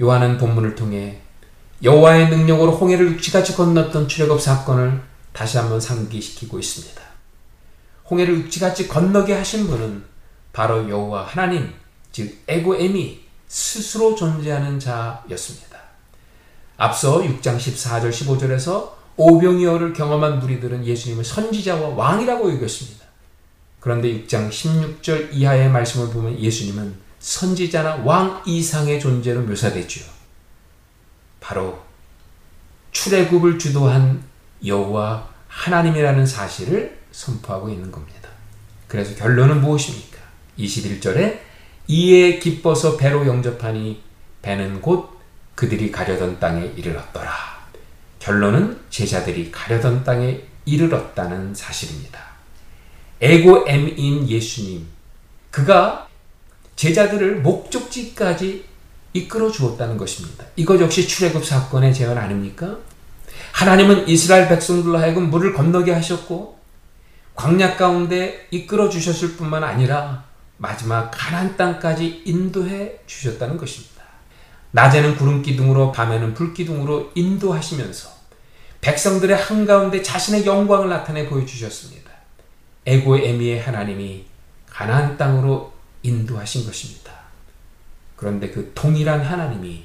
요한은 0.00 0.38
본문을 0.38 0.74
통해 0.74 1.20
여호와의 1.82 2.30
능력으로 2.30 2.72
홍해를 2.72 3.12
육지같이 3.12 3.56
건넜던 3.56 4.06
출애굽 4.06 4.40
사건을 4.40 5.11
다시 5.32 5.58
한번 5.58 5.80
상기시키고 5.80 6.58
있습니다. 6.58 7.02
홍해를 8.10 8.38
육지같이 8.40 8.88
건너게 8.88 9.34
하신 9.34 9.66
분은 9.66 10.04
바로 10.52 10.88
여호와 10.88 11.24
하나님, 11.24 11.72
즉 12.10 12.42
에고엠이 12.46 13.22
스스로 13.48 14.14
존재하는 14.14 14.78
자였습니다. 14.78 15.78
앞서 16.76 17.20
6장 17.20 17.58
14절 17.58 18.10
15절에서 18.10 18.92
오병이어를 19.16 19.92
경험한 19.92 20.40
무리들은 20.40 20.84
예수님을 20.84 21.24
선지자와 21.24 21.90
왕이라고 21.90 22.54
여겼습니다. 22.54 23.06
그런데 23.80 24.08
6장 24.08 24.48
16절 24.50 25.32
이하의 25.32 25.70
말씀을 25.70 26.10
보면 26.10 26.38
예수님은 26.38 26.94
선지자나 27.18 28.02
왕 28.04 28.42
이상의 28.46 29.00
존재로 29.00 29.42
묘사되죠. 29.42 30.04
바로 31.40 31.80
출애굽을 32.92 33.58
주도한 33.58 34.22
여호와 34.64 35.28
하나님이라는 35.48 36.26
사실을 36.26 36.98
선포하고 37.10 37.68
있는 37.68 37.90
겁니다. 37.90 38.28
그래서 38.88 39.14
결론은 39.14 39.60
무엇입니까? 39.60 40.18
21절에 40.58 41.40
이에 41.88 42.38
기뻐서 42.38 42.96
배로 42.96 43.26
영접하니 43.26 44.02
배는 44.40 44.80
곧 44.80 45.18
그들이 45.54 45.90
가려던 45.90 46.40
땅에 46.40 46.72
이르렀더라. 46.76 47.32
결론은 48.18 48.78
제자들이 48.90 49.50
가려던 49.50 50.04
땅에 50.04 50.42
이르렀다는 50.64 51.54
사실입니다. 51.54 52.20
에고엠인 53.20 54.28
예수님, 54.28 54.86
그가 55.50 56.08
제자들을 56.76 57.40
목적지까지 57.40 58.64
이끌어 59.12 59.50
주었다는 59.50 59.96
것입니다. 59.96 60.44
이것 60.56 60.80
역시 60.80 61.06
출애굽 61.06 61.44
사건의 61.44 61.92
재현 61.94 62.16
아닙니까? 62.16 62.78
하나님은 63.52 64.08
이스라엘 64.08 64.48
백성들로 64.48 64.98
하여금 64.98 65.30
물을 65.30 65.52
건너게 65.52 65.92
하셨고 65.92 66.58
광야 67.34 67.76
가운데 67.76 68.46
이끌어 68.50 68.88
주셨을 68.88 69.36
뿐만 69.36 69.62
아니라 69.64 70.24
마지막 70.56 71.10
가나안 71.10 71.56
땅까지 71.56 72.22
인도해 72.24 72.98
주셨다는 73.06 73.56
것입니다. 73.56 74.02
낮에는 74.72 75.16
구름 75.16 75.42
기둥으로 75.42 75.92
밤에는 75.92 76.34
불 76.34 76.54
기둥으로 76.54 77.10
인도하시면서 77.14 78.10
백성들의 78.80 79.36
한가운데 79.36 80.02
자신의 80.02 80.44
영광을 80.44 80.88
나타내 80.88 81.28
보여주셨습니다. 81.28 82.10
에고의 82.86 83.28
에미의 83.28 83.60
하나님이 83.60 84.24
가나안 84.68 85.16
땅으로 85.16 85.72
인도하신 86.02 86.66
것입니다. 86.66 87.12
그런데 88.16 88.50
그 88.50 88.72
동일한 88.74 89.20
하나님이 89.20 89.84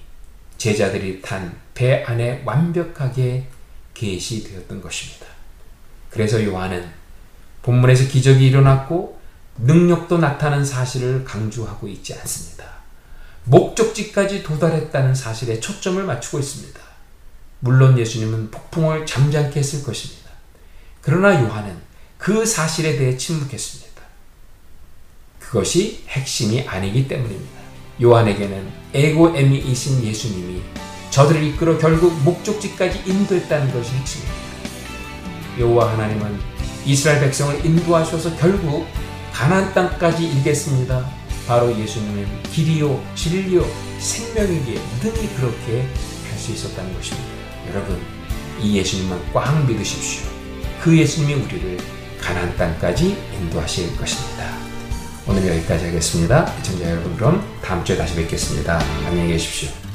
제자들이 0.57 1.21
탄 1.21 1.67
배 1.77 2.03
안에 2.03 2.41
완벽하게 2.43 3.47
계시되었던 3.97 4.81
것입니다. 4.81 5.25
그래서 6.09 6.43
요한은 6.43 6.87
본문에서 7.63 8.07
기적이 8.07 8.47
일어났고 8.47 9.19
능력도 9.59 10.19
나타난 10.19 10.63
사실을 10.63 11.25
강조하고 11.25 11.87
있지 11.87 12.13
않습니다. 12.13 12.65
목적지까지 13.45 14.43
도달했다는 14.43 15.15
사실에 15.15 15.59
초점을 15.59 16.01
맞추고 16.03 16.39
있습니다. 16.39 16.79
물론 17.59 17.97
예수님은 17.97 18.51
폭풍을 18.51 19.05
잠잠케 19.05 19.59
했을 19.59 19.83
것입니다. 19.83 20.29
그러나 21.01 21.41
요한은 21.41 21.75
그 22.17 22.45
사실에 22.45 22.97
대해 22.97 23.17
침묵했습니다. 23.17 24.01
그것이 25.39 26.03
핵심이 26.09 26.67
아니기 26.67 27.07
때문입니다. 27.07 27.57
요한에게는 28.01 28.71
에고에미이신 28.93 30.03
예수님이 30.03 30.61
저들을 31.09 31.43
이끌어 31.43 31.77
결국 31.77 32.13
목적지까지 32.23 33.03
인도했다는 33.05 33.73
것이 33.73 33.91
핵심입니다. 33.93 34.35
여호와 35.59 35.93
하나님은 35.93 36.39
이스라엘 36.85 37.19
백성을 37.21 37.65
인도하셔서 37.65 38.35
결국 38.37 38.85
가나안 39.33 39.73
땅까지 39.73 40.25
이르겠습니다. 40.27 41.09
바로 41.47 41.77
예수님은 41.77 42.43
길이요 42.51 43.03
진리요 43.15 43.65
생명이기에 43.99 44.79
능히 45.01 45.35
그렇게 45.35 45.87
할 46.29 46.37
수 46.37 46.51
있었다는 46.53 46.93
것입니다. 46.95 47.27
여러분 47.69 47.99
이 48.61 48.77
예수님만 48.77 49.19
꽉 49.33 49.65
믿으십시오. 49.67 50.25
그 50.81 50.97
예수님이 50.97 51.33
우리를 51.33 51.77
가나안 52.21 52.55
땅까지 52.55 53.17
인도하실 53.33 53.97
것입니다. 53.97 54.57
오늘 55.27 55.45
여기까지 55.47 55.85
하겠습니다. 55.85 56.53
시청자 56.57 56.89
여러분 56.91 57.15
그럼 57.17 57.59
다음 57.61 57.83
주에 57.83 57.97
다시 57.97 58.15
뵙겠습니다. 58.15 58.79
안녕히 59.05 59.33
계십시오. 59.33 59.86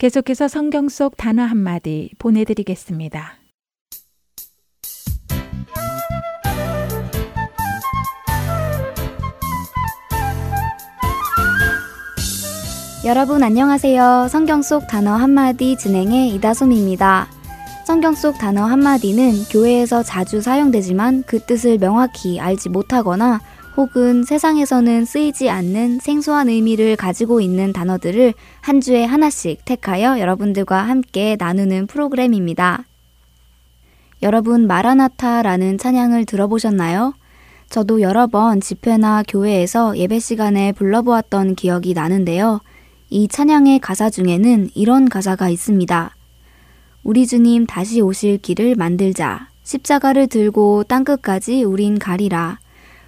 계속해서 0.00 0.48
성경 0.48 0.88
속 0.88 1.18
단어 1.18 1.42
한마디 1.42 2.10
보내드리겠습니다. 2.18 3.34
여러분 13.04 13.42
안녕하세요. 13.42 14.28
성경 14.30 14.62
속 14.62 14.86
단어 14.86 15.12
한마디 15.12 15.76
진행의 15.76 16.30
이다솜입니다. 16.30 17.28
성경 17.84 18.14
속 18.14 18.38
단어 18.38 18.64
한마디는 18.64 19.32
교회에서 19.50 20.02
자주 20.02 20.40
사용되지만 20.40 21.24
그 21.26 21.40
뜻을 21.40 21.76
명확히 21.76 22.40
알지 22.40 22.70
못하거나 22.70 23.42
혹은 23.76 24.24
세상에서는 24.24 25.04
쓰이지 25.04 25.48
않는 25.48 26.00
생소한 26.00 26.48
의미를 26.48 26.96
가지고 26.96 27.40
있는 27.40 27.72
단어들을 27.72 28.34
한 28.60 28.80
주에 28.80 29.04
하나씩 29.04 29.64
택하여 29.64 30.18
여러분들과 30.18 30.82
함께 30.82 31.36
나누는 31.38 31.86
프로그램입니다. 31.86 32.84
여러분 34.22 34.66
마라나타라는 34.66 35.78
찬양을 35.78 36.26
들어보셨나요? 36.26 37.14
저도 37.70 38.00
여러 38.00 38.26
번 38.26 38.60
집회나 38.60 39.22
교회에서 39.28 39.96
예배 39.96 40.18
시간에 40.18 40.72
불러보았던 40.72 41.54
기억이 41.54 41.94
나는데요. 41.94 42.60
이 43.08 43.28
찬양의 43.28 43.78
가사 43.78 44.10
중에는 44.10 44.70
이런 44.74 45.08
가사가 45.08 45.48
있습니다. 45.48 46.14
우리 47.02 47.26
주님 47.26 47.66
다시 47.66 48.00
오실 48.00 48.38
길을 48.38 48.74
만들자. 48.74 49.48
십자가를 49.62 50.26
들고 50.26 50.84
땅끝까지 50.84 51.62
우린 51.62 51.98
가리라. 51.98 52.58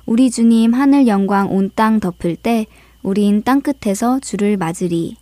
우리 0.04 0.30
주님 0.30 0.74
하늘 0.74 1.06
영광 1.06 1.52
온 1.52 1.70
땅 1.70 2.00
덮을 2.00 2.36
때 2.36 2.66
우린 3.02 3.42
땅끝에서 3.42 4.20
주를 4.20 4.56
맞으리. 4.56 5.16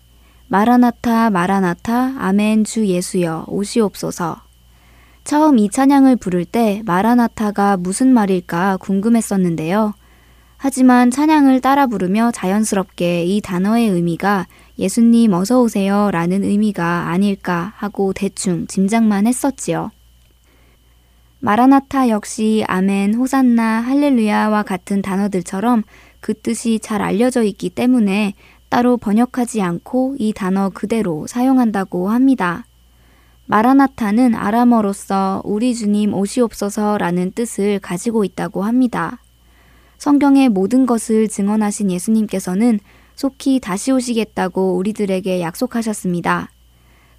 마라나타 0.48 1.30
마라나타 1.30 2.14
아멘 2.18 2.64
주 2.64 2.86
예수여 2.86 3.44
오시옵소서. 3.48 4.38
처음 5.24 5.58
이 5.58 5.68
찬양을 5.70 6.16
부를 6.16 6.44
때 6.44 6.82
마라나타가 6.86 7.76
무슨 7.76 8.12
말일까 8.12 8.78
궁금했었는데요. 8.78 9.94
하지만 10.56 11.10
찬양을 11.10 11.60
따라 11.60 11.86
부르며 11.86 12.30
자연스럽게 12.32 13.24
이 13.24 13.40
단어의 13.40 13.88
의미가 13.88 14.46
예수님 14.78 15.32
어서 15.32 15.60
오세요 15.62 16.10
라는 16.10 16.42
의미가 16.42 17.08
아닐까 17.08 17.72
하고 17.76 18.12
대충 18.12 18.66
짐작만 18.66 19.26
했었지요. 19.26 19.90
마라나타 21.42 22.10
역시 22.10 22.64
아멘, 22.68 23.14
호산나, 23.14 23.80
할렐루야와 23.80 24.62
같은 24.62 25.00
단어들처럼 25.00 25.84
그 26.20 26.34
뜻이 26.34 26.78
잘 26.80 27.00
알려져 27.00 27.42
있기 27.44 27.70
때문에 27.70 28.34
따로 28.68 28.98
번역하지 28.98 29.62
않고 29.62 30.16
이 30.18 30.34
단어 30.34 30.68
그대로 30.68 31.26
사용한다고 31.26 32.10
합니다. 32.10 32.66
마라나타는 33.46 34.34
아람어로서 34.34 35.40
우리 35.44 35.74
주님 35.74 36.12
오시옵소서라는 36.12 37.32
뜻을 37.32 37.78
가지고 37.80 38.24
있다고 38.24 38.62
합니다. 38.62 39.22
성경의 39.96 40.50
모든 40.50 40.84
것을 40.84 41.28
증언하신 41.28 41.90
예수님께서는 41.90 42.80
속히 43.16 43.60
다시 43.60 43.92
오시겠다고 43.92 44.76
우리들에게 44.76 45.40
약속하셨습니다. 45.40 46.50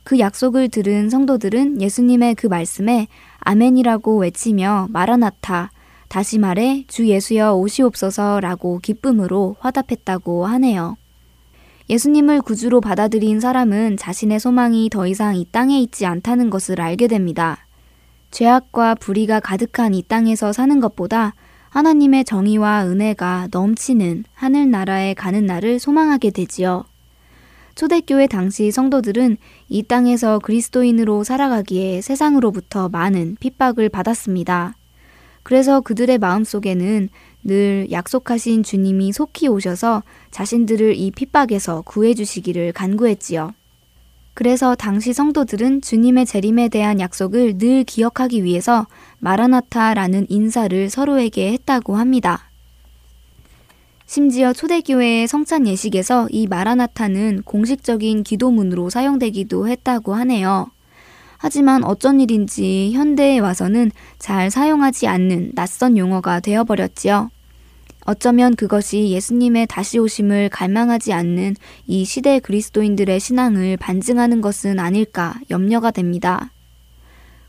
그 0.03 0.19
약속을 0.19 0.69
들은 0.69 1.10
성도들은 1.10 1.81
예수님의 1.81 2.35
그 2.35 2.48
말씀에 2.48 3.07
아멘이라고 3.42 4.18
외치며 4.20 4.88
마라나타, 4.90 5.72
다시 6.08 6.40
말해 6.40 6.84
주 6.88 7.08
예수여 7.08 7.54
오시옵소서라고 7.56 8.80
기쁨으로 8.80 9.56
화답했다고 9.60 10.46
하네요. 10.46 10.98
예수님을 11.90 12.42
구주로 12.42 12.82
받아들인 12.82 13.40
사람은 13.40 13.98
자신의 13.98 14.40
소망이 14.40 14.90
더 14.90 15.08
이상 15.08 15.36
이 15.36 15.46
땅에 15.52 15.80
있지 15.82 16.06
않다는 16.06 16.50
것을 16.50 16.80
알게 16.80 17.08
됩니다. 17.08 17.68
죄악과 18.32 18.96
불의가 18.96 19.40
가득한 19.40 19.94
이 19.94 20.04
땅에서 20.04 20.54
사는 20.54 20.80
것보다 20.80 21.34
하나님의 21.70 22.26
정의와 22.26 22.86
은혜가 22.86 23.48
넘치는 23.52 24.26
하늘나라에 24.34 25.14
가는 25.14 25.46
날을 25.46 25.80
소망하게 25.80 26.32
되지요. 26.32 26.86
초대교회 27.82 28.28
당시 28.28 28.70
성도들은 28.70 29.38
이 29.68 29.82
땅에서 29.82 30.38
그리스도인으로 30.38 31.24
살아가기에 31.24 32.02
세상으로부터 32.02 32.90
많은 32.90 33.38
핍박을 33.40 33.90
받았습니다. 33.90 34.76
그래서 35.41 35.82
그들의 35.82 36.20
마음 36.20 36.44
속에는 36.44 37.10
늘 37.44 37.88
약속하신 37.90 38.62
주님이 38.62 39.14
속히 39.14 39.48
오셔서 39.48 40.03
자신들을 40.30 40.95
이 40.95 41.10
핍박에서 41.10 41.82
구해주시기를 41.82 42.74
간구했지요. 42.74 43.56
그래서 44.36 44.76
당시 44.76 45.12
성도들은 45.12 45.82
주님의 45.82 46.28
재림에 46.28 46.70
대한 46.70 46.99
약속을 46.99 47.58
늘 47.58 47.84
기억하기 47.84 48.44
위해서 48.44 48.86
마라나타라는 49.18 50.28
인사를 50.30 50.88
서로에게 50.91 51.52
했다고 51.53 51.95
합니다. 51.95 52.51
심지어 54.14 54.52
초대교회의 54.52 55.26
성찬 55.26 55.68
예식에서 55.68 56.28
이 56.32 56.46
마라나타는 56.46 57.44
공식적인 57.46 58.24
기도문으로 58.24 58.90
사용되기도 58.90 59.70
했다고 59.70 60.14
하네요. 60.16 60.70
하지만 61.38 61.86
어쩐 61.86 62.20
일인지 62.20 62.92
현대에 62.92 63.40
와서는 63.40 63.90
잘 64.20 64.52
사용하지 64.52 65.08
않는 65.08 65.54
낯선 65.56 65.98
용어가 65.98 66.42
되어버렸지요. 66.42 67.30
어쩌면 68.06 68.58
그것이 68.58 69.12
예수님의 69.12 69.68
다시 69.68 69.98
오심을 69.98 70.50
갈망하지 70.50 71.14
않는 71.14 71.56
이 71.88 72.04
시대 72.04 72.42
그리스도인들의 72.42 73.18
신앙을 73.18 73.78
반증하는 73.78 74.42
것은 74.42 74.78
아닐까 74.80 75.36
염려가 75.50 75.92
됩니다. 75.92 76.52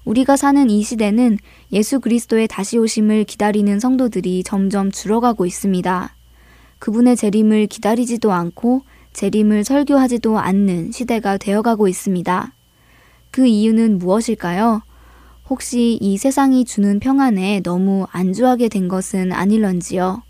우리가 0.05 0.37
사는 0.37 0.71
이 0.71 0.85
시대는 0.85 1.39
예수 1.73 1.99
그리스도의 1.99 2.47
다시 2.47 2.79
오심을 2.79 3.25
기다리는 3.25 3.81
성도들이 3.81 4.45
점점 4.45 4.93
줄어가고 4.93 5.45
있습니다. 5.45 6.15
그분의 6.83 7.15
재림을 7.15 7.69
기다리지도 7.69 8.33
않고 8.33 8.83
재림을 9.13 9.63
설교하지도 9.63 10.41
않는 10.41 10.91
시대가 10.91 11.39
되어가고 11.39 11.87
있습니다. 11.87 12.53
그 13.31 13.47
이유는 13.47 13.99
무엇일까요? 13.99 14.83
혹시 15.49 15.97
이 16.01 16.19
세상이 16.19 16.65
주는 16.65 16.99
평안에 16.99 17.61
너무 17.61 18.09
안주하게 18.11 18.69
된 18.69 18.89
것은 18.89 19.31
아닐런지요? 19.31 20.25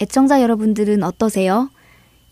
애청자 0.00 0.40
여러분들은 0.40 1.02
어떠세요? 1.02 1.68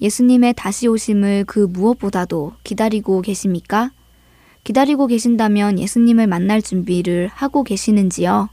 예수님의 0.01 0.55
다시 0.57 0.89
오심을 0.89 1.45
그 1.47 1.59
무엇보다도 1.59 2.55
기다리고 2.65 3.21
계십니까? 3.21 3.93
기다리고 4.65 5.07
계신다면 5.07 5.79
예수님을 5.79 6.29
만날 6.29 6.63
준비를 6.63 7.29
하고 7.29 7.63
계시는지요? 7.63 8.49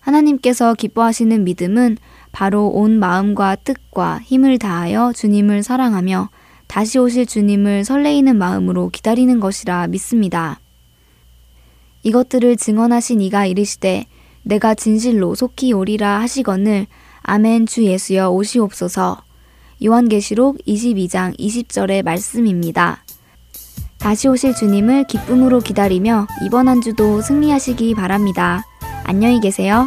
하나님께서 0.00 0.74
기뻐하시는 0.74 1.44
믿음은 1.44 1.98
바로 2.36 2.66
온 2.66 2.98
마음과 2.98 3.56
뜻과 3.64 4.20
힘을 4.22 4.58
다하여 4.58 5.14
주님을 5.14 5.62
사랑하며 5.62 6.28
다시 6.66 6.98
오실 6.98 7.24
주님을 7.24 7.86
설레이는 7.86 8.36
마음으로 8.36 8.90
기다리는 8.90 9.40
것이라 9.40 9.86
믿습니다. 9.86 10.60
이것들을 12.02 12.58
증언하신 12.58 13.22
이가 13.22 13.46
이르시되 13.46 14.04
내가 14.42 14.74
진실로 14.74 15.34
속히 15.34 15.72
오리라 15.72 16.20
하시거늘 16.20 16.88
아멘 17.22 17.64
주 17.64 17.86
예수여 17.86 18.28
오시옵소서 18.28 19.22
요한계시록 19.82 20.58
22장 20.66 21.38
20절의 21.38 22.04
말씀입니다. 22.04 23.02
다시 23.96 24.28
오실 24.28 24.54
주님을 24.54 25.04
기쁨으로 25.04 25.60
기다리며 25.60 26.26
이번 26.44 26.68
한 26.68 26.82
주도 26.82 27.22
승리하시기 27.22 27.94
바랍니다. 27.94 28.62
안녕히 29.04 29.40
계세요. 29.40 29.86